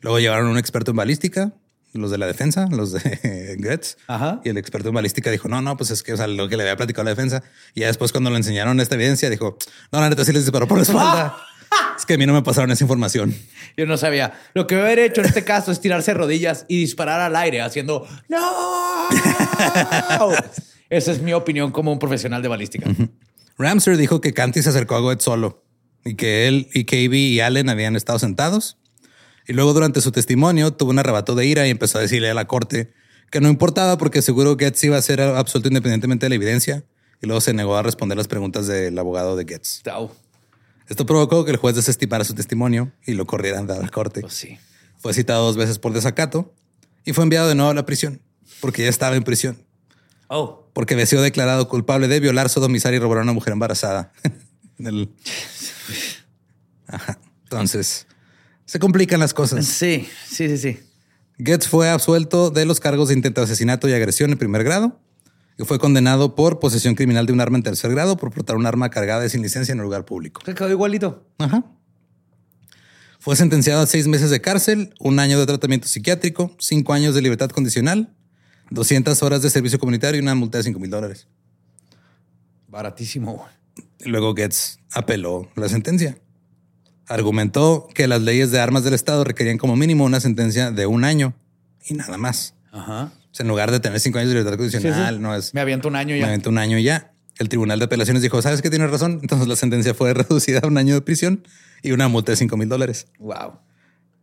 Luego 0.00 0.18
llevaron 0.18 0.48
a 0.48 0.50
un 0.50 0.58
experto 0.58 0.90
en 0.90 0.96
balística, 0.96 1.52
los 1.92 2.10
de 2.10 2.18
la 2.18 2.26
defensa, 2.26 2.66
los 2.70 2.92
de 2.92 3.56
Goetz. 3.60 3.96
Y 4.42 4.48
el 4.48 4.58
experto 4.58 4.88
en 4.88 4.94
balística 4.94 5.30
dijo, 5.30 5.48
no, 5.48 5.62
no, 5.62 5.76
pues 5.76 5.90
es 5.90 6.02
que 6.02 6.12
o 6.12 6.16
sea, 6.16 6.26
lo 6.26 6.48
que 6.48 6.56
le 6.56 6.64
había 6.64 6.76
platicado 6.76 7.04
la 7.04 7.10
defensa. 7.10 7.42
Y 7.74 7.80
ya 7.80 7.86
después 7.86 8.10
cuando 8.10 8.30
le 8.30 8.36
enseñaron 8.36 8.80
esta 8.80 8.96
evidencia, 8.96 9.30
dijo, 9.30 9.56
no, 9.92 10.00
la 10.00 10.10
neta 10.10 10.24
sí 10.24 10.32
les 10.32 10.44
disparó 10.44 10.66
por 10.66 10.78
la 10.78 10.82
espalda. 10.84 11.36
es 11.98 12.06
que 12.06 12.14
a 12.14 12.18
mí 12.18 12.26
no 12.26 12.32
me 12.32 12.42
pasaron 12.42 12.70
esa 12.70 12.84
información. 12.84 13.34
Yo 13.76 13.86
no 13.86 13.96
sabía. 13.96 14.32
Lo 14.54 14.66
que 14.66 14.76
haber 14.76 14.98
hecho 14.98 15.20
en 15.20 15.26
este 15.26 15.44
caso 15.44 15.72
es 15.72 15.80
tirarse 15.80 16.14
rodillas 16.14 16.66
y 16.68 16.80
disparar 16.80 17.20
al 17.20 17.36
aire 17.36 17.62
haciendo, 17.62 18.06
no. 18.28 19.08
Esa 20.90 21.12
es 21.12 21.20
mi 21.20 21.32
opinión 21.32 21.72
como 21.72 21.92
un 21.92 21.98
profesional 21.98 22.42
de 22.42 22.48
balística. 22.48 22.88
Ramser 23.58 23.96
dijo 23.96 24.20
que 24.20 24.32
Canty 24.32 24.62
se 24.62 24.68
acercó 24.68 24.96
a 24.96 25.00
Goetz 25.00 25.24
solo 25.24 25.64
y 26.04 26.14
que 26.14 26.46
él 26.46 26.68
y 26.72 26.84
KB 26.84 27.14
y 27.14 27.40
Allen 27.40 27.68
habían 27.68 27.96
estado 27.96 28.18
sentados. 28.18 28.78
Y 29.46 29.52
luego 29.52 29.72
durante 29.72 30.00
su 30.00 30.12
testimonio 30.12 30.72
tuvo 30.72 30.90
un 30.90 30.98
arrebato 30.98 31.34
de 31.34 31.46
ira 31.46 31.66
y 31.66 31.70
empezó 31.70 31.98
a 31.98 32.00
decirle 32.00 32.30
a 32.30 32.34
la 32.34 32.46
corte 32.46 32.92
que 33.30 33.40
no 33.40 33.48
importaba 33.48 33.98
porque 33.98 34.22
seguro 34.22 34.56
Getz 34.56 34.84
iba 34.84 34.96
a 34.96 35.02
ser 35.02 35.20
absuelto 35.20 35.68
independientemente 35.68 36.26
de 36.26 36.30
la 36.30 36.36
evidencia. 36.36 36.84
Y 37.20 37.26
luego 37.26 37.40
se 37.40 37.54
negó 37.54 37.76
a 37.76 37.82
responder 37.82 38.18
las 38.18 38.28
preguntas 38.28 38.66
del 38.66 38.98
abogado 38.98 39.34
de 39.36 39.44
Getz. 39.44 39.82
Esto 40.88 41.06
provocó 41.06 41.44
que 41.44 41.50
el 41.50 41.56
juez 41.56 41.74
desestimara 41.76 42.24
su 42.24 42.34
testimonio 42.34 42.92
y 43.06 43.12
lo 43.14 43.26
corrieran 43.26 43.70
a 43.70 43.76
la 43.76 43.88
corte. 43.88 44.20
Pues 44.20 44.34
sí. 44.34 44.58
Fue 44.98 45.14
citado 45.14 45.44
dos 45.44 45.56
veces 45.56 45.78
por 45.78 45.92
desacato 45.92 46.52
y 47.04 47.12
fue 47.12 47.24
enviado 47.24 47.48
de 47.48 47.54
nuevo 47.54 47.70
a 47.70 47.74
la 47.74 47.86
prisión 47.86 48.20
porque 48.60 48.82
ya 48.82 48.88
estaba 48.88 49.16
en 49.16 49.22
prisión. 49.22 49.58
Oh. 50.28 50.68
Porque 50.72 50.94
había 50.94 51.06
sido 51.06 51.22
declarado 51.22 51.68
culpable 51.68 52.08
de 52.08 52.20
violar, 52.20 52.48
sodomizar 52.48 52.92
y 52.94 52.98
robar 52.98 53.18
a 53.18 53.22
una 53.22 53.32
mujer 53.32 53.52
embarazada. 53.52 54.12
Entonces, 57.44 58.06
se 58.64 58.78
complican 58.78 59.20
las 59.20 59.34
cosas. 59.34 59.66
Sí, 59.66 60.08
sí, 60.26 60.48
sí, 60.48 60.58
sí. 60.58 60.80
Getz 61.38 61.66
fue 61.68 61.90
absuelto 61.90 62.50
de 62.50 62.64
los 62.64 62.80
cargos 62.80 63.08
de 63.08 63.14
intento 63.14 63.40
de 63.40 63.46
asesinato 63.46 63.88
y 63.88 63.92
agresión 63.92 64.30
en 64.32 64.38
primer 64.38 64.64
grado 64.64 65.00
y 65.58 65.64
fue 65.64 65.78
condenado 65.78 66.34
por 66.34 66.58
posesión 66.58 66.94
criminal 66.94 67.26
de 67.26 67.32
un 67.32 67.40
arma 67.40 67.56
en 67.56 67.62
tercer 67.62 67.90
grado 67.90 68.16
por 68.16 68.32
portar 68.32 68.56
un 68.56 68.66
arma 68.66 68.90
cargada 68.90 69.28
sin 69.28 69.42
licencia 69.42 69.72
en 69.72 69.78
un 69.78 69.84
lugar 69.84 70.04
público. 70.04 70.42
Se 70.44 70.54
quedó 70.54 70.70
igualito. 70.70 71.26
Ajá. 71.38 71.64
Fue 73.20 73.36
sentenciado 73.36 73.80
a 73.80 73.86
seis 73.86 74.06
meses 74.06 74.30
de 74.30 74.40
cárcel, 74.40 74.92
un 74.98 75.18
año 75.18 75.38
de 75.38 75.46
tratamiento 75.46 75.88
psiquiátrico, 75.88 76.54
cinco 76.58 76.92
años 76.92 77.14
de 77.14 77.22
libertad 77.22 77.48
condicional, 77.48 78.14
200 78.70 79.22
horas 79.22 79.42
de 79.42 79.50
servicio 79.50 79.78
comunitario 79.78 80.18
y 80.18 80.22
una 80.22 80.34
multa 80.34 80.58
de 80.58 80.64
5 80.64 80.78
mil 80.78 80.90
dólares. 80.90 81.26
Baratísimo. 82.68 83.46
Luego 84.04 84.34
Getz 84.34 84.78
apeló 84.92 85.48
la 85.56 85.68
sentencia. 85.68 86.18
Argumentó 87.06 87.88
que 87.94 88.08
las 88.08 88.20
leyes 88.22 88.50
de 88.50 88.60
armas 88.60 88.84
del 88.84 88.94
Estado 88.94 89.24
requerían 89.24 89.58
como 89.58 89.76
mínimo 89.76 90.04
una 90.04 90.20
sentencia 90.20 90.70
de 90.70 90.86
un 90.86 91.04
año 91.04 91.34
y 91.86 91.94
nada 91.94 92.18
más. 92.18 92.54
Ajá. 92.72 93.12
En 93.40 93.48
lugar 93.48 93.70
de 93.70 93.80
tener 93.80 93.98
cinco 94.00 94.18
años 94.18 94.28
de 94.28 94.36
libertad 94.36 94.58
condicional, 94.58 95.20
no 95.20 95.34
es. 95.34 95.54
Me 95.54 95.60
aviento 95.60 95.88
un 95.88 95.96
año 95.96 96.14
ya. 96.14 96.22
Me 96.22 96.26
aviento 96.26 96.50
un 96.50 96.58
año 96.58 96.78
ya. 96.78 97.12
El 97.38 97.48
Tribunal 97.48 97.78
de 97.78 97.86
Apelaciones 97.86 98.22
dijo: 98.22 98.40
¿Sabes 98.42 98.62
que 98.62 98.70
tienes 98.70 98.90
razón? 98.90 99.18
Entonces 99.22 99.48
la 99.48 99.56
sentencia 99.56 99.94
fue 99.94 100.14
reducida 100.14 100.60
a 100.62 100.66
un 100.66 100.78
año 100.78 100.94
de 100.94 101.00
prisión 101.00 101.46
y 101.82 101.92
una 101.92 102.08
multa 102.08 102.32
de 102.32 102.36
5 102.36 102.56
mil 102.56 102.68
dólares. 102.68 103.06
Wow. 103.18 103.58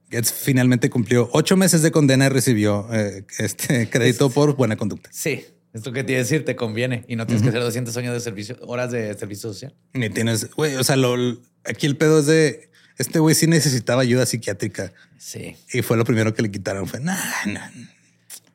Getz 0.09 0.31
finalmente 0.33 0.89
cumplió 0.89 1.29
ocho 1.31 1.55
meses 1.55 1.81
de 1.81 1.91
condena 1.91 2.25
y 2.25 2.29
recibió 2.29 2.87
eh, 2.91 3.25
este 3.39 3.89
crédito 3.89 4.29
por 4.29 4.55
buena 4.55 4.75
conducta. 4.75 5.09
Sí. 5.13 5.45
Esto 5.73 5.93
que 5.93 6.03
tienes 6.03 6.27
que 6.27 6.33
decir 6.33 6.45
te 6.45 6.57
conviene 6.57 7.05
y 7.07 7.15
no 7.15 7.25
tienes 7.25 7.43
que 7.43 7.47
hacer 7.49 7.61
200 7.61 7.95
años 7.95 8.13
de 8.13 8.19
servicio, 8.19 8.57
horas 8.63 8.91
de 8.91 9.13
servicio 9.13 9.53
social. 9.53 9.73
Ni 9.93 10.09
tienes, 10.09 10.53
güey, 10.53 10.75
o 10.75 10.83
sea, 10.83 10.97
lo, 10.97 11.15
aquí 11.63 11.87
el 11.87 11.95
pedo 11.95 12.19
es 12.19 12.25
de 12.25 12.69
este 12.97 13.19
güey 13.19 13.35
sí 13.35 13.47
necesitaba 13.47 14.01
ayuda 14.01 14.25
psiquiátrica. 14.25 14.91
Sí. 15.17 15.55
Y 15.71 15.81
fue 15.81 15.95
lo 15.95 16.03
primero 16.03 16.33
que 16.33 16.41
le 16.41 16.51
quitaron. 16.51 16.87
Fue, 16.87 16.99
nah, 16.99 17.15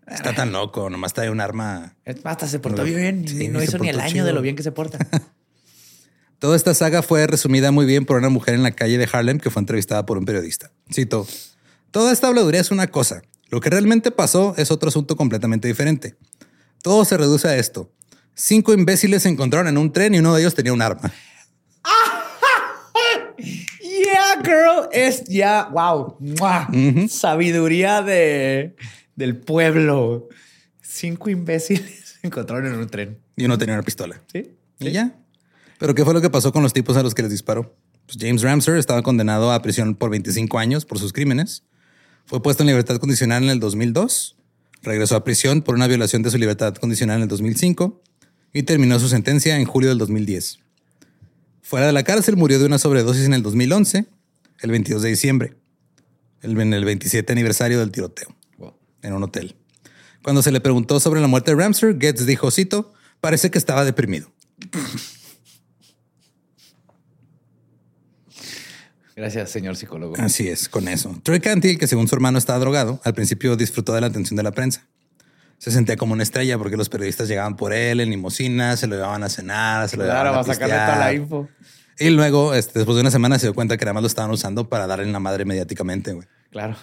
Está 0.07 0.35
tan 0.35 0.53
loco, 0.53 0.89
nomás 0.89 1.13
trae 1.13 1.31
un 1.31 1.41
arma. 1.41 1.97
Hasta 2.25 2.47
se 2.47 2.61
portó 2.61 2.85
bien 2.85 3.25
y 3.29 3.49
no 3.49 3.63
hizo 3.63 3.79
ni 3.79 3.89
el 3.89 3.99
año 4.01 4.25
de 4.25 4.33
lo 4.33 4.41
bien 4.41 4.55
que 4.55 4.63
se 4.63 4.73
porta. 4.73 4.99
Toda 6.39 6.55
esta 6.55 6.75
saga 6.75 7.03
fue 7.03 7.27
resumida 7.27 7.73
muy 7.73 7.87
bien 7.87 8.05
por 8.05 8.19
una 8.19 8.29
mujer 8.29 8.55
en 8.55 8.63
la 8.63 8.71
calle 8.71 8.99
de 8.99 9.09
Harlem 9.11 9.39
que 9.39 9.51
fue 9.51 9.61
entrevistada 9.61 10.07
por 10.07 10.19
un 10.19 10.25
periodista. 10.25 10.71
Cito: 10.93 11.27
Toda 11.91 12.13
esta 12.13 12.29
habladuría 12.29 12.61
es 12.61 12.71
una 12.71 12.87
cosa. 12.89 13.23
Lo 13.49 13.61
que 13.61 13.71
realmente 13.71 14.11
pasó 14.11 14.55
es 14.57 14.71
otro 14.71 14.89
asunto 14.91 15.17
completamente 15.17 15.67
diferente. 15.67 16.17
Todo 16.83 17.05
se 17.05 17.17
reduce 17.17 17.49
a 17.49 17.57
esto. 17.57 17.91
Cinco 18.35 18.75
imbéciles 18.75 19.23
se 19.23 19.29
encontraron 19.29 19.67
en 19.67 19.79
un 19.79 19.93
tren 19.93 20.15
y 20.15 20.19
uno 20.19 20.35
de 20.35 20.43
ellos 20.43 20.55
tenía 20.55 20.73
un 20.73 20.83
arma. 20.83 21.11
yeah, 23.39 24.43
girl. 24.45 24.89
Es 24.93 25.25
ya, 25.25 25.69
wow. 25.73 26.19
Sabiduría 27.09 28.03
de, 28.03 28.77
del 29.17 29.37
pueblo. 29.37 30.29
Cinco 30.81 31.31
imbéciles 31.31 32.19
se 32.21 32.27
encontraron 32.27 32.67
en 32.73 32.79
un 32.79 32.89
tren. 32.89 33.19
Y 33.37 33.45
uno 33.45 33.59
tenía 33.59 33.75
una 33.75 33.83
pistola. 33.83 34.21
Sí. 34.33 34.53
Y 34.79 34.93
ya. 34.93 35.17
Pero 35.79 35.95
¿qué 35.95 36.05
fue 36.05 36.15
lo 36.15 36.21
que 36.21 36.31
pasó 36.31 36.53
con 36.53 36.63
los 36.63 36.73
tipos 36.73 36.97
a 36.97 37.03
los 37.03 37.15
que 37.15 37.23
les 37.23 37.31
disparó? 37.31 37.77
Pues 38.07 38.19
James 38.21 38.43
Ramser 38.43 38.77
estaba 38.77 39.03
condenado 39.03 39.51
a 39.53 39.61
prisión 39.63 39.95
por 39.95 40.11
25 40.11 40.59
años 40.59 40.85
por 40.85 40.99
sus 40.99 41.13
crímenes. 41.13 41.65
Fue 42.25 42.43
puesto 42.43 42.63
en 42.63 42.69
libertad 42.69 42.97
condicional 42.99 43.43
en 43.43 43.51
el 43.51 43.61
2002 43.61 44.37
Regresó 44.87 45.17
a 45.17 45.25
prisión 45.25 45.63
por 45.63 45.75
una 45.75 45.89
violación 45.89 46.23
de 46.23 46.31
su 46.31 46.39
libertad 46.39 46.77
condicional 46.77 47.17
en 47.17 47.23
el 47.23 47.29
2005 47.29 48.01
y 48.53 48.63
terminó 48.63 49.01
su 49.01 49.09
sentencia 49.09 49.59
en 49.59 49.65
julio 49.65 49.89
del 49.89 49.99
2010. 49.99 50.61
Fuera 51.61 51.87
de 51.87 51.93
la 51.93 52.05
cárcel 52.05 52.37
murió 52.37 52.61
de 52.61 52.67
una 52.67 52.79
sobredosis 52.79 53.25
en 53.25 53.35
el 53.35 53.43
2011, 53.43 54.07
el 54.61 54.71
22 54.71 55.03
de 55.03 55.09
diciembre, 55.09 55.57
en 56.43 56.73
el 56.73 56.85
27 56.85 57.33
aniversario 57.33 57.81
del 57.81 57.91
tiroteo, 57.91 58.29
en 59.07 59.15
un 59.15 59.23
hotel. 59.23 59.57
Cuando 60.23 60.43
se 60.43 60.51
le 60.51 60.61
preguntó 60.61 60.99
sobre 61.01 61.21
la 61.21 61.29
muerte 61.29 61.55
de 61.55 61.63
Ramser, 61.63 61.97
Getz 62.01 62.27
dijo, 62.27 62.51
cito, 62.51 62.93
parece 63.21 63.51
que 63.51 63.59
estaba 63.59 63.85
deprimido. 63.85 64.33
Gracias, 69.15 69.51
señor 69.51 69.77
psicólogo. 69.77 70.15
Así 70.19 70.49
es, 70.49 70.69
con 70.69 70.89
eso. 70.89 71.19
Troy 71.23 71.41
Cantil, 71.41 71.79
que 71.79 71.87
según 71.87 72.07
su 72.07 72.15
hermano 72.15 72.37
estaba 72.37 72.59
drogado, 72.59 73.01
al 73.03 73.15
principio 73.15 73.57
disfrutó 73.57 73.95
de 73.95 74.03
la 74.03 74.09
atención 74.09 74.37
de 74.37 74.43
la 74.43 74.53
prensa. 74.53 74.87
se 75.59 75.71
sentía 75.71 75.97
como 75.97 76.13
una 76.13 76.23
estrella 76.23 76.59
porque 76.59 76.77
los 76.77 76.91
periodistas 76.91 77.27
llegaban 77.29 77.57
por 77.57 77.73
él 77.73 78.01
en 78.01 78.11
limusina, 78.11 78.77
se 78.77 78.87
lo 78.87 78.97
llevaban 78.97 79.23
a 79.23 79.31
cenar, 79.31 79.89
se 79.89 79.97
lo 79.97 80.05
Claro, 80.05 80.31
llevaban 80.31 80.35
va 80.35 80.39
a 80.39 80.51
a 80.51 80.55
sacarle 80.55 80.75
toda 80.75 80.99
la 80.99 81.15
info. 81.15 81.49
Y 81.99 82.11
luego, 82.11 82.53
este, 82.53 82.81
después 82.81 82.97
de 82.97 83.01
una 83.01 83.11
semana, 83.11 83.39
se 83.39 83.47
dio 83.47 83.55
cuenta 83.55 83.79
que 83.79 83.87
nada 83.87 83.95
más 83.95 84.03
lo 84.03 84.07
estaban 84.09 84.31
usando 84.31 84.69
para 84.69 84.87
darle 84.87 85.11
la 85.11 85.19
madre 85.19 85.47
mediáticamente, 85.47 86.13
güey. 86.13 86.29
Claro. 86.51 86.77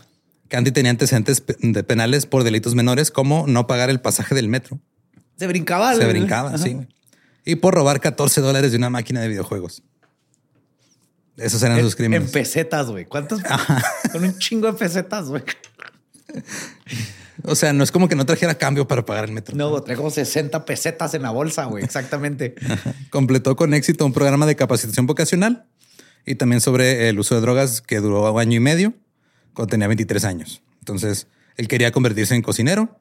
Candy 0.54 0.72
tenía 0.72 0.92
antecedentes 0.92 1.42
pe- 1.42 1.56
de 1.60 1.84
penales 1.84 2.28
por 2.28 2.44
delitos 2.44 2.76
menores 2.76 3.10
como 3.10 3.48
no 3.48 3.66
pagar 3.66 3.90
el 3.90 4.00
pasaje 4.00 4.36
del 4.36 4.50
metro. 4.50 4.80
Se 5.36 5.48
brincaba. 5.48 5.96
Se 5.96 6.06
brincaba, 6.06 6.50
Ajá. 6.50 6.58
sí. 6.60 6.78
Y 7.44 7.56
por 7.56 7.74
robar 7.74 8.00
14 8.00 8.40
dólares 8.40 8.70
de 8.72 8.78
una 8.78 8.92
máquina 8.92 9.20
de 9.20 9.30
videojuegos. 9.30 9.82
Esos 11.38 11.64
eran 11.64 11.82
sus 11.82 11.94
En 11.94 11.98
crímenes. 11.98 12.30
pesetas, 12.30 12.86
güey. 12.92 13.06
¿Cuántos? 13.06 13.42
Con 14.12 14.24
un 14.24 14.38
chingo 14.38 14.68
de 14.72 14.74
pesetas, 14.78 15.26
güey. 15.30 15.42
O 17.46 17.56
sea, 17.56 17.74
no 17.74 17.84
es 17.84 17.92
como 17.92 18.08
que 18.08 18.16
no 18.16 18.28
trajera 18.28 18.54
cambio 18.56 18.88
para 18.88 19.04
pagar 19.08 19.26
el 19.26 19.32
metro. 19.32 19.56
No, 19.56 19.82
trae 19.82 19.98
como 19.98 20.12
60 20.12 20.66
pesetas 20.66 21.16
en 21.16 21.24
la 21.24 21.32
bolsa, 21.32 21.66
güey. 21.66 21.84
Exactamente. 21.84 22.54
Completó 23.10 23.56
con 23.56 23.74
éxito 23.74 24.06
un 24.06 24.14
programa 24.14 24.46
de 24.46 24.56
capacitación 24.56 25.08
vocacional 25.08 25.66
y 26.28 26.36
también 26.36 26.62
sobre 26.62 27.10
el 27.10 27.18
uso 27.18 27.34
de 27.34 27.42
drogas 27.42 27.82
que 27.82 27.98
duró 28.02 28.32
un 28.32 28.40
año 28.40 28.58
y 28.58 28.60
medio 28.60 28.94
cuando 29.54 29.70
tenía 29.72 29.88
23 29.88 30.24
años. 30.26 30.62
Entonces, 30.80 31.28
él 31.58 31.68
quería 31.68 31.92
convertirse 31.92 32.36
en 32.36 32.42
cocinero. 32.42 33.00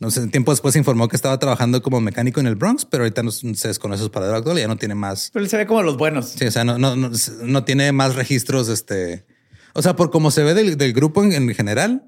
No 0.00 0.10
sé, 0.12 0.26
tiempo 0.28 0.52
después 0.52 0.74
se 0.74 0.78
informó 0.78 1.08
que 1.08 1.16
estaba 1.16 1.38
trabajando 1.40 1.82
como 1.82 2.00
mecánico 2.00 2.38
en 2.38 2.46
el 2.46 2.54
Bronx, 2.54 2.84
pero 2.84 3.02
ahorita 3.02 3.24
no 3.24 3.32
se 3.32 3.66
desconoce 3.68 4.02
su 4.04 4.10
paradero 4.12 4.38
actual 4.38 4.56
y 4.58 4.60
ya 4.60 4.68
no 4.68 4.76
tiene 4.76 4.94
más. 4.94 5.30
Pero 5.32 5.44
él 5.44 5.50
se 5.50 5.56
ve 5.56 5.66
como 5.66 5.82
los 5.82 5.96
buenos. 5.96 6.28
Sí, 6.38 6.46
o 6.46 6.50
sea, 6.52 6.62
no, 6.64 6.78
no, 6.78 6.94
no, 6.94 7.10
no 7.42 7.64
tiene 7.64 7.90
más 7.90 8.14
registros. 8.14 8.68
Este, 8.68 9.26
o 9.74 9.82
sea, 9.82 9.96
por 9.96 10.10
como 10.12 10.30
se 10.30 10.44
ve 10.44 10.54
del, 10.54 10.76
del 10.76 10.92
grupo 10.92 11.24
en, 11.24 11.32
en 11.32 11.52
general, 11.52 12.04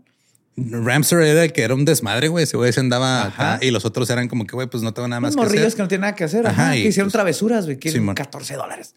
Ramser 0.57 1.21
era 1.23 1.43
el 1.45 1.53
que 1.53 1.63
era 1.63 1.75
un 1.75 1.85
desmadre, 1.85 2.29
güey. 2.29 2.45
Ese 2.45 2.57
güey 2.57 2.73
se 2.73 2.79
andaba 2.79 3.25
acá 3.25 3.59
y 3.61 3.73
los 3.73 3.85
otros 3.85 4.09
eran 4.11 4.29
como 4.29 4.47
que, 4.47 4.55
güey, 4.55 4.69
pues 4.69 4.85
no 4.85 4.95
tengo 4.95 5.09
nada 5.09 5.21
más 5.21 5.35
Unos 5.35 5.45
que 5.45 5.49
morrillos 5.49 5.67
hacer. 5.69 5.77
que 5.77 5.83
no 5.83 5.89
tienen 5.89 6.01
nada 6.03 6.15
que 6.15 6.25
hacer. 6.25 6.47
Ajá, 6.47 6.63
Ajá, 6.63 6.77
y 6.77 6.83
que 6.83 6.89
hicieron 6.91 7.07
pues- 7.09 7.13
travesuras, 7.15 7.65
güey. 7.65 7.79
Simón. 7.83 8.15
14 8.15 8.55
dólares. 8.55 8.95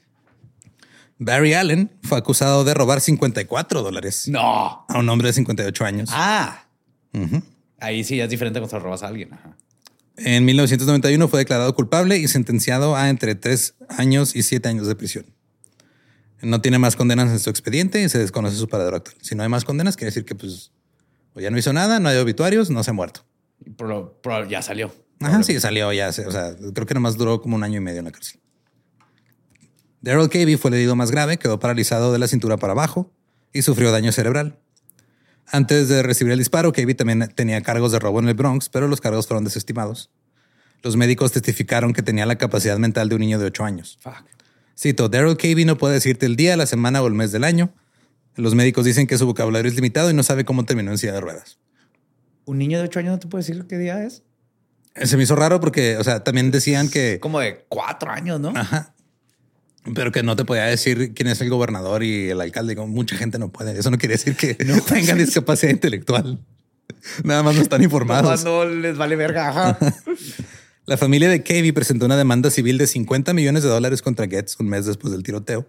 Barry 1.25 1.53
Allen 1.53 1.91
fue 2.03 2.17
acusado 2.17 2.63
de 2.63 2.73
robar 2.73 2.99
54 3.01 3.81
dólares 3.81 4.27
No. 4.27 4.85
a 4.87 4.99
un 4.99 5.07
hombre 5.09 5.27
de 5.29 5.33
58 5.33 5.85
años. 5.85 6.09
Ah. 6.11 6.65
Ahí 7.79 8.03
sí 8.03 8.19
es 8.19 8.29
diferente 8.29 8.59
cuando 8.59 8.79
robas 8.79 9.03
a 9.03 9.07
alguien. 9.07 9.33
Ajá. 9.33 9.55
En 10.17 10.45
1991 10.45 11.27
fue 11.27 11.39
declarado 11.39 11.73
culpable 11.75 12.17
y 12.17 12.27
sentenciado 12.27 12.95
a 12.95 13.09
entre 13.09 13.35
3 13.35 13.75
años 13.89 14.35
y 14.35 14.43
7 14.43 14.67
años 14.69 14.87
de 14.87 14.95
prisión. 14.95 15.25
No 16.41 16.61
tiene 16.61 16.77
más 16.77 16.95
condenas 16.95 17.29
en 17.31 17.39
su 17.39 17.49
expediente 17.49 18.01
y 18.03 18.09
se 18.09 18.19
desconoce 18.19 18.57
su 18.57 18.67
paradero 18.67 18.97
actual. 18.97 19.15
Si 19.21 19.33
no 19.33 19.43
hay 19.43 19.49
más 19.49 19.63
condenas, 19.65 19.95
quiere 19.95 20.07
decir 20.09 20.25
que 20.25 20.35
pues 20.35 20.71
o 21.33 21.39
ya 21.39 21.49
no 21.49 21.57
hizo 21.57 21.73
nada, 21.73 21.99
no 21.99 22.09
hay 22.09 22.17
obituarios, 22.17 22.69
no 22.69 22.83
se 22.83 22.91
ha 22.91 22.93
muerto. 22.93 23.25
Pero, 23.77 24.19
pero 24.21 24.47
ya 24.47 24.61
salió. 24.61 24.93
Ajá, 25.19 25.41
sí, 25.41 25.59
salió 25.59 25.91
ya. 25.93 26.09
O 26.09 26.11
sea, 26.11 26.53
creo 26.73 26.85
que 26.85 26.93
nomás 26.93 27.15
duró 27.17 27.41
como 27.41 27.55
un 27.55 27.63
año 27.63 27.77
y 27.77 27.81
medio 27.81 27.99
en 27.99 28.05
la 28.05 28.11
cárcel. 28.11 28.39
Daryl 30.03 30.29
Cavey 30.29 30.57
fue 30.57 30.69
el 30.69 30.75
herido 30.75 30.97
más 30.97 31.11
grave, 31.11 31.37
quedó 31.37 31.59
paralizado 31.59 32.11
de 32.11 32.19
la 32.19 32.27
cintura 32.27 32.57
para 32.57 32.73
abajo 32.73 33.09
y 33.53 33.61
sufrió 33.61 33.89
daño 33.89 34.11
cerebral. 34.11 34.59
Antes 35.47 35.87
de 35.87 36.03
recibir 36.03 36.33
el 36.33 36.39
disparo, 36.39 36.73
Cavey 36.73 36.93
también 36.93 37.31
tenía 37.33 37.61
cargos 37.61 37.93
de 37.93 37.99
robo 37.99 38.19
en 38.19 38.27
el 38.27 38.33
Bronx, 38.33 38.67
pero 38.67 38.89
los 38.89 38.99
cargos 38.99 39.27
fueron 39.27 39.45
desestimados. 39.45 40.11
Los 40.81 40.97
médicos 40.97 41.31
testificaron 41.31 41.93
que 41.93 42.01
tenía 42.01 42.25
la 42.25 42.37
capacidad 42.37 42.77
mental 42.77 43.07
de 43.07 43.15
un 43.15 43.21
niño 43.21 43.39
de 43.39 43.45
8 43.45 43.63
años. 43.63 43.97
Fuck. 44.01 44.25
Cito, 44.77 45.07
Daryl 45.07 45.37
Cavey 45.37 45.63
no 45.63 45.77
puede 45.77 45.93
decirte 45.93 46.25
el 46.25 46.35
día, 46.35 46.57
la 46.57 46.65
semana 46.65 47.01
o 47.01 47.07
el 47.07 47.13
mes 47.13 47.31
del 47.31 47.45
año. 47.45 47.73
Los 48.35 48.55
médicos 48.55 48.83
dicen 48.83 49.07
que 49.07 49.17
su 49.17 49.25
vocabulario 49.25 49.69
es 49.71 49.75
limitado 49.75 50.09
y 50.09 50.13
no 50.13 50.23
sabe 50.23 50.43
cómo 50.43 50.65
terminó 50.65 50.91
en 50.91 50.97
silla 50.97 51.13
de 51.13 51.21
ruedas. 51.21 51.59
¿Un 52.43 52.57
niño 52.57 52.77
de 52.77 52.83
8 52.83 52.99
años 52.99 53.11
no 53.13 53.19
te 53.19 53.27
puede 53.27 53.45
decir 53.45 53.65
qué 53.69 53.77
día 53.77 54.03
es? 54.03 54.23
Se 55.01 55.15
me 55.15 55.23
hizo 55.23 55.37
raro 55.37 55.61
porque, 55.61 55.95
o 55.95 56.03
sea, 56.03 56.25
también 56.25 56.51
decían 56.51 56.89
que... 56.89 57.21
Como 57.21 57.39
de 57.39 57.63
4 57.69 58.11
años, 58.11 58.41
¿no? 58.41 58.51
Ajá. 58.53 58.93
Pero 59.93 60.11
que 60.11 60.23
no 60.23 60.35
te 60.35 60.45
podía 60.45 60.63
decir 60.63 61.13
quién 61.13 61.27
es 61.27 61.41
el 61.41 61.49
gobernador 61.49 62.03
y 62.03 62.29
el 62.29 62.39
alcalde. 62.39 62.75
Como 62.75 62.87
mucha 62.87 63.17
gente 63.17 63.37
no 63.37 63.51
puede. 63.51 63.77
Eso 63.77 63.91
no 63.91 63.97
quiere 63.97 64.13
decir 64.13 64.35
que 64.35 64.57
no 64.65 64.81
tengan 64.87 65.17
discapacidad 65.17 65.71
intelectual. 65.71 66.39
Nada 67.23 67.43
más 67.43 67.55
no 67.55 67.61
están 67.61 67.83
informados. 67.83 68.43
No, 68.43 68.65
no 68.65 68.71
les 68.71 68.97
vale 68.97 69.15
verga. 69.15 69.77
La 70.85 70.97
familia 70.97 71.29
de 71.29 71.43
Cavey 71.43 71.71
presentó 71.71 72.05
una 72.05 72.17
demanda 72.17 72.49
civil 72.49 72.77
de 72.77 72.87
50 72.87 73.33
millones 73.33 73.63
de 73.63 73.69
dólares 73.69 74.01
contra 74.01 74.27
Getz 74.27 74.59
un 74.59 74.67
mes 74.67 74.85
después 74.85 75.13
del 75.13 75.23
tiroteo. 75.23 75.65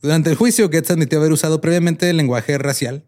Durante 0.00 0.30
el 0.30 0.36
juicio, 0.36 0.70
Getz 0.70 0.90
admitió 0.90 1.18
haber 1.18 1.32
usado 1.32 1.60
previamente 1.60 2.08
el 2.08 2.16
lenguaje 2.16 2.56
racial 2.56 3.04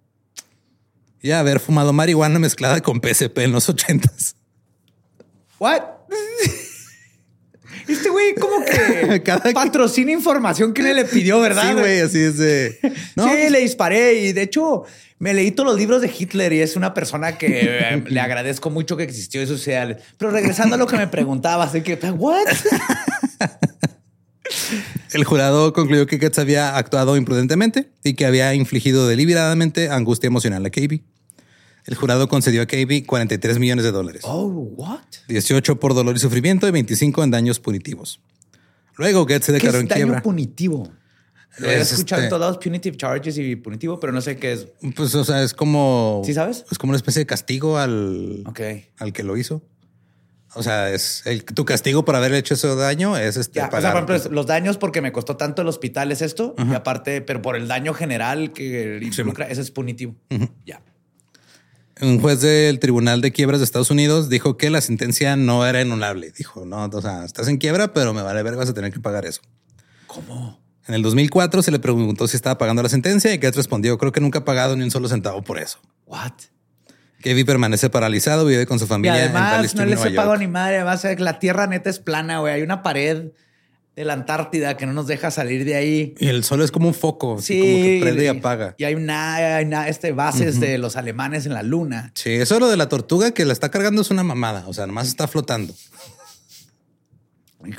y 1.23 1.31
haber 1.31 1.59
fumado 1.59 1.93
marihuana 1.93 2.39
mezclada 2.39 2.83
con 2.83 3.01
PSP 3.01 3.39
en 3.39 3.53
los 3.53 3.69
ochentas. 3.69 4.37
What? 5.59 5.83
Este 7.89 8.09
güey 8.09 8.35
como 8.35 8.65
que 8.65 9.23
Cada- 9.25 9.53
patrocina 9.53 10.13
información 10.13 10.73
que 10.73 10.83
le 10.83 11.05
pidió, 11.05 11.41
¿verdad? 11.41 11.69
Sí, 11.69 11.75
güey, 11.75 12.01
así 12.01 12.19
es 12.19 12.39
de... 12.39 12.79
No, 13.17 13.25
sí, 13.25 13.31
pues, 13.31 13.51
le 13.51 13.61
disparé 13.61 14.15
y 14.15 14.33
de 14.33 14.43
hecho 14.43 14.85
me 15.19 15.33
leí 15.33 15.51
todos 15.51 15.71
los 15.71 15.79
libros 15.79 16.03
de 16.03 16.11
Hitler 16.17 16.53
y 16.53 16.61
es 16.61 16.77
una 16.77 16.93
persona 16.95 17.39
que 17.39 17.61
eh, 17.63 18.05
le 18.09 18.21
agradezco 18.21 18.71
mucho 18.71 18.97
que 18.97 19.05
existió 19.05 19.41
en 19.41 19.47
sociales. 19.47 19.99
Pero 20.19 20.31
regresando 20.31 20.75
a 20.75 20.79
lo 20.79 20.87
que 20.87 20.97
me 20.97 21.07
preguntabas, 21.07 21.73
de 21.73 21.83
que, 21.83 21.95
¿what? 22.11 22.47
El 25.13 25.25
jurado 25.25 25.73
concluyó 25.73 26.07
que 26.07 26.19
Getz 26.19 26.39
había 26.39 26.77
actuado 26.77 27.17
imprudentemente 27.17 27.89
y 28.05 28.15
que 28.15 28.27
había 28.27 28.53
infligido 28.55 29.09
deliberadamente 29.09 29.89
angustia 29.91 30.27
emocional 30.27 30.65
a 30.67 30.71
Cavey. 30.71 31.03
El 31.87 31.95
jurado 31.95 32.29
concedió 32.29 32.63
a 32.63 32.67
Cavey 32.67 33.03
43 33.03 33.59
millones 33.59 33.85
de 33.85 33.93
dólares, 33.93 34.23
Oh, 34.25 34.47
what? 34.47 34.99
18 35.29 35.79
por 35.79 35.95
dolor 35.95 36.17
y 36.17 36.19
sufrimiento 36.19 36.67
y 36.67 36.71
25 36.73 37.23
en 37.25 37.31
daños 37.31 37.61
punitivos. 37.61 38.21
Luego 38.97 39.27
Getz 39.27 39.45
se 39.47 39.53
¿Qué 39.53 39.59
declaró 39.59 39.79
es 39.79 39.83
en 39.83 39.89
daño 39.89 40.05
quiebra. 40.07 40.23
punitivo? 40.23 40.91
Lo 41.59 41.71
he 41.71 41.81
Es, 41.81 41.93
escuchado 41.93 42.21
en 42.21 42.25
este- 42.25 42.31
todos 42.31 42.41
lados, 42.41 42.59
punitive 42.59 42.97
charges 42.97 43.39
y 43.39 43.57
punitivo, 43.57 43.99
pero 44.01 44.13
no 44.13 44.21
sé 44.21 44.37
qué 44.37 44.53
es. 44.53 44.67
Pues, 44.95 45.15
o 45.15 45.25
sea, 45.25 45.43
es 45.43 45.55
como. 45.55 46.23
¿Sí 46.25 46.35
sabes? 46.35 46.65
Es 46.71 46.77
como 46.79 46.91
una 46.91 46.97
especie 46.99 47.21
de 47.21 47.27
castigo 47.27 47.79
al, 47.79 48.43
Ok. 48.47 48.61
al 48.99 49.13
que 49.13 49.23
lo 49.23 49.37
hizo. 49.37 49.63
O 50.55 50.63
sea, 50.63 50.91
es 50.91 51.23
el, 51.27 51.45
tu 51.45 51.65
castigo 51.65 52.05
por 52.05 52.15
haber 52.17 52.33
hecho 52.35 52.55
ese 52.55 52.75
daño 52.75 53.17
es 53.17 53.37
este. 53.37 53.59
Ya, 53.61 53.67
o 53.69 53.71
sea, 53.71 53.81
pagar- 53.81 54.05
por 54.07 54.15
ejemplo, 54.17 54.35
los 54.35 54.47
daños 54.47 54.77
porque 54.79 55.01
me 55.03 55.13
costó 55.13 55.37
tanto 55.37 55.63
el 55.63 55.69
hospital 55.69 56.11
es 56.13 56.21
esto, 56.21 56.55
y 56.59 56.75
aparte, 56.75 57.21
pero 57.23 57.41
por 57.43 57.57
el 57.57 57.69
daño 57.69 57.95
general 57.95 58.53
que 58.53 58.99
involucra, 59.03 59.47
ese 59.49 59.61
es 59.61 59.71
punitivo. 59.71 60.15
Ya. 60.67 60.83
Un 62.01 62.21
juez 62.21 62.43
del 62.43 62.79
Tribunal 62.79 63.23
de 63.23 63.33
Quiebras 63.33 63.61
de 63.61 63.65
Estados 63.65 63.91
Unidos 63.91 64.29
dijo 64.29 64.59
que 64.59 64.69
la 64.69 64.81
sentencia 64.83 65.35
no 65.37 65.67
era 65.67 65.81
inulable. 65.81 66.31
Dijo, 66.37 66.67
no, 66.67 66.85
o 66.85 67.03
sea, 67.03 67.25
estás 67.25 67.49
en 67.49 67.57
quiebra, 67.57 67.95
pero 67.95 68.13
me 68.13 68.23
vale 68.23 68.43
verga, 68.43 68.59
vas 68.59 68.69
a 68.69 68.75
tener 68.75 68.93
que 68.93 69.01
pagar 69.01 69.25
eso. 69.25 69.41
¿Cómo? 70.07 70.61
En 70.87 70.95
el 70.95 71.03
2004 71.03 71.63
se 71.63 71.71
le 71.71 71.79
preguntó 71.79 72.29
si 72.29 72.37
estaba 72.37 72.59
pagando 72.59 72.83
la 72.83 72.89
sentencia 72.89 73.35
y 73.35 73.39
Getz 73.39 73.57
respondió, 73.57 73.97
creo 73.99 74.13
que 74.13 74.21
nunca 74.21 74.41
ha 74.41 74.45
pagado 74.45 74.77
ni 74.77 74.85
un 74.85 74.91
solo 74.91 75.09
centavo 75.09 75.43
por 75.43 75.59
eso. 75.59 75.79
What? 76.05 76.33
Kevin 77.23 77.47
permanece 77.47 77.91
paralizado, 77.91 78.45
vive 78.45 78.67
con 78.67 78.79
su 78.79 78.85
Y 78.85 78.89
familia 78.89 79.17
en 79.25 79.37
además 79.37 79.75
no 79.75 79.83
he 79.83 79.97
pagado 79.97 80.33
York. 80.33 80.41
ni 80.41 80.47
madre. 80.49 80.77
Además, 80.77 81.05
eh, 81.07 81.17
la 81.19 81.39
tierra 81.39 81.67
neta 81.67 81.91
es 81.91 81.99
plana, 81.99 82.39
güey. 82.41 82.55
Hay 82.55 82.63
una 82.63 82.83
pared 82.83 83.33
de 83.97 84.05
la 84.05 84.13
Antártida 84.13 84.77
que 84.77 84.85
no 84.87 84.93
nos 84.93 85.07
deja 85.07 85.31
salir 85.31 85.65
de 85.65 85.75
ahí. 85.75 86.15
Y 86.19 86.29
el 86.29 86.45
sol 86.45 86.61
es 86.63 86.71
como 86.71 86.87
un 86.89 86.95
foco, 86.95 87.41
Sí, 87.41 87.59
como 87.59 87.73
que 87.83 87.99
prende 88.03 88.25
y 88.25 88.27
apaga. 88.29 88.75
Y 88.79 88.85
hay 88.85 88.95
una, 88.95 89.35
hay 89.57 89.65
una- 89.65 89.89
este, 89.89 90.13
bases 90.13 90.61
de 90.61 90.77
los 90.79 90.97
alemanes 90.97 91.47
en 91.47 91.55
la 91.55 91.63
luna. 91.63 92.13
Sí, 92.15 92.31
eso 92.31 92.61
lo 92.61 92.69
de 92.69 92.77
la 92.77 92.89
tortuga 92.91 93.33
que 93.33 93.45
la 93.47 93.55
está 93.55 93.71
cargando 93.71 94.03
es 94.03 94.11
una 94.11 94.23
mamada. 94.23 94.65
O 94.69 94.75
sea, 94.75 94.87
nomás 94.87 95.09
está 95.09 95.27
flotando. 95.27 95.75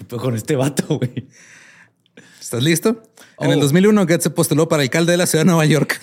Con 0.09 0.36
este 0.36 0.55
vato, 0.55 0.97
güey. 0.97 1.28
¿Estás 2.41 2.63
listo? 2.63 3.03
En 3.39 3.51
el 3.51 3.59
2001, 3.59 4.07
Getz 4.07 4.24
se 4.24 4.30
postuló 4.30 4.68
para 4.68 4.82
alcalde 4.84 5.11
de 5.11 5.18
la 5.18 5.28
ciudad 5.28 5.43
de 5.45 5.47
Nueva 5.51 5.65
York. 5.65 5.99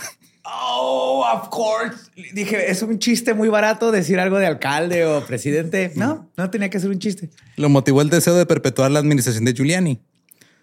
Of 1.34 1.48
course. 1.48 2.10
Dije, 2.32 2.70
es 2.70 2.82
un 2.82 2.98
chiste 2.98 3.34
muy 3.34 3.48
barato 3.48 3.90
decir 3.90 4.20
algo 4.20 4.38
de 4.38 4.46
alcalde 4.46 5.04
o 5.04 5.24
presidente. 5.26 5.92
No, 5.96 6.30
no 6.36 6.50
tenía 6.50 6.70
que 6.70 6.78
ser 6.78 6.90
un 6.90 6.98
chiste. 6.98 7.30
Lo 7.56 7.68
motivó 7.68 8.02
el 8.02 8.10
deseo 8.10 8.34
de 8.34 8.46
perpetuar 8.46 8.90
la 8.90 9.00
administración 9.00 9.44
de 9.44 9.52
Giuliani. 9.52 10.00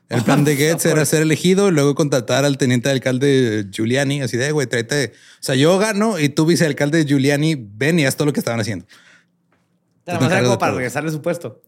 El 0.09 0.24
plan 0.24 0.43
de 0.43 0.55
Getz 0.57 0.86
era 0.86 1.05
ser 1.05 1.22
elegido 1.22 1.69
y 1.69 1.72
luego 1.72 1.95
contratar 1.95 2.45
al 2.45 2.57
teniente 2.57 2.89
de 2.89 2.93
alcalde 2.93 3.67
Giuliani, 3.72 4.22
así 4.22 4.38
de, 4.38 4.51
güey, 4.51 4.67
tráete. 4.67 5.13
O 5.15 5.43
sea, 5.43 5.55
yo 5.55 5.78
gano 5.78 6.19
y 6.19 6.30
tú, 6.30 6.45
vicealcalde 6.45 7.05
Giuliani, 7.05 7.55
ven 7.55 7.99
y 7.99 8.05
haz 8.05 8.15
todo 8.15 8.26
lo 8.26 8.34
que 8.34 8.39
estaban 8.39 8.59
haciendo. 8.59 8.86
Nada 10.05 10.19
me 10.19 10.26
más 10.26 10.34
era 10.34 10.43
como 10.43 10.57
para 10.57 10.74
regresarle 10.74 11.11
su 11.11 11.22
puesto. 11.22 11.61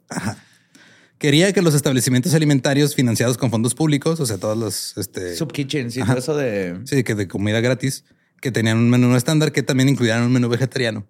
Quería 1.18 1.54
que 1.54 1.62
los 1.62 1.74
establecimientos 1.74 2.34
alimentarios 2.34 2.96
financiados 2.96 3.38
con 3.38 3.50
fondos 3.50 3.76
públicos, 3.76 4.20
o 4.20 4.26
sea, 4.26 4.38
todos 4.38 4.58
los, 4.58 4.98
este, 4.98 5.36
Sub 5.36 5.54
kitchen, 5.54 5.90
sí, 5.90 6.02
todo 6.04 6.18
eso 6.18 6.36
de. 6.36 6.82
sí, 6.84 7.04
que 7.04 7.16
de 7.16 7.30
comida 7.30 7.62
gratis, 7.62 8.04
que 8.44 8.52
tenían 8.52 8.78
un 8.78 8.90
menú 8.90 9.16
estándar 9.16 9.54
que 9.54 9.64
también 9.64 9.88
incluyeran 9.88 10.22
un 10.24 10.34
menú 10.34 10.50
vegetariano. 10.50 11.08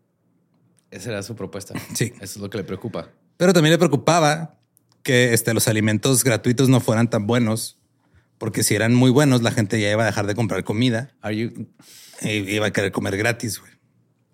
Esa 0.91 1.09
era 1.09 1.23
su 1.23 1.35
propuesta. 1.35 1.73
Sí. 1.95 2.13
Eso 2.17 2.23
es 2.23 2.37
lo 2.37 2.47
que 2.47 2.59
le 2.59 2.63
preocupa. 2.63 3.09
Pero 3.37 3.53
también 3.53 3.71
le 3.71 3.79
preocupaba 3.79 4.59
que 5.01 5.33
este, 5.33 5.51
los 5.55 5.67
alimentos 5.67 6.23
gratuitos 6.23 6.69
no 6.69 6.79
fueran 6.79 7.09
tan 7.09 7.25
buenos, 7.25 7.79
porque 8.37 8.61
si 8.61 8.75
eran 8.75 8.93
muy 8.93 9.09
buenos, 9.09 9.41
la 9.41 9.49
gente 9.49 9.81
ya 9.81 9.91
iba 9.91 10.03
a 10.03 10.05
dejar 10.05 10.27
de 10.27 10.35
comprar 10.35 10.63
comida 10.63 11.15
Are 11.21 11.35
you... 11.35 11.67
iba 12.21 12.67
a 12.67 12.71
querer 12.71 12.91
comer 12.91 13.17
gratis. 13.17 13.59
güey. 13.59 13.71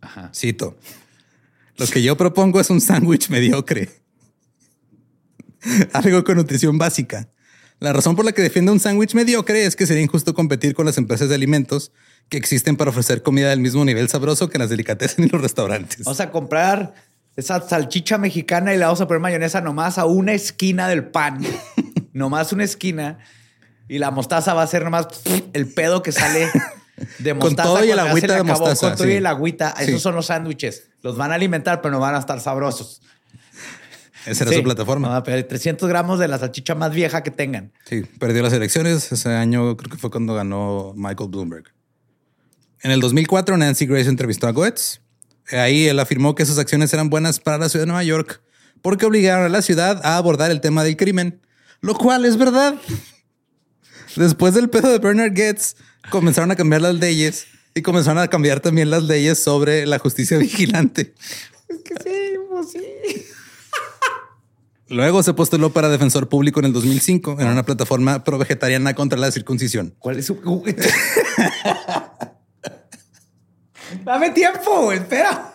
Ajá. 0.02 0.30
Cito. 0.36 0.78
Lo 1.78 1.88
que 1.88 2.04
yo 2.04 2.18
propongo 2.18 2.60
es 2.60 2.70
un 2.70 2.82
sándwich 2.82 3.30
mediocre. 3.30 3.88
Algo 5.94 6.26
con 6.26 6.36
nutrición 6.36 6.78
básica. 6.78 7.30
La 7.80 7.94
razón 7.94 8.18
por 8.18 8.26
la 8.26 8.34
que 8.34 8.42
defiende 8.42 8.74
un 8.74 8.82
sándwich 8.82 9.14
mediocre 9.14 9.64
es 9.64 9.78
que 9.78 9.88
sería 9.88 10.04
injusto 10.04 10.34
competir 10.34 10.74
con 10.74 10.86
las 10.86 10.98
empresas 10.98 11.30
de 11.30 11.36
alimentos 11.36 11.94
que 12.30 12.38
existen 12.38 12.78
para 12.78 12.92
ofrecer 12.92 13.24
comida 13.24 13.50
del 13.50 13.60
mismo 13.60 13.84
nivel 13.86 14.08
sabroso 14.10 14.50
que 14.50 14.58
las 14.60 14.70
delicatessen 14.70 15.26
y 15.26 15.28
los 15.30 15.42
restaurantes. 15.42 16.06
Vamos 16.06 16.20
a 16.20 16.32
comprar 16.32 16.94
esa 17.36 17.68
salchicha 17.68 18.18
mexicana 18.18 18.74
y 18.74 18.78
le 18.78 18.86
vamos 18.86 19.02
a 19.02 19.08
poner 19.08 19.22
mayonesa 19.22 19.62
nomás 19.62 19.98
a 19.98 20.06
una 20.06 20.34
esquina 20.34 20.88
del 20.88 21.06
pan. 21.06 21.40
nomás 22.14 22.54
una 22.54 22.64
esquina. 22.64 23.18
Y 23.88 23.98
la 23.98 24.12
mostaza 24.12 24.54
va 24.54 24.62
a 24.64 24.68
ser 24.68 24.84
nomás 24.84 25.08
el 25.54 25.68
pedo 25.74 26.04
que 26.04 26.12
sale 26.12 26.48
de 27.18 27.30
Con 27.40 27.40
mostaza. 27.40 27.70
todo 27.70 27.84
y 27.86 27.90
el 27.90 27.98
agüita 28.00 28.28
de 28.28 28.34
acabó. 28.42 28.50
mostaza, 28.60 28.88
Con 28.90 28.98
todo 28.98 29.08
sí. 29.08 29.14
y 29.14 29.16
el 29.18 29.26
agüita. 29.26 29.74
Sí. 29.78 29.86
Esos 29.86 30.02
son 30.04 30.14
los 30.16 30.28
sándwiches. 30.28 30.90
Los 31.02 31.18
van 31.18 31.32
a 31.32 31.36
alimentar, 31.36 31.82
pero 31.82 31.94
no 31.94 32.00
van 32.00 32.14
a 32.14 32.20
estar 32.20 32.40
sabrosos. 32.40 33.02
Esa 34.26 34.44
era 34.44 34.52
Sí. 34.52 34.58
su 34.58 34.64
plataforma. 34.64 35.12
No, 35.14 35.24
pero 35.24 35.44
300 35.44 35.88
gramos 35.90 36.20
de 36.20 36.28
la 36.28 36.38
salchicha 36.38 36.76
más 36.76 36.92
vieja 36.94 37.24
que 37.24 37.32
tengan. 37.32 37.72
Sí, 37.86 38.02
perdió 38.20 38.44
las 38.44 38.54
elecciones. 38.54 39.12
Ese 39.12 39.30
año 39.34 39.76
creo 39.78 39.90
que 39.90 39.98
fue 39.98 40.12
cuando 40.12 40.36
ganó 40.36 40.94
Michael 40.96 41.30
Bloomberg. 41.30 41.74
En 42.82 42.92
el 42.92 43.02
2004, 43.02 43.58
Nancy 43.58 43.86
Grace 43.86 44.10
entrevistó 44.10 44.48
a 44.48 44.52
Goetz. 44.52 45.02
Ahí 45.52 45.88
él 45.88 46.00
afirmó 46.00 46.36
que 46.36 46.46
sus 46.46 46.58
acciones 46.58 46.94
eran 46.94 47.10
buenas 47.10 47.40
para 47.40 47.58
la 47.58 47.70
ciudad 47.70 47.84
de 47.84 47.88
Nueva 47.88 48.04
York 48.04 48.42
porque 48.82 49.06
obligaron 49.06 49.46
a 49.46 49.50
la 49.50 49.62
ciudad 49.62 50.00
a 50.06 50.18
abordar 50.18 50.52
el 50.52 50.62
tema 50.62 50.84
del 50.84 50.96
crimen, 50.96 51.42
lo 51.82 51.96
cual 51.96 52.26
es 52.26 52.38
verdad. 52.38 52.76
Después 54.16 54.54
del 54.54 54.70
pedo 54.70 54.90
de 54.90 55.00
Bernard 55.00 55.36
Goetz, 55.36 55.76
comenzaron 56.10 56.52
a 56.52 56.56
cambiar 56.56 56.82
las 56.82 56.96
leyes 56.96 57.48
y 57.76 57.82
comenzaron 57.82 58.22
a 58.22 58.28
cambiar 58.28 58.60
también 58.60 58.90
las 58.90 59.04
leyes 59.04 59.40
sobre 59.40 59.86
la 59.86 60.00
justicia 60.00 60.38
vigilante. 60.40 61.14
Que 61.68 61.96
sí, 62.04 62.34
pues 62.50 62.72
sí. 62.72 63.26
Luego 64.88 65.22
se 65.22 65.34
postuló 65.34 65.72
para 65.72 65.88
defensor 65.88 66.30
público 66.30 66.60
en 66.60 66.68
el 66.68 66.74
2005 66.74 67.38
en 67.40 67.48
una 67.48 67.64
plataforma 67.64 68.24
pro 68.24 68.40
vegetariana 68.40 68.96
contra 68.96 69.20
la 69.20 69.32
circuncisión. 69.32 69.94
¿Cuál 70.00 70.18
es 70.18 70.26
su...? 70.26 70.40
Dame 74.04 74.32
tiempo, 74.32 74.84
güey, 74.84 75.00
espera. 75.00 75.54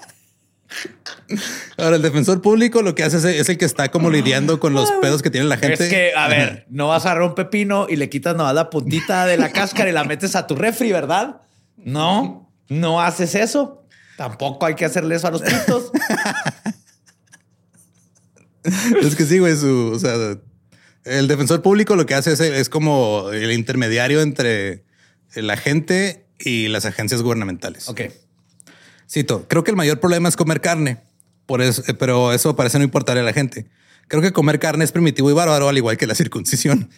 Ahora, 1.78 1.97
el 1.97 2.03
defensor 2.03 2.43
público 2.43 2.82
lo 2.82 2.95
que 2.95 3.05
hace 3.05 3.16
es, 3.16 3.24
es 3.24 3.49
el 3.49 3.59
que 3.59 3.64
está 3.64 3.91
como 3.91 4.11
lidiando 4.11 4.61
con 4.61 4.74
los 4.74 4.91
pedos 5.01 5.22
que 5.22 5.30
tiene 5.30 5.47
la 5.47 5.57
gente. 5.57 5.85
Es 5.85 5.91
que, 5.91 6.12
a 6.14 6.28
ver, 6.28 6.66
no 6.68 6.89
vas 6.89 7.05
a 7.07 7.11
agarrar 7.11 7.28
un 7.28 7.35
pepino 7.35 7.87
y 7.89 7.97
le 7.97 8.09
quitas 8.09 8.37
nomás 8.37 8.55
la 8.55 8.70
puntita 8.70 9.26
de 9.26 9.37
la 9.37 9.51
cáscara 9.51 9.89
y 9.89 9.93
la 9.93 10.05
metes 10.05 10.37
a 10.37 10.47
tu 10.47 10.55
refri, 10.55 10.93
¿verdad? 10.93 11.43
No, 11.76 12.53
no 12.68 13.01
haces 13.01 13.35
eso. 13.35 13.87
Tampoco 14.16 14.66
hay 14.66 14.74
que 14.74 14.85
hacerle 14.85 15.16
eso 15.16 15.28
a 15.28 15.30
los 15.30 15.43
pitos. 15.43 15.91
Es 19.03 19.14
que 19.14 19.26
sí, 19.26 19.39
güey. 19.41 19.55
Su, 19.57 19.93
o 19.95 19.99
sea, 19.99 20.14
el 21.05 21.28
defensor 21.28 21.61
público 21.61 21.97
lo 21.97 22.07
que 22.07 22.14
hace 22.14 22.32
es, 22.32 22.41
es 22.41 22.70
como 22.70 23.30
el 23.30 23.53
intermediario 23.53 24.22
entre 24.22 24.85
la 25.35 25.59
gente 25.59 26.26
y 26.39 26.68
las 26.68 26.87
agencias 26.87 27.22
gubernamentales. 27.22 27.89
Ok. 27.89 28.03
Cito, 29.15 29.47
creo 29.47 29.62
que 29.62 29.71
el 29.71 29.77
mayor 29.77 30.01
problema 30.01 30.29
es 30.29 30.35
comer 30.35 30.61
carne, 30.61 30.99
por 31.47 31.62
eso, 31.62 31.85
eh, 31.87 31.95
pero 31.95 32.33
eso 32.33 32.57
parece 32.57 32.79
no 32.79 32.85
importarle 32.85 33.21
a 33.21 33.25
la 33.25 33.33
gente. 33.33 33.67
Creo 34.09 34.21
que 34.21 34.33
comer 34.33 34.59
carne 34.59 34.83
es 34.83 34.91
primitivo 34.91 35.31
y 35.31 35.33
bárbaro, 35.33 35.69
al 35.69 35.77
igual 35.77 35.97
que 35.97 36.09
la 36.09 36.17
circuncisión. 36.17 36.91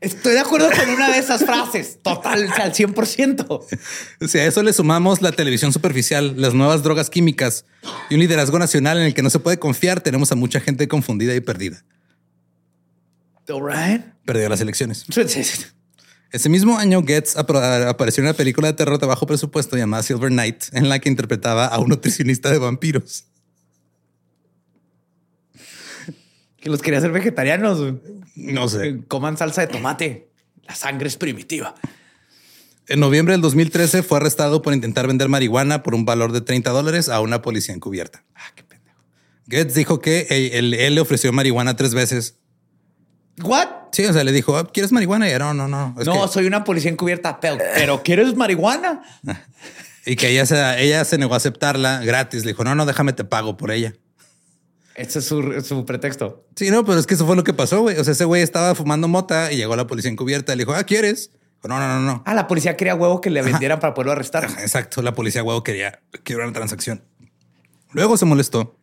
Estoy 0.00 0.32
de 0.32 0.38
acuerdo 0.38 0.70
con 0.70 0.88
una 0.88 1.10
de 1.10 1.18
esas 1.18 1.44
frases. 1.44 1.98
Total, 2.02 2.46
o 2.50 2.54
sea, 2.54 2.64
al 2.64 2.72
100%. 2.72 3.66
Si 4.26 4.38
a 4.38 4.46
eso 4.46 4.62
le 4.62 4.72
sumamos 4.72 5.20
la 5.20 5.32
televisión 5.32 5.70
superficial, 5.70 6.34
las 6.40 6.54
nuevas 6.54 6.82
drogas 6.82 7.10
químicas 7.10 7.66
y 8.08 8.14
un 8.14 8.20
liderazgo 8.20 8.58
nacional 8.58 8.96
en 8.96 9.04
el 9.04 9.12
que 9.12 9.22
no 9.22 9.28
se 9.28 9.38
puede 9.38 9.58
confiar, 9.58 10.00
tenemos 10.00 10.32
a 10.32 10.36
mucha 10.36 10.60
gente 10.60 10.88
confundida 10.88 11.34
y 11.34 11.40
perdida. 11.40 11.84
All 13.50 13.62
right. 13.62 14.02
Perdió 14.24 14.48
las 14.48 14.62
elecciones. 14.62 15.04
Ese 16.32 16.48
mismo 16.48 16.76
año, 16.78 17.02
Getz 17.06 17.36
apareció 17.36 18.20
en 18.22 18.26
una 18.28 18.34
película 18.36 18.66
de 18.68 18.74
terror 18.74 18.98
de 18.98 19.06
bajo 19.06 19.24
presupuesto 19.26 19.76
llamada 19.76 20.02
Silver 20.02 20.30
Knight, 20.30 20.64
en 20.72 20.88
la 20.88 20.98
que 20.98 21.08
interpretaba 21.08 21.66
a 21.66 21.78
un 21.78 21.88
nutricionista 21.88 22.50
de 22.50 22.58
vampiros. 22.58 23.26
Que 26.60 26.70
los 26.70 26.80
quería 26.82 26.98
hacer 26.98 27.12
vegetarianos. 27.12 27.94
No 28.36 28.68
sé. 28.68 29.02
Coman 29.06 29.36
salsa 29.36 29.60
de 29.60 29.66
tomate. 29.68 30.30
La 30.66 30.74
sangre 30.74 31.08
es 31.08 31.16
primitiva. 31.16 31.74
En 32.88 33.00
noviembre 33.00 33.32
del 33.34 33.40
2013 33.42 34.02
fue 34.02 34.18
arrestado 34.18 34.60
por 34.62 34.74
intentar 34.74 35.06
vender 35.06 35.28
marihuana 35.28 35.82
por 35.82 35.94
un 35.94 36.04
valor 36.04 36.32
de 36.32 36.40
30 36.40 36.70
dólares 36.70 37.08
a 37.08 37.20
una 37.20 37.42
policía 37.42 37.74
encubierta. 37.74 38.24
Ah, 38.34 38.40
qué 38.54 38.62
pendejo. 38.64 38.98
Getz 39.48 39.74
dijo 39.74 40.00
que 40.00 40.26
él, 40.30 40.50
él- 40.52 40.74
él 40.74 40.94
le 40.94 41.00
ofreció 41.00 41.32
marihuana 41.32 41.76
tres 41.76 41.94
veces. 41.94 42.38
¿What? 43.42 43.68
Sí, 43.94 44.04
o 44.04 44.12
sea, 44.12 44.24
le 44.24 44.32
dijo, 44.32 44.56
"Ah, 44.56 44.68
¿quieres 44.72 44.90
marihuana? 44.90 45.28
Y 45.28 45.30
era, 45.30 45.54
no, 45.54 45.54
no, 45.54 45.68
no. 45.68 46.00
es 46.00 46.06
no, 46.06 46.22
que-". 46.22 46.28
soy 46.32 46.46
una 46.46 46.64
policía 46.64 46.90
encubierta, 46.90 47.38
pero, 47.40 47.58
pero 47.74 48.02
¿quieres 48.02 48.34
marihuana? 48.36 49.02
Y 50.06 50.16
que 50.16 50.28
ella 50.28 50.44
se, 50.44 50.82
ella 50.82 51.02
se 51.06 51.16
negó 51.16 51.32
a 51.32 51.38
aceptarla 51.38 52.04
gratis. 52.04 52.44
Le 52.44 52.52
dijo, 52.52 52.62
no, 52.62 52.74
no, 52.74 52.84
déjame 52.84 53.14
te 53.14 53.24
pago 53.24 53.56
por 53.56 53.70
ella. 53.70 53.94
Ese 54.96 55.20
es 55.20 55.24
su, 55.24 55.62
su 55.62 55.86
pretexto. 55.86 56.46
Sí, 56.56 56.70
no, 56.70 56.84
pero 56.84 56.98
es 56.98 57.06
que 57.06 57.14
eso 57.14 57.26
fue 57.26 57.36
lo 57.36 57.42
que 57.42 57.54
pasó, 57.54 57.80
güey. 57.80 57.98
O 57.98 58.04
sea, 58.04 58.12
ese 58.12 58.26
güey 58.26 58.42
estaba 58.42 58.74
fumando 58.74 59.08
mota 59.08 59.50
y 59.50 59.56
llegó 59.56 59.76
la 59.76 59.86
policía 59.86 60.10
encubierta. 60.10 60.54
Le 60.54 60.64
dijo, 60.64 60.74
ah, 60.74 60.84
¿quieres? 60.84 61.30
Dijo, 61.56 61.68
no, 61.68 61.78
no, 61.80 61.88
no, 61.88 62.00
no. 62.00 62.22
Ah, 62.26 62.34
la 62.34 62.46
policía 62.46 62.76
quería 62.76 62.94
huevo 62.94 63.22
que 63.22 63.30
le 63.30 63.40
vendieran 63.40 63.80
para 63.80 63.94
poderlo 63.94 64.12
arrestar. 64.12 64.44
Exacto, 64.60 65.00
la 65.00 65.14
policía 65.14 65.42
huevo 65.42 65.62
quería 65.62 66.02
quebrar 66.22 66.48
la 66.48 66.52
transacción. 66.52 67.02
Luego 67.92 68.18
se 68.18 68.26
molestó 68.26 68.76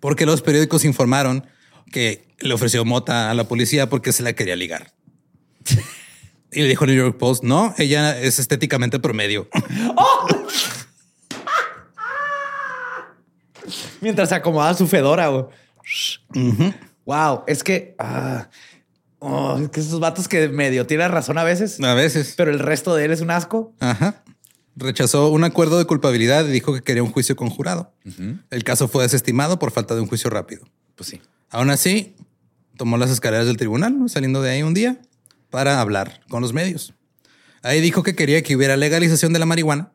porque 0.00 0.24
los 0.24 0.40
periódicos 0.40 0.84
informaron 0.84 1.46
que 1.90 2.26
le 2.38 2.54
ofreció 2.54 2.84
mota 2.84 3.30
a 3.30 3.34
la 3.34 3.44
policía 3.44 3.88
porque 3.88 4.12
se 4.12 4.22
la 4.22 4.32
quería 4.34 4.56
ligar. 4.56 4.92
Y 6.52 6.62
le 6.62 6.68
dijo 6.68 6.84
el 6.84 6.90
New 6.94 7.04
York 7.04 7.18
Post, 7.18 7.42
no, 7.44 7.74
ella 7.78 8.18
es 8.18 8.38
estéticamente 8.38 8.98
promedio. 8.98 9.48
Mientras 14.00 14.28
se 14.28 14.34
acomodaba 14.34 14.74
su 14.74 14.86
fedora. 14.86 15.28
Wow, 17.04 17.44
es 17.46 17.62
que... 17.62 17.94
ah, 17.98 18.48
oh, 19.18 19.58
es 19.62 19.68
que 19.70 19.80
esos 19.80 20.00
vatos 20.00 20.28
que 20.28 20.48
medio 20.48 20.86
tienen 20.86 21.10
razón 21.10 21.38
a 21.38 21.44
veces, 21.44 21.80
A 21.80 21.94
veces. 21.94 22.34
pero 22.36 22.50
el 22.50 22.58
resto 22.58 22.94
de 22.94 23.04
él 23.06 23.12
es 23.12 23.20
un 23.20 23.30
asco. 23.30 23.74
Ajá. 23.80 24.22
Rechazó 24.76 25.30
un 25.30 25.44
acuerdo 25.44 25.78
de 25.78 25.86
culpabilidad 25.86 26.46
y 26.46 26.50
dijo 26.52 26.74
que 26.74 26.82
quería 26.82 27.02
un 27.02 27.10
juicio 27.10 27.34
conjurado. 27.34 27.92
El 28.50 28.64
caso 28.64 28.88
fue 28.88 29.04
desestimado 29.04 29.58
por 29.58 29.70
falta 29.70 29.94
de 29.94 30.00
un 30.02 30.06
juicio 30.06 30.28
rápido. 30.30 30.66
Pues 30.94 31.08
sí. 31.08 31.20
Aún 31.50 31.70
así, 31.70 32.14
tomó 32.76 32.96
las 32.98 33.10
escaleras 33.10 33.46
del 33.46 33.56
tribunal, 33.56 33.98
¿no? 33.98 34.08
saliendo 34.08 34.42
de 34.42 34.50
ahí 34.50 34.62
un 34.62 34.74
día 34.74 34.98
para 35.50 35.80
hablar 35.80 36.20
con 36.28 36.42
los 36.42 36.52
medios. 36.52 36.94
Ahí 37.62 37.80
dijo 37.80 38.02
que 38.02 38.14
quería 38.14 38.42
que 38.42 38.54
hubiera 38.56 38.76
legalización 38.76 39.32
de 39.32 39.38
la 39.38 39.46
marihuana. 39.46 39.92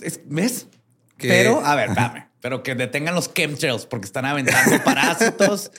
Es- 0.00 0.20
¿Ves? 0.26 0.66
Que- 1.16 1.28
Pero, 1.28 1.64
a 1.64 1.74
ver, 1.74 1.88
espérame. 1.90 2.26
Pero 2.40 2.62
que 2.62 2.74
detengan 2.74 3.14
los 3.14 3.32
chemtrails 3.32 3.86
porque 3.86 4.04
están 4.04 4.26
aventando 4.26 4.76
parásitos. 4.84 5.70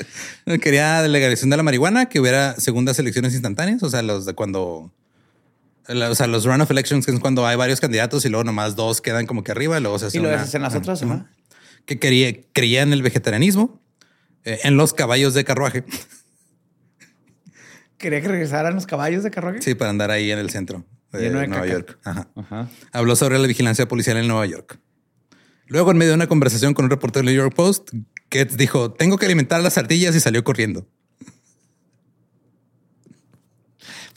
Quería 0.62 1.02
legalización 1.08 1.52
de 1.52 1.58
la 1.58 1.64
marihuana, 1.64 2.08
que 2.08 2.20
hubiera 2.20 2.60
segundas 2.60 2.98
elecciones 2.98 3.34
instantáneas, 3.34 3.84
o 3.84 3.90
sea, 3.90 4.02
los 4.02 4.26
de 4.26 4.34
cuando... 4.34 4.92
la- 5.88 6.10
O 6.10 6.16
sea, 6.16 6.26
los 6.28 6.44
runoff 6.46 6.72
elections, 6.72 7.06
que 7.06 7.12
es 7.12 7.20
cuando 7.20 7.46
hay 7.46 7.56
varios 7.56 7.80
candidatos 7.80 8.26
y 8.26 8.30
luego 8.30 8.44
nomás 8.46 8.76
dos 8.76 9.00
quedan 9.02 9.28
como 9.28 9.44
que 9.44 9.52
arriba 9.52 9.78
y 9.78 9.82
luego 9.82 10.00
se 10.00 10.08
hace 10.08 10.18
y 10.18 10.22
lo 10.22 10.30
una- 10.30 10.42
haces 10.42 10.56
en 10.56 10.64
las 10.64 10.74
otras. 10.74 11.04
ajá. 11.04 11.30
que 11.86 12.00
quería, 12.00 12.34
creía 12.52 12.82
en 12.82 12.94
el 12.94 13.04
vegetarianismo, 13.04 13.80
en 14.46 14.78
los 14.78 14.94
caballos 14.94 15.34
de 15.34 15.44
carruaje. 15.44 15.84
Quería 17.98 18.22
que 18.22 18.28
regresaran 18.28 18.76
los 18.76 18.86
caballos 18.86 19.24
de 19.24 19.32
carruaje. 19.32 19.62
Sí, 19.62 19.74
para 19.74 19.90
andar 19.90 20.12
ahí 20.12 20.32
en 20.32 20.40
el 20.40 20.50
centro 20.50 20.86
de 21.12 21.30
Nueva 21.30 21.48
caca. 21.48 21.68
York. 21.68 22.00
Ajá. 22.04 22.28
Ajá. 22.36 22.70
Habló 22.92 23.16
sobre 23.16 23.40
la 23.40 23.48
vigilancia 23.48 23.88
policial 23.88 24.18
en 24.18 24.28
Nueva 24.28 24.46
York. 24.46 24.80
Luego, 25.68 25.92
en 25.92 25.98
medio 25.98 26.12
de 26.12 26.16
una 26.16 26.28
conversación 26.28 26.74
con 26.74 26.86
un 26.86 26.92
reportero 26.92 27.26
del 27.26 27.34
New 27.34 27.44
York 27.44 27.56
Post, 27.56 27.92
Getz 28.30 28.58
dijo, 28.58 28.92
tengo 28.92 29.18
que 29.18 29.26
alimentar 29.26 29.62
las 29.62 29.78
ardillas 29.78 30.16
y 30.16 30.20
salió 30.20 30.44
corriendo. 30.44 30.88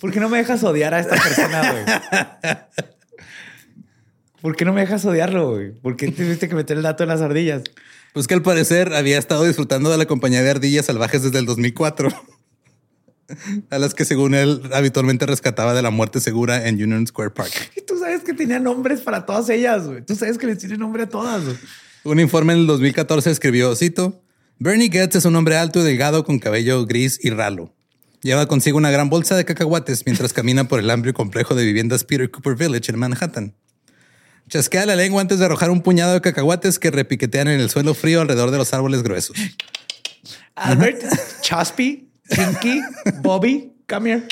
¿Por 0.01 0.13
qué 0.13 0.21
no 0.21 0.29
me 0.29 0.39
dejas 0.39 0.63
odiar 0.63 0.95
a 0.95 1.01
esta 1.01 1.17
persona, 1.17 1.73
güey? 1.73 1.85
¿Por 4.41 4.55
qué 4.55 4.65
no 4.65 4.73
me 4.73 4.83
dejas 4.83 5.05
odiarlo, 5.05 5.53
güey? 5.53 5.73
¿Por 5.73 5.97
qué 5.97 6.13
tuviste 6.13 6.49
que 6.49 6.55
meter 6.55 6.77
el 6.77 6.85
dato 6.85 7.03
en 7.03 7.09
las 7.09 7.21
ardillas? 7.21 7.63
Pues 8.13 8.27
que 8.27 8.35
al 8.35 8.43
parecer 8.43 8.95
había 8.95 9.19
estado 9.19 9.45
disfrutando 9.45 9.91
de 9.91 9.99
la 9.99 10.07
compañía 10.07 10.43
de 10.43 10.51
ardillas 10.51 10.87
salvajes 10.87 11.23
desde 11.23 11.39
el 11.39 11.47
2004, 11.47 12.09
a 13.71 13.79
las 13.79 13.95
que 13.95 14.05
según 14.05 14.35
él 14.35 14.63
habitualmente 14.73 15.27
rescataba 15.27 15.75
de 15.75 15.83
la 15.83 15.91
muerte 15.91 16.21
segura 16.21 16.67
en 16.67 16.83
Union 16.83 17.07
Square 17.07 17.31
Park. 17.31 17.73
Y 17.77 17.83
tú 17.83 17.99
sabes 17.99 18.23
que 18.23 18.35
tenía 18.35 18.59
nombres 18.59 19.01
para 19.01 19.27
todas 19.27 19.49
ellas, 19.51 19.87
güey. 19.87 20.03
Tú 20.03 20.15
sabes 20.15 20.39
que 20.39 20.47
les 20.47 20.59
tiene 20.59 20.77
nombre 20.77 21.05
a 21.05 21.09
todas. 21.09 21.43
Un 22.05 22.21
informe 22.21 22.55
en 22.55 22.61
el 22.61 22.67
2014 22.67 23.31
escribió, 23.31 23.75
cito, 23.75 24.23
Bernie 24.59 24.91
Getz 24.91 25.17
es 25.17 25.25
un 25.25 25.37
hombre 25.37 25.57
alto 25.57 25.81
y 25.81 25.85
delgado 25.85 26.25
con 26.25 26.39
cabello 26.39 26.85
gris 26.87 27.21
y 27.23 27.31
ralo. 27.31 27.75
Lleva 28.23 28.47
consigo 28.47 28.77
una 28.79 28.91
gran 28.91 29.09
bolsa 29.09 29.37
de 29.37 29.45
cacahuates 29.45 30.05
mientras 30.05 30.33
camina 30.33 30.67
por 30.67 30.81
el 30.81 30.91
amplio 30.91 31.15
complejo 31.15 31.55
de 31.55 31.65
viviendas 31.65 32.03
Peter 32.03 32.29
Cooper 32.29 32.57
Village 32.57 32.91
en 32.91 32.99
Manhattan. 32.99 33.55
Chasquea 34.49 34.87
la 34.87 34.97
lengua 34.97 35.21
antes 35.21 35.39
de 35.39 35.45
arrojar 35.45 35.71
un 35.71 35.83
puñado 35.83 36.15
de 36.15 36.21
cacahuates 36.21 36.79
que 36.79 36.91
repiquetean 36.91 37.49
en 37.49 37.61
el 37.61 37.71
suelo 37.71 37.95
frío 37.95 38.21
alrededor 38.21 38.51
de 38.51 38.59
los 38.59 38.73
árboles 38.73 39.03
gruesos. 39.03 39.37
Albert, 40.55 41.03
Chaspy, 41.43 42.09
Pinky, 42.29 42.81
Bobby, 43.23 43.73
come 43.89 44.11
here. 44.11 44.29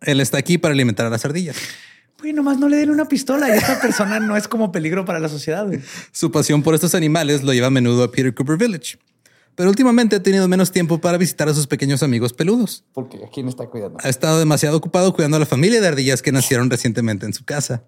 Él 0.00 0.20
está 0.20 0.38
aquí 0.38 0.58
para 0.58 0.72
alimentar 0.72 1.06
a 1.06 1.10
las 1.10 1.24
ardillas. 1.24 1.56
Güey, 2.18 2.32
nomás 2.32 2.58
no 2.58 2.68
le 2.68 2.76
den 2.76 2.90
una 2.90 3.06
pistola 3.06 3.48
y 3.48 3.58
esta 3.58 3.80
persona 3.80 4.20
no 4.20 4.36
es 4.36 4.46
como 4.46 4.70
peligro 4.70 5.04
para 5.04 5.18
la 5.18 5.28
sociedad. 5.28 5.66
güey. 5.66 5.80
Su 6.12 6.30
pasión 6.30 6.62
por 6.62 6.74
estos 6.74 6.94
animales 6.94 7.42
lo 7.42 7.52
lleva 7.52 7.66
a 7.66 7.70
menudo 7.70 8.04
a 8.04 8.10
Peter 8.10 8.32
Cooper 8.34 8.56
Village. 8.56 8.98
Pero 9.54 9.68
últimamente 9.68 10.16
ha 10.16 10.22
tenido 10.22 10.48
menos 10.48 10.70
tiempo 10.72 11.00
para 11.00 11.18
visitar 11.18 11.48
a 11.48 11.54
sus 11.54 11.66
pequeños 11.66 12.02
amigos 12.02 12.32
peludos. 12.32 12.84
Porque 12.94 13.18
¿a 13.18 13.28
quién 13.28 13.48
está 13.48 13.66
cuidando? 13.66 13.98
Ha 14.00 14.08
estado 14.08 14.38
demasiado 14.38 14.76
ocupado 14.76 15.12
cuidando 15.12 15.36
a 15.36 15.40
la 15.40 15.46
familia 15.46 15.80
de 15.80 15.88
ardillas 15.88 16.22
que 16.22 16.32
nacieron 16.32 16.70
recientemente 16.70 17.26
en 17.26 17.34
su 17.34 17.44
casa. 17.44 17.84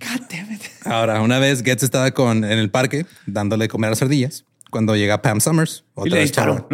God 0.00 0.20
damn 0.30 0.52
it. 0.52 0.62
Ahora, 0.84 1.20
una 1.20 1.38
vez 1.38 1.62
Getz 1.62 1.82
estaba 1.82 2.10
con, 2.12 2.44
en 2.44 2.58
el 2.58 2.70
parque 2.70 3.06
dándole 3.26 3.64
de 3.64 3.68
comer 3.68 3.88
a 3.88 3.90
las 3.90 4.02
ardillas 4.02 4.44
cuando 4.70 4.94
llega 4.96 5.20
Pam 5.20 5.40
Summers, 5.40 5.84
Y 5.96 6.08
otra 6.08 6.28
chava, 6.30 6.66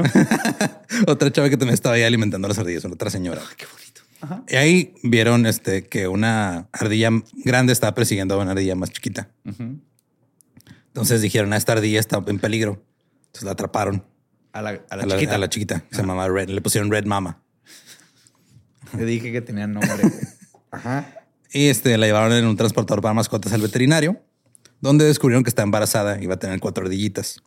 otra 1.07 1.33
chava 1.33 1.49
que 1.49 1.57
también 1.57 1.75
estaba 1.75 1.95
ahí 1.95 2.03
alimentando 2.03 2.47
a 2.47 2.51
las 2.51 2.59
ardillas, 2.59 2.85
otra 2.85 3.09
señora. 3.11 3.41
qué 3.57 3.65
bonito. 3.67 4.45
Y 4.49 4.57
ahí 4.57 4.95
vieron 5.03 5.47
este, 5.47 5.85
que 5.87 6.07
una 6.09 6.69
ardilla 6.73 7.11
grande 7.45 7.73
estaba 7.73 7.95
persiguiendo 7.95 8.35
a 8.35 8.39
una 8.43 8.53
ardilla 8.53 8.75
más 8.75 8.91
chiquita. 8.91 9.29
Entonces 10.89 11.21
dijeron, 11.23 11.53
"Ah, 11.53 11.57
esta 11.57 11.73
ardilla 11.73 12.01
está 12.01 12.23
en 12.27 12.39
peligro. 12.39 12.83
Entonces 13.27 13.45
la 13.45 13.53
atraparon 13.53 14.05
A 14.53 14.63
la, 14.63 14.71
a 14.91 14.97
la 14.97 15.03
a 15.03 15.07
la, 15.07 15.15
chiquita. 15.17 15.35
a 15.35 15.39
la 15.39 15.49
chiquita. 15.51 15.81
que 15.81 15.95
Se 15.97 16.01
llamaba 16.03 16.29
Red. 16.29 16.49
Le 16.49 16.61
pusieron 16.61 16.91
Red 16.91 17.05
Mama. 17.07 17.43
Le 18.97 19.05
dije 19.05 19.33
que 19.33 19.41
tenía 19.43 19.67
nombre. 19.67 19.91
Ajá. 20.71 21.13
Y 21.53 21.69
este, 21.69 21.97
la 21.99 22.07
llevaron 22.07 22.33
en 22.33 22.47
un 22.47 22.57
transportador 22.57 23.03
para 23.03 23.15
mascotas 23.15 23.53
al 23.53 23.63
veterinario, 23.63 24.21
donde 24.81 25.05
descubrieron 25.05 25.45
que 25.45 25.51
está 25.51 25.63
embarazada 25.63 26.21
y 26.21 26.25
iba 26.25 26.35
a 26.35 26.39
tener 26.39 26.61
cuatro 26.61 26.85
ardillitas. 26.85 27.43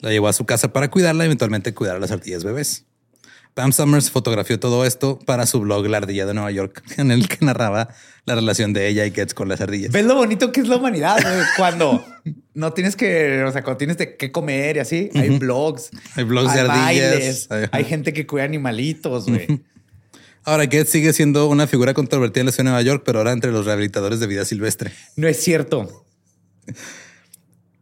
La 0.00 0.10
llevó 0.10 0.28
a 0.28 0.32
su 0.32 0.46
casa 0.46 0.72
para 0.72 0.90
cuidarla 0.90 1.24
y 1.24 1.26
eventualmente 1.26 1.74
cuidar 1.74 1.96
a 1.96 1.98
las 1.98 2.10
ardillas 2.10 2.44
bebés. 2.44 2.84
Pam 3.58 3.72
Summers 3.72 4.12
fotografió 4.12 4.60
todo 4.60 4.84
esto 4.84 5.18
para 5.18 5.44
su 5.44 5.58
blog 5.58 5.84
La 5.88 5.96
Ardilla 5.96 6.26
de 6.26 6.34
Nueva 6.34 6.52
York, 6.52 6.80
en 6.96 7.10
el 7.10 7.26
que 7.26 7.44
narraba 7.44 7.88
la 8.24 8.36
relación 8.36 8.72
de 8.72 8.86
ella 8.86 9.04
y 9.04 9.10
Getz 9.10 9.34
con 9.34 9.48
las 9.48 9.60
ardillas. 9.60 9.90
¿Ves 9.90 10.04
lo 10.04 10.14
bonito 10.14 10.52
que 10.52 10.60
es 10.60 10.68
la 10.68 10.76
humanidad? 10.76 11.18
Cuando 11.56 12.04
no 12.54 12.72
tienes 12.72 12.94
que, 12.94 13.42
o 13.42 13.50
sea, 13.50 13.64
cuando 13.64 13.78
tienes 13.78 13.98
de 13.98 14.16
qué 14.16 14.30
comer 14.30 14.76
y 14.76 14.78
así, 14.78 15.10
hay 15.14 15.30
blogs. 15.38 15.90
Hay 16.14 16.22
blogs 16.22 16.54
de 16.54 16.60
ardillas. 16.60 17.48
bailes, 17.48 17.68
hay 17.72 17.84
gente 17.84 18.12
que 18.12 18.28
cuida 18.28 18.44
animalitos, 18.44 19.26
güey. 19.26 19.48
Ahora, 20.48 20.66
Getz 20.66 20.88
sigue 20.88 21.12
siendo 21.12 21.46
una 21.46 21.66
figura 21.66 21.92
controvertida 21.92 22.40
en 22.40 22.46
la 22.46 22.52
ciudad 22.52 22.64
de 22.64 22.70
Nueva 22.70 22.82
York, 22.82 23.02
pero 23.04 23.18
ahora 23.18 23.32
entre 23.32 23.52
los 23.52 23.66
rehabilitadores 23.66 24.18
de 24.18 24.26
vida 24.26 24.46
silvestre. 24.46 24.92
No 25.14 25.28
es 25.28 25.36
cierto. 25.42 26.06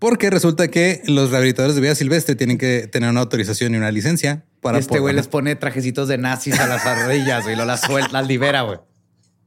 Porque 0.00 0.30
resulta 0.30 0.66
que 0.66 1.00
los 1.06 1.30
rehabilitadores 1.30 1.76
de 1.76 1.80
vida 1.80 1.94
silvestre 1.94 2.34
tienen 2.34 2.58
que 2.58 2.88
tener 2.88 3.08
una 3.08 3.20
autorización 3.20 3.74
y 3.74 3.76
una 3.76 3.92
licencia 3.92 4.46
para 4.60 4.78
este 4.78 4.98
güey 4.98 5.14
les 5.14 5.28
pone 5.28 5.54
trajecitos 5.54 6.08
de 6.08 6.18
nazis 6.18 6.58
a 6.58 6.66
las 6.66 6.84
ardillas 6.84 7.46
y 7.46 7.54
lo 7.54 7.64
las 7.64 7.82
suelta, 7.82 8.10
las 8.10 8.26
libera, 8.26 8.62
güey. 8.62 8.80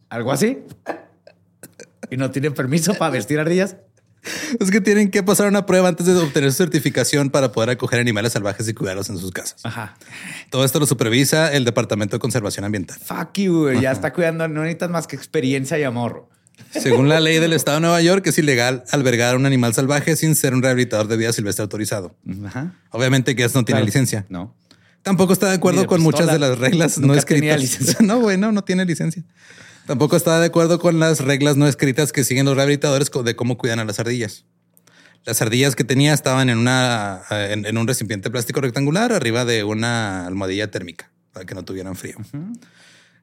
Algo 0.07 0.31
así. 0.31 0.59
Y 2.09 2.15
no 2.15 2.31
tiene 2.31 2.51
permiso 2.51 2.93
para 2.93 3.11
vestir 3.11 3.37
ardillas. 3.37 3.75
Es 4.59 4.71
que 4.71 4.81
tienen 4.81 5.09
que 5.11 5.23
pasar 5.23 5.47
una 5.47 5.65
prueba 5.65 5.87
antes 5.89 6.05
de 6.05 6.15
obtener 6.15 6.51
su 6.51 6.57
certificación 6.57 7.29
para 7.29 7.51
poder 7.51 7.69
acoger 7.71 7.99
animales 7.99 8.33
salvajes 8.33 8.67
y 8.67 8.73
cuidarlos 8.73 9.09
en 9.09 9.17
sus 9.17 9.31
casas. 9.31 9.57
Ajá. 9.63 9.95
Todo 10.49 10.65
esto 10.65 10.79
lo 10.79 10.85
supervisa 10.85 11.51
el 11.53 11.65
Departamento 11.65 12.15
de 12.15 12.19
Conservación 12.19 12.65
Ambiental. 12.65 12.97
Fuck 12.99 13.33
you, 13.39 13.61
güey. 13.63 13.81
Ya 13.81 13.91
está 13.91 14.11
cuidando. 14.13 14.47
No 14.47 14.61
necesitas 14.61 14.89
más 14.89 15.07
que 15.07 15.15
experiencia 15.15 15.77
y 15.79 15.83
amor. 15.83 16.27
Según 16.71 17.07
la 17.07 17.19
ley 17.19 17.39
del 17.39 17.53
Estado 17.53 17.77
de 17.77 17.81
Nueva 17.81 18.01
York, 18.01 18.27
es 18.27 18.37
ilegal 18.37 18.83
albergar 18.91 19.33
a 19.35 19.37
un 19.37 19.45
animal 19.45 19.73
salvaje 19.73 20.15
sin 20.15 20.35
ser 20.35 20.53
un 20.53 20.61
rehabilitador 20.61 21.07
de 21.07 21.15
vida 21.17 21.31
silvestre 21.31 21.63
autorizado. 21.63 22.15
Ajá. 22.45 22.73
Obviamente 22.91 23.35
que 23.35 23.43
no 23.43 23.49
tiene 23.49 23.65
Claro. 23.79 23.85
licencia. 23.85 24.25
No. 24.29 24.53
Tampoco 25.01 25.31
está 25.31 25.47
de 25.47 25.55
acuerdo 25.55 25.81
de 25.81 25.87
con 25.87 26.01
muchas 26.01 26.27
de 26.29 26.37
las 26.37 26.57
reglas 26.59 26.97
no 26.97 27.07
Nunca 27.07 27.19
escritas. 27.19 27.39
tenía 27.41 27.57
licencia. 27.57 27.95
No, 28.01 28.19
güey, 28.19 28.37
no, 28.37 28.51
no 28.51 28.63
tiene 28.65 28.83
licencia. 28.85 29.23
Tampoco 29.89 30.15
está 30.15 30.39
de 30.39 30.45
acuerdo 30.45 30.77
con 30.77 30.99
las 30.99 31.19
reglas 31.19 31.57
no 31.57 31.67
escritas 31.67 32.11
que 32.11 32.23
siguen 32.23 32.45
los 32.45 32.55
rehabilitadores 32.55 33.09
de 33.09 33.35
cómo 33.35 33.57
cuidan 33.57 33.79
a 33.79 33.85
las 33.85 33.99
ardillas. 33.99 34.45
Las 35.25 35.41
ardillas 35.41 35.75
que 35.75 35.83
tenía 35.83 36.13
estaban 36.13 36.47
en 36.51 36.59
una 36.59 37.23
eh, 37.31 37.49
en, 37.53 37.65
en 37.65 37.75
un 37.75 37.87
recipiente 37.87 38.29
plástico 38.29 38.61
rectangular 38.61 39.11
arriba 39.11 39.45
de 39.45 39.63
una 39.63 40.27
almohadilla 40.27 40.69
térmica 40.69 41.11
para 41.33 41.47
que 41.47 41.55
no 41.55 41.65
tuvieran 41.65 41.95
frío. 41.95 42.17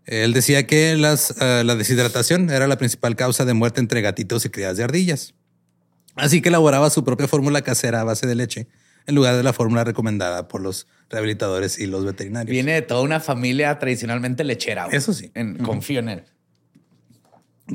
Él 0.07 0.33
decía 0.33 0.67
que 0.67 0.97
las, 0.97 1.35
eh, 1.41 1.63
la 1.65 1.77
deshidratación 1.77 2.51
era 2.51 2.67
la 2.67 2.77
principal 2.79 3.15
causa 3.15 3.45
de 3.45 3.55
muerte 3.55 3.81
entre 3.81 4.01
gatitos 4.01 4.45
y 4.45 4.51
crías 4.51 4.77
de 4.77 4.83
ardillas. 4.83 5.35
Así 6.17 6.43
que 6.43 6.49
elaboraba 6.49 6.91
su 6.91 7.05
propia 7.05 7.29
fórmula 7.29 7.63
casera 7.63 8.01
a 8.01 8.05
base 8.05 8.27
de 8.27 8.35
leche 8.35 8.67
en 9.07 9.15
lugar 9.15 9.37
de 9.37 9.45
la 9.45 9.53
fórmula 9.53 9.85
recomendada 9.85 10.49
por 10.49 10.61
los 10.63 10.89
rehabilitadores 11.11 11.79
y 11.79 11.87
los 11.87 12.05
veterinarios. 12.05 12.51
Viene 12.51 12.73
de 12.73 12.83
toda 12.83 13.03
una 13.03 13.21
familia 13.21 13.79
tradicionalmente 13.79 14.43
lechera. 14.43 14.87
güey. 14.87 14.97
Eso 14.97 15.13
sí. 15.13 15.31
En- 15.35 15.59
Confío 15.59 16.01
en 16.01 16.09
él. 16.09 16.25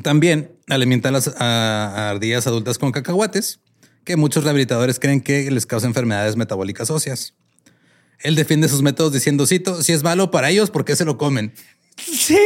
También 0.04 0.52
alimenta 0.70 1.10
a 1.10 1.12
las 1.12 1.28
a- 1.28 1.36
a 1.40 2.10
ardillas 2.12 2.48
adultas 2.48 2.78
con 2.78 2.92
cacahuates, 2.92 3.60
que 4.06 4.16
muchos 4.16 4.44
rehabilitadores 4.44 5.00
creen 5.00 5.22
que 5.22 5.50
les 5.52 5.66
causa 5.66 5.86
enfermedades 5.88 6.36
metabólicas 6.38 6.90
óseas. 6.90 7.34
Él 8.20 8.36
defiende 8.36 8.70
sus 8.70 8.82
métodos 8.82 9.14
diciendo, 9.14 9.46
cito, 9.48 9.82
si 9.82 9.92
es 9.94 10.04
malo 10.04 10.32
para 10.32 10.50
ellos, 10.50 10.70
¿por 10.72 10.86
qué 10.86 10.96
se 10.96 11.06
lo 11.06 11.18
comen? 11.18 11.54
Sí. 11.98 12.38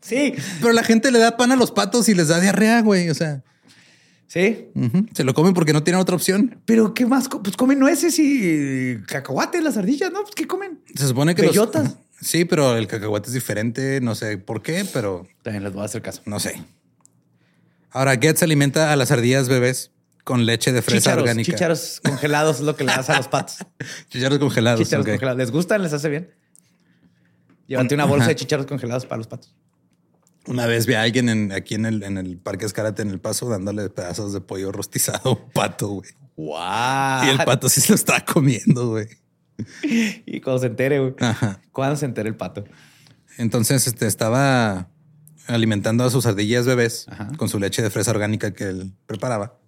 Sí. 0.00 0.34
Pero 0.60 0.72
la 0.72 0.82
gente 0.82 1.10
le 1.10 1.18
da 1.18 1.36
pan 1.36 1.52
a 1.52 1.56
los 1.56 1.70
patos 1.70 2.08
y 2.08 2.14
les 2.14 2.28
da 2.28 2.40
diarrea, 2.40 2.80
güey. 2.82 3.10
O 3.10 3.14
sea, 3.14 3.42
Sí. 4.26 4.68
se 5.14 5.24
lo 5.24 5.34
comen 5.34 5.54
porque 5.54 5.72
no 5.72 5.82
tienen 5.82 6.00
otra 6.00 6.14
opción. 6.16 6.60
Pero 6.64 6.94
¿qué 6.94 7.04
más? 7.06 7.28
Pues 7.28 7.56
comen 7.56 7.78
nueces 7.78 8.18
y 8.18 8.98
cacahuates, 9.06 9.62
las 9.62 9.76
ardillas, 9.76 10.10
¿no? 10.12 10.22
Pues 10.22 10.34
¿qué 10.34 10.46
comen? 10.46 10.80
Se 10.94 11.06
supone 11.08 11.34
que 11.34 11.42
los- 11.42 11.50
Bellotas. 11.52 11.96
Sí, 12.20 12.44
pero 12.44 12.76
el 12.76 12.86
cacahuate 12.86 13.28
es 13.28 13.34
diferente. 13.34 14.00
No 14.00 14.14
sé 14.14 14.36
por 14.38 14.62
qué, 14.62 14.84
pero 14.92 15.26
También 15.42 15.64
les 15.64 15.72
voy 15.72 15.82
a 15.82 15.86
hacer 15.86 16.02
caso. 16.02 16.22
no 16.26 16.38
sé. 16.40 16.62
Ahora, 17.90 18.16
Getz 18.16 18.42
alimenta 18.42 18.92
a 18.92 18.96
las 18.96 19.10
ardillas 19.10 19.48
bebés 19.48 19.90
con 20.22 20.46
leche 20.46 20.70
de 20.72 20.82
fresa 20.82 20.98
Chícharos, 21.10 21.22
orgánica. 21.22 21.52
chícharos 21.52 22.00
congelados 22.04 22.56
es 22.56 22.62
lo 22.62 22.76
que 22.76 22.84
le 22.84 22.92
das 22.92 23.10
a 23.10 23.16
los 23.16 23.26
patos. 23.28 23.56
Chícharos 24.10 24.38
congelados. 24.38 24.80
Chícharos 24.80 25.04
ok. 25.04 25.10
congelados. 25.12 25.38
¿Les 25.38 25.50
gustan? 25.50 25.82
¿Les 25.82 25.92
hace 25.92 26.08
bien? 26.08 26.30
Llévate 27.66 27.94
una 27.94 28.04
bolsa 28.04 28.26
de 28.28 28.36
chícharos 28.36 28.66
congelados 28.66 29.06
para 29.06 29.18
los 29.18 29.26
patos. 29.26 29.54
Una 30.46 30.66
vez 30.66 30.86
vi 30.86 30.94
a 30.94 31.02
alguien 31.02 31.28
en- 31.28 31.52
aquí 31.52 31.74
en 31.74 31.86
el, 31.86 32.02
en 32.02 32.16
el 32.18 32.38
Parque 32.38 32.64
Escárate 32.66 33.02
en 33.02 33.10
El 33.10 33.20
Paso 33.20 33.48
dándole 33.48 33.88
pedazos 33.90 34.32
de 34.32 34.40
pollo 34.40 34.72
rostizado 34.72 35.20
a 35.24 35.32
un 35.32 35.50
pato, 35.52 35.88
güey. 35.88 36.10
¡Wow! 36.36 37.24
Y 37.24 37.28
el 37.30 37.38
pato 37.44 37.68
sí 37.68 37.80
se 37.80 37.90
lo 37.90 37.94
estaba 37.96 38.24
comiendo, 38.24 38.88
güey. 38.90 39.06
Y 40.26 40.40
cuando 40.40 40.60
se 40.60 40.66
entere, 40.66 40.98
güey. 40.98 41.14
Cuando 41.72 41.96
se 41.96 42.06
entere 42.06 42.28
el 42.28 42.36
pato. 42.36 42.64
Entonces, 43.38 43.86
este 43.86 44.06
estaba 44.06 44.88
alimentando 45.46 46.04
a 46.04 46.10
sus 46.10 46.26
ardillas 46.26 46.66
bebés 46.66 47.06
Ajá. 47.08 47.30
con 47.36 47.48
su 47.48 47.58
leche 47.58 47.82
de 47.82 47.90
fresa 47.90 48.10
orgánica 48.10 48.52
que 48.52 48.64
él 48.64 48.92
preparaba. 49.06 49.58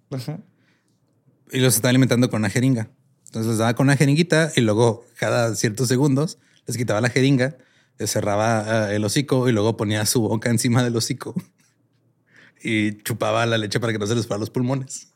Y 1.51 1.59
los 1.59 1.75
estaba 1.75 1.89
alimentando 1.89 2.29
con 2.29 2.41
una 2.41 2.49
jeringa. 2.49 2.89
Entonces 3.25 3.49
les 3.49 3.57
daba 3.57 3.73
con 3.73 3.87
una 3.87 3.97
jeringuita 3.97 4.51
y 4.55 4.61
luego 4.61 5.05
cada 5.17 5.55
ciertos 5.55 5.87
segundos 5.87 6.37
les 6.67 6.77
quitaba 6.77 7.01
la 7.01 7.09
jeringa, 7.09 7.57
les 7.97 8.11
cerraba 8.11 8.91
eh, 8.91 8.95
el 8.95 9.03
hocico 9.03 9.49
y 9.49 9.51
luego 9.51 9.75
ponía 9.75 10.05
su 10.05 10.21
boca 10.21 10.49
encima 10.49 10.83
del 10.83 10.95
hocico 10.95 11.33
y 12.63 13.01
chupaba 13.01 13.45
la 13.45 13.57
leche 13.57 13.79
para 13.79 13.91
que 13.91 13.99
no 13.99 14.05
se 14.05 14.15
les 14.15 14.27
fueran 14.27 14.41
los 14.41 14.49
pulmones. 14.51 15.13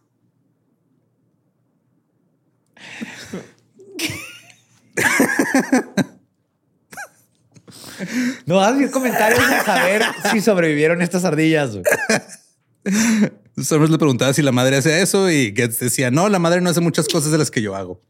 No 8.46 8.62
haz 8.62 8.76
mis 8.76 8.92
comentarios 8.92 9.40
a 9.40 9.64
saber 9.64 10.04
si 10.32 10.42
sobrevivieron 10.42 11.02
estas 11.02 11.26
ardillas. 11.26 11.72
güey. 11.72 11.84
Le 13.90 13.98
preguntaba 13.98 14.34
si 14.34 14.42
la 14.42 14.52
madre 14.52 14.78
hacía 14.78 15.00
eso 15.00 15.30
y 15.32 15.54
Getz 15.56 15.80
decía, 15.80 16.12
no, 16.12 16.30
la 16.30 16.40
madre 16.40 16.62
no 16.62 16.70
hace 16.70 16.80
muchas 16.80 17.08
cosas 17.08 17.32
de 17.32 17.38
las 17.38 17.50
que 17.52 17.62
yo 17.62 17.76
hago. 17.76 18.02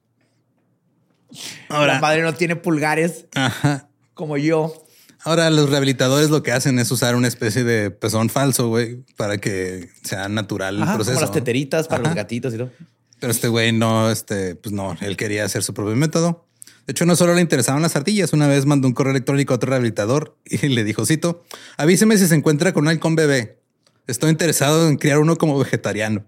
La 1.70 2.00
madre 2.00 2.22
no 2.22 2.34
tiene 2.34 2.56
pulgares 2.56 3.26
Ajá. 3.36 3.90
como 4.14 4.38
yo. 4.38 4.86
Ahora 5.24 5.50
los 5.50 5.70
rehabilitadores 5.70 6.30
lo 6.30 6.44
que 6.44 6.52
hacen 6.52 6.80
es 6.80 6.92
usar 6.92 7.16
una 7.16 7.28
especie 7.28 7.64
de 7.64 7.92
pezón 7.92 8.30
falso, 8.30 8.68
güey, 8.70 9.04
para 9.18 9.38
que 9.38 9.90
sea 10.04 10.30
natural 10.30 10.78
el 10.78 10.84
proceso. 10.84 11.14
como 11.16 11.22
las 11.22 11.32
teteritas 11.32 11.88
para 11.88 12.02
Ajá. 12.02 12.10
los 12.10 12.16
gatitos 12.16 12.54
y 12.54 12.58
todo. 12.58 12.72
Pero 13.20 13.32
este 13.32 13.48
güey 13.48 13.72
no, 13.72 14.12
este, 14.12 14.56
pues 14.56 14.74
no, 14.74 14.96
él 15.02 15.18
quería 15.18 15.44
hacer 15.44 15.64
su 15.64 15.74
propio 15.74 15.96
método. 15.96 16.47
De 16.88 16.92
hecho, 16.92 17.06
no 17.06 17.18
solo 17.18 17.36
le 17.36 17.42
interesaban 17.42 17.82
las 17.82 17.98
ardillas. 17.98 18.32
Una 18.32 18.48
vez 18.48 18.66
mandó 18.66 18.88
un 18.88 18.94
correo 18.94 19.12
electrónico 19.12 19.54
a 19.54 19.58
otro 19.58 19.70
rehabilitador 19.70 20.38
y 20.46 20.58
le 20.70 20.86
dijo, 20.86 21.06
cito, 21.06 21.44
avíseme 21.76 22.18
si 22.18 22.28
se 22.28 22.36
encuentra 22.36 22.74
con 22.74 22.86
un 22.86 22.88
halcón 22.88 23.16
bebé. 23.16 23.62
Estoy 24.08 24.32
interesado 24.32 24.88
en 24.88 24.96
criar 24.96 25.20
uno 25.20 25.36
como 25.36 25.60
vegetariano. 25.60 26.26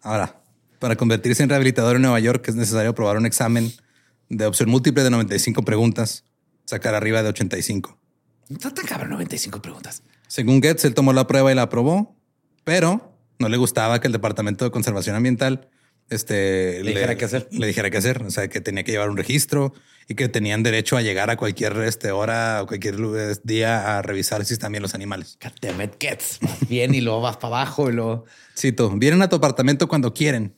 Ahora, 0.00 0.42
para 0.78 0.96
convertirse 0.96 1.42
en 1.42 1.50
rehabilitador 1.50 1.96
en 1.96 2.02
Nueva 2.02 2.18
York 2.18 2.48
es 2.48 2.54
necesario 2.54 2.90
aprobar 2.90 3.18
un 3.18 3.26
examen 3.26 3.70
de 4.30 4.46
opción 4.46 4.70
múltiple 4.70 5.04
de 5.04 5.10
95 5.10 5.62
preguntas, 5.62 6.24
sacar 6.64 6.94
arriba 6.94 7.22
de 7.22 7.28
85. 7.28 7.98
No 8.48 8.56
está 8.56 8.72
tan 8.72 8.86
cabrón 8.86 9.10
95 9.10 9.60
preguntas. 9.60 10.02
Según 10.28 10.62
Getz, 10.62 10.86
él 10.86 10.94
tomó 10.94 11.12
la 11.12 11.26
prueba 11.26 11.52
y 11.52 11.54
la 11.54 11.62
aprobó, 11.62 12.16
pero 12.64 13.18
no 13.38 13.50
le 13.50 13.58
gustaba 13.58 14.00
que 14.00 14.08
el 14.08 14.12
Departamento 14.12 14.64
de 14.64 14.70
Conservación 14.70 15.14
Ambiental 15.14 15.68
este, 16.12 16.82
Le 16.84 16.90
dijera 16.92 17.16
qué 17.16 17.24
hacer. 17.24 17.48
Le 17.50 17.66
dijera 17.66 17.90
qué 17.90 17.96
hacer. 17.98 18.22
O 18.22 18.30
sea, 18.30 18.48
que 18.48 18.60
tenía 18.60 18.84
que 18.84 18.92
llevar 18.92 19.10
un 19.10 19.16
registro 19.16 19.72
y 20.08 20.14
que 20.14 20.28
tenían 20.28 20.62
derecho 20.62 20.96
a 20.96 21.02
llegar 21.02 21.30
a 21.30 21.36
cualquier 21.36 21.76
este, 21.82 22.10
hora 22.10 22.62
o 22.62 22.66
cualquier 22.66 22.98
lu- 22.98 23.16
día 23.44 23.98
a 23.98 24.02
revisar 24.02 24.44
si 24.44 24.52
están 24.54 24.72
bien 24.72 24.82
los 24.82 24.94
animales. 24.94 25.38
It, 25.62 25.92
gets. 25.98 26.38
Vas 26.40 26.68
bien 26.68 26.94
y 26.94 27.00
luego 27.00 27.20
vas 27.20 27.36
para 27.36 27.56
abajo 27.62 27.88
y 27.88 27.92
luego. 27.92 28.24
Cito, 28.58 28.90
vienen 28.90 29.22
a 29.22 29.28
tu 29.28 29.36
apartamento 29.36 29.88
cuando 29.88 30.12
quieren. 30.12 30.54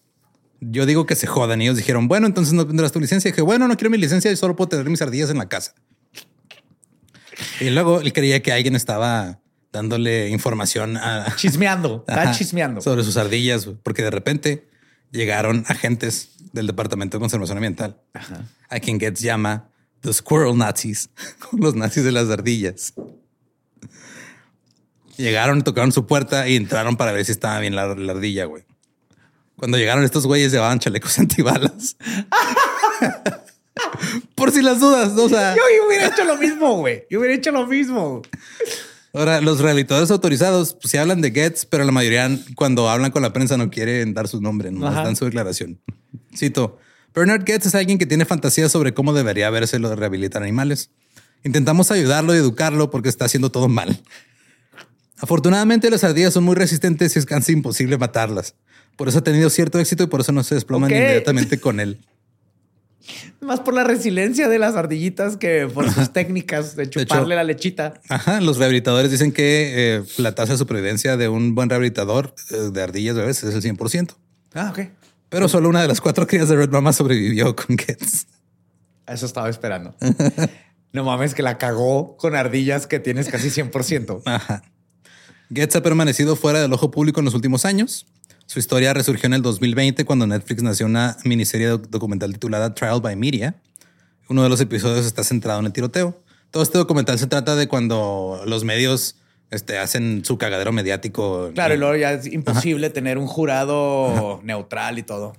Yo 0.61 0.87
digo 0.87 1.05
que 1.07 1.15
se 1.15 1.27
jodan. 1.27 1.61
Y 1.61 1.65
ellos 1.65 1.77
dijeron, 1.77 2.09
bueno, 2.09 2.27
entonces 2.27 2.55
no 2.55 2.67
tendrás 2.67 2.93
tu 2.93 3.01
licencia. 3.01 3.29
Y 3.29 3.33
dije, 3.33 3.43
bueno, 3.43 3.69
no 3.69 3.77
quiero 3.77 3.91
mi 3.91 3.99
licencia 3.99 4.31
y 4.33 4.37
solo 4.37 4.57
puedo 4.57 4.69
tener 4.71 4.89
mis 4.89 5.03
ardillas 5.03 5.31
en 5.31 5.39
la 5.39 5.49
casa. 5.49 5.75
Y 7.61 7.71
luego 7.71 8.01
él 8.01 8.13
creía 8.13 8.43
que 8.43 8.53
alguien 8.53 8.75
estaba 8.77 9.41
dándole 9.73 10.29
información 10.31 10.97
a, 10.97 11.35
Chismeando. 11.37 12.05
Está 12.09 12.31
chismeando. 12.33 12.81
sobre 12.81 13.03
sus 13.03 13.17
ardillas, 13.17 13.69
porque 13.83 14.03
de 14.03 14.11
repente 14.11 14.69
llegaron 15.15 15.65
agentes 15.69 16.31
del 16.53 16.67
Departamento 16.67 17.17
de 17.17 17.21
Conservación 17.21 17.57
Ambiental, 17.59 18.01
a 18.69 18.81
quien 18.81 18.99
Getz 19.01 19.21
llama 19.21 19.71
The 20.01 20.13
Squirrel 20.13 20.59
Nazis, 20.59 21.09
los 21.53 21.75
nazis 21.75 22.05
de 22.05 22.13
las 22.13 22.29
ardillas. 22.29 22.93
Llegaron, 25.17 25.63
tocaron 25.63 25.93
su 25.93 26.07
puerta 26.07 26.49
y 26.49 26.57
entraron 26.57 26.97
para 26.97 27.13
ver 27.13 27.25
si 27.25 27.31
estaba 27.33 27.61
bien 27.61 27.77
la, 27.77 27.95
la 27.95 28.13
ardilla, 28.13 28.47
güey. 28.47 28.65
Cuando 29.57 29.79
llegaron 29.79 30.03
estos 30.03 30.27
güeyes 30.27 30.51
llevaban 30.51 30.81
chalecos 30.81 31.19
antibalas. 31.21 31.97
Por 34.35 34.51
si 34.53 34.63
las 34.63 34.81
dudas, 34.81 35.13
¿no? 35.13 35.23
o 35.25 35.29
sea, 35.29 35.55
Yo, 35.55 35.63
yo 35.77 35.87
hubiera 35.87 36.09
hecho 36.09 36.25
lo 36.25 36.37
mismo, 36.37 36.79
güey. 36.79 37.05
Yo 37.09 37.21
hubiera 37.21 37.35
hecho 37.35 37.53
lo 37.53 37.67
mismo. 37.67 38.23
Ahora, 39.15 39.41
los 39.41 39.61
rehabilitadores 39.61 40.11
autorizados 40.11 40.75
pues, 40.75 40.91
sí 40.91 40.97
hablan 40.97 41.21
de 41.21 41.31
Getz, 41.31 41.65
pero 41.65 41.85
la 41.85 41.93
mayoría 41.93 42.29
cuando 42.57 42.91
hablan 42.91 43.13
con 43.13 43.23
la 43.23 43.33
prensa 43.33 43.57
no 43.57 43.71
quieren 43.71 44.13
dar 44.13 44.27
sus 44.27 44.41
nombres, 44.41 44.73
no 44.73 44.91
dan 44.91 45.15
su 45.15 45.25
declaración. 45.25 45.81
Cito, 46.37 46.79
Bernard 47.15 47.45
Getz 47.47 47.67
es 47.67 47.77
alguien 47.77 47.97
que 47.97 48.07
tiene 48.07 48.25
fantasías 48.25 48.73
sobre 48.73 48.93
cómo 48.93 49.13
debería 49.13 49.49
verse 49.51 49.79
lo 49.79 49.89
de 49.89 49.95
rehabilitar 49.95 50.43
animales. 50.43 50.91
Intentamos 51.45 51.93
ayudarlo 51.93 52.35
y 52.35 52.39
educarlo 52.39 52.91
porque 52.91 53.09
está 53.09 53.27
haciendo 53.27 53.53
todo 53.53 53.69
mal. 53.69 54.01
Afortunadamente, 55.19 55.91
las 55.91 56.03
ardillas 56.03 56.35
son 56.35 56.43
muy 56.43 56.57
resistentes 56.57 57.15
y 57.15 57.21
es 57.21 57.25
casi 57.25 57.53
imposible 57.53 57.97
matarlas. 57.99 58.57
Por 58.97 59.09
eso 59.09 59.19
ha 59.19 59.25
tenido 59.25 59.49
cierto 59.49 59.79
éxito 59.79 60.03
y 60.03 60.07
por 60.09 60.23
eso 60.23 60.33
no 60.33 60.43
se 60.43 60.57
desploman 60.57 60.91
inmediatamente 60.91 61.61
con 61.61 61.79
él. 61.79 62.01
Más 63.41 63.61
por 63.61 63.75
la 63.75 63.85
resiliencia 63.85 64.49
de 64.49 64.59
las 64.59 64.75
ardillitas 64.77 65.37
que 65.37 65.69
por 65.73 65.91
sus 65.93 66.13
técnicas 66.13 66.75
de 66.77 66.85
hecho- 66.85 67.01
chuparle 67.01 67.35
la 67.37 67.45
lechita. 67.45 68.01
Ajá, 68.09 68.41
los 68.41 68.57
rehabilitadores 68.59 69.11
dicen 69.11 69.33
que 69.33 69.97
eh, 69.97 70.03
la 70.17 70.35
tasa 70.35 70.53
de 70.53 70.59
supervivencia 70.59 71.17
de 71.17 71.29
un 71.29 71.55
buen 71.55 71.69
rehabilitador 71.69 72.35
eh, 72.51 72.71
de 72.73 72.83
ardillas 72.83 73.17
bebés 73.17 73.43
es 73.45 73.55
el 73.55 73.63
100%. 73.77 74.15
Ah, 74.55 74.71
ok. 74.71 74.89
Pero 75.29 75.49
solo 75.49 75.69
una 75.69 75.83
de 75.83 75.89
las 75.89 76.01
cuatro 76.01 76.27
crías 76.27 76.49
de 76.49 76.57
Red 76.57 76.71
Mama 76.71 76.93
sobrevivió 76.93 77.55
con 77.57 77.77
Getz. 77.77 78.27
Eso 79.07 79.27
estaba 79.27 79.51
esperando. 79.51 79.95
no 80.93 81.05
mames 81.05 81.35
que 81.35 81.43
la 81.43 81.59
cagó 81.59 82.17
con 82.17 82.35
ardillas 82.37 82.87
que 82.87 83.01
tienes 83.01 83.29
casi 83.29 83.49
100%. 83.49 84.23
Ajá. 84.25 84.63
Getz 85.53 85.77
ha 85.77 85.83
permanecido 85.83 86.37
fuera 86.37 86.61
del 86.61 86.73
ojo 86.73 86.91
público 86.91 87.21
en 87.21 87.27
los 87.27 87.35
últimos 87.35 87.65
años. 87.65 88.07
Su 88.47 88.59
historia 88.59 88.93
resurgió 88.95 89.27
en 89.27 89.35
el 89.35 89.43
2020 89.43 90.05
cuando 90.05 90.27
Netflix 90.27 90.63
nació 90.63 90.87
una 90.87 91.17
miniserie 91.25 91.67
doc- 91.69 91.89
documental 91.89 92.33
titulada 92.33 92.75
Trial 92.75 93.01
by 93.01 93.17
Media. 93.17 93.57
Uno 94.29 94.43
de 94.43 94.49
los 94.49 94.61
episodios 94.61 95.07
está 95.07 95.25
centrado 95.25 95.61
en 95.61 95.67
el 95.67 95.73
tiroteo. 95.73 96.21
Todo 96.51 96.63
este 96.63 96.79
documental 96.79 97.19
se 97.19 97.27
trata 97.27 97.57
de 97.57 97.67
cuando 97.69 98.43
los 98.47 98.65
medios 98.65 99.17
este, 99.51 99.79
hacen 99.79 100.25
su 100.25 100.39
cagadero 100.39 100.73
mediático. 100.73 101.51
Claro, 101.55 101.75
y 101.75 101.79
luego 101.79 101.97
ya 101.97 102.13
es 102.13 102.27
imposible 102.27 102.91
tener 102.91 103.19
un 103.19 103.27
jurado 103.27 104.41
neutral 104.45 104.99
y 104.99 105.03
todo. 105.03 105.35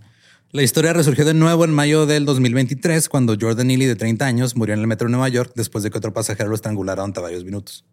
La 0.51 0.63
historia 0.63 0.93
resurgió 0.93 1.25
de 1.25 1.33
nuevo 1.33 1.65
en 1.65 1.71
mayo 1.71 2.05
del 2.05 2.25
2023 2.25 3.09
cuando 3.09 3.35
Jordan 3.39 3.67
Neely, 3.67 3.85
de 3.85 3.95
30 3.95 4.25
años, 4.25 4.55
murió 4.55 4.73
en 4.73 4.81
el 4.81 4.87
metro 4.87 5.07
de 5.07 5.11
Nueva 5.11 5.29
York 5.29 5.51
después 5.55 5.83
de 5.83 5.91
que 5.91 5.97
otro 5.97 6.13
pasajero 6.13 6.49
lo 6.49 6.55
estrangulara 6.55 7.01
durante 7.01 7.19
varios 7.21 7.43
minutos. 7.43 7.85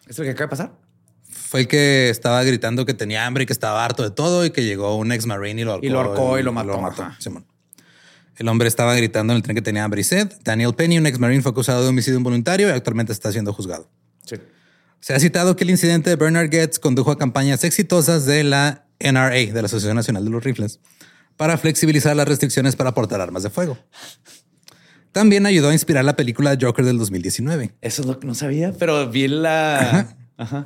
¿Esto 0.00 0.10
es 0.10 0.18
lo 0.18 0.24
que 0.24 0.30
acaba 0.30 0.46
de 0.46 0.50
pasar? 0.50 0.72
Fue 1.54 1.60
el 1.60 1.68
que 1.68 2.10
estaba 2.10 2.42
gritando 2.42 2.84
que 2.84 2.94
tenía 2.94 3.26
hambre 3.26 3.44
y 3.44 3.46
que 3.46 3.52
estaba 3.52 3.84
harto 3.84 4.02
de 4.02 4.10
todo 4.10 4.44
y 4.44 4.50
que 4.50 4.64
llegó 4.64 4.96
un 4.96 5.12
ex 5.12 5.24
marine 5.24 5.60
y 5.60 5.64
lo 5.64 5.70
ahorcó. 5.74 5.86
Y 5.86 5.88
lo 5.88 6.00
ahorcó 6.00 6.38
y 6.40 6.42
lo 6.42 6.52
mató. 6.52 6.82
Simón. 7.20 7.46
El 8.34 8.48
hombre 8.48 8.66
estaba 8.66 8.92
gritando 8.96 9.32
en 9.32 9.36
el 9.36 9.44
tren 9.44 9.54
que 9.54 9.62
tenía 9.62 9.84
hambre 9.84 10.00
y 10.00 10.02
sed. 10.02 10.32
Daniel 10.42 10.74
Penny, 10.74 10.98
un 10.98 11.06
ex 11.06 11.20
marine, 11.20 11.42
fue 11.42 11.52
acusado 11.52 11.84
de 11.84 11.90
homicidio 11.90 12.18
involuntario 12.18 12.66
y 12.66 12.72
actualmente 12.72 13.12
está 13.12 13.30
siendo 13.30 13.52
juzgado. 13.52 13.88
Sí. 14.26 14.34
Se 14.98 15.14
ha 15.14 15.20
citado 15.20 15.54
que 15.54 15.62
el 15.62 15.70
incidente 15.70 16.10
de 16.10 16.16
Bernard 16.16 16.50
Getz 16.50 16.80
condujo 16.80 17.12
a 17.12 17.18
campañas 17.18 17.62
exitosas 17.62 18.26
de 18.26 18.42
la 18.42 18.86
NRA, 18.98 19.30
de 19.30 19.52
la 19.52 19.66
Asociación 19.66 19.94
Nacional 19.94 20.24
de 20.24 20.32
los 20.32 20.42
Rifles, 20.42 20.80
para 21.36 21.56
flexibilizar 21.56 22.16
las 22.16 22.26
restricciones 22.26 22.74
para 22.74 22.94
portar 22.94 23.20
armas 23.20 23.44
de 23.44 23.50
fuego. 23.50 23.78
También 25.12 25.46
ayudó 25.46 25.68
a 25.68 25.72
inspirar 25.72 26.04
la 26.04 26.16
película 26.16 26.58
Joker 26.60 26.84
del 26.84 26.98
2019. 26.98 27.76
Eso 27.80 28.02
es 28.02 28.08
lo 28.08 28.18
que 28.18 28.26
no 28.26 28.34
sabía, 28.34 28.72
pero 28.76 29.08
vi 29.08 29.28
la. 29.28 29.78
Ajá. 29.78 30.16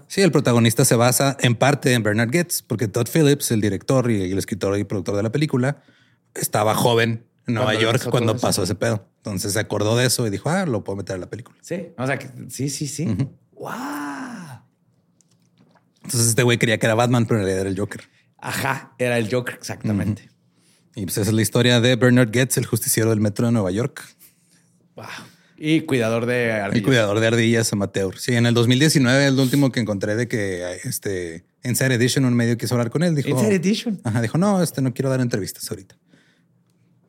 Sí, 0.07 0.23
el 0.23 0.33
protagonista 0.33 0.85
se 0.85 0.95
basa 0.95 1.37
en 1.41 1.55
parte 1.55 1.93
en 1.93 2.03
Bernard 2.03 2.31
Getz, 2.31 2.63
porque 2.63 2.89
Todd 2.89 3.07
Phillips, 3.13 3.51
el 3.51 3.61
director 3.61 4.11
y 4.11 4.33
el 4.33 4.39
escritor 4.39 4.79
y 4.79 4.85
productor 4.85 5.17
de 5.17 5.23
la 5.23 5.31
película, 5.31 5.83
estaba 6.35 6.75
joven 6.75 7.27
en 7.47 7.55
Nueva 7.55 7.73
Cuando 7.73 7.83
York 7.83 8.11
cuando 8.11 8.33
eso. 8.33 8.41
pasó 8.41 8.63
ese 8.63 8.75
pedo. 8.75 9.07
Entonces 9.19 9.53
se 9.53 9.61
acordó 9.61 9.97
de 9.97 10.07
eso 10.07 10.27
y 10.27 10.31
dijo, 10.31 10.49
ah, 10.49 10.65
lo 10.65 10.85
puedo 10.85 10.97
meter 10.97 11.17
en 11.17 11.21
la 11.21 11.29
película. 11.29 11.59
Sí. 11.61 11.89
O 11.99 12.07
sea, 12.07 12.19
que 12.19 12.31
sí, 12.49 12.71
sí, 12.71 12.87
sí. 12.87 13.05
Wow. 13.53 13.73
Entonces 16.03 16.29
este 16.31 16.43
güey 16.43 16.57
quería 16.59 16.79
que 16.79 16.87
era 16.87 16.95
Batman, 16.95 17.27
pero 17.27 17.41
en 17.41 17.45
realidad 17.45 17.61
era 17.63 17.71
el 17.71 17.79
Joker. 17.79 18.03
Ajá. 18.39 18.95
Era 18.99 19.19
el 19.19 19.31
Joker, 19.31 19.55
exactamente. 19.55 20.31
Y 20.95 21.05
pues 21.05 21.19
esa 21.19 21.29
es 21.29 21.35
la 21.35 21.43
historia 21.43 21.81
de 21.81 21.97
Bernard 21.97 22.31
Getz, 22.33 22.57
el 22.57 22.67
justiciero 22.67 23.11
del 23.11 23.21
metro 23.21 23.47
de 23.47 23.53
Nueva 23.53 23.71
York 23.71 24.03
Wow. 24.97 25.07
Y 25.61 25.81
cuidador 25.83 26.25
de 26.27 26.47
y 26.47 26.51
ardillas. 26.51 26.85
cuidador 26.87 27.19
de 27.21 27.27
ardillas 27.27 27.73
amateur. 27.73 28.17
Sí, 28.19 28.35
en 28.35 28.47
el 28.47 28.55
2019, 28.55 29.27
el 29.27 29.39
último 29.41 29.73
que 29.73 29.81
encontré 29.81 30.15
de 30.15 30.29
que 30.29 30.79
este 30.85 31.45
Inside 31.65 31.95
Edition, 31.95 32.25
un 32.25 32.35
medio 32.35 32.57
quiso 32.57 32.75
hablar 32.77 32.91
con 32.91 33.03
él, 33.03 33.15
dijo, 33.17 33.29
Inside 33.31 33.55
Edition. 33.57 34.01
Ajá, 34.05 34.23
dijo, 34.23 34.39
no, 34.39 34.63
este 34.63 34.81
no 34.83 34.95
quiero 34.95 35.11
dar 35.11 35.21
entrevistas 35.21 35.69
ahorita. 35.71 35.97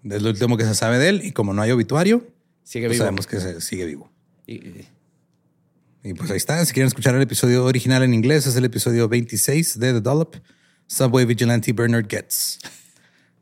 Es 0.03 0.21
lo 0.21 0.29
último 0.29 0.57
que 0.57 0.63
se 0.65 0.73
sabe 0.73 0.97
de 0.97 1.09
él 1.09 1.21
y 1.23 1.31
como 1.31 1.53
no 1.53 1.61
hay 1.61 1.71
obituario, 1.71 2.25
Sigue 2.63 2.87
pues 2.87 2.97
vivo. 2.97 3.03
sabemos 3.05 3.27
que 3.27 3.39
se- 3.39 3.61
sigue 3.61 3.85
vivo. 3.85 4.11
Y- 4.47 4.85
Y 6.01 6.13
pues 6.13 6.31
ahí 6.31 6.37
está. 6.37 6.63
Si 6.65 6.71
quieren 6.73 6.87
escuchar 6.87 7.13
el 7.15 7.21
episodio 7.21 7.65
original 7.65 8.01
en 8.03 8.13
inglés, 8.13 8.47
es 8.47 8.55
el 8.55 8.63
episodio 8.65 9.09
26 9.09 9.77
de 9.79 9.91
The 9.93 9.99
Dollop, 10.01 10.37
Subway 10.87 11.25
Vigilante 11.25 11.73
Bernard 11.73 12.07
Getz. 12.09 12.57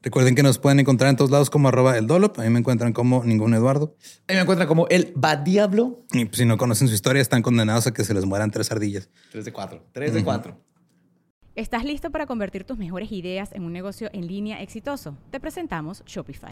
Recuerden 0.07 0.35
que 0.35 0.41
nos 0.41 0.57
pueden 0.57 0.79
encontrar 0.79 1.09
en 1.09 1.17
todos 1.17 1.31
lados 1.31 1.49
como 1.49 1.67
arroba 1.67 1.97
el 1.97 2.07
Dollop. 2.07 2.39
A 2.39 2.43
mí 2.43 2.49
me 2.49 2.59
encuentran 2.59 2.93
como 2.93 3.25
ningún 3.25 3.53
Eduardo. 3.53 3.97
Ahí 4.29 4.37
me 4.37 4.43
encuentran 4.43 4.65
como 4.65 4.87
el 4.87 5.11
Bad 5.17 5.39
Diablo. 5.39 6.05
Y 6.13 6.23
pues, 6.23 6.37
si 6.37 6.45
no 6.45 6.57
conocen 6.57 6.87
su 6.87 6.93
historia, 6.93 7.21
están 7.21 7.41
condenados 7.41 7.87
a 7.87 7.93
que 7.93 8.05
se 8.05 8.13
les 8.13 8.23
mueran 8.23 8.49
tres 8.49 8.71
ardillas. 8.71 9.09
3 9.33 9.43
de 9.43 9.51
4. 9.51 9.83
3 9.91 10.13
de 10.13 10.23
4. 10.23 10.57
¿Estás 11.55 11.83
listo 11.83 12.09
para 12.09 12.25
convertir 12.25 12.63
tus 12.63 12.77
mejores 12.77 13.11
ideas 13.11 13.51
en 13.51 13.63
un 13.63 13.73
negocio 13.73 14.09
en 14.13 14.27
línea 14.27 14.61
exitoso? 14.61 15.17
Te 15.29 15.41
presentamos 15.41 16.01
Shopify. 16.05 16.51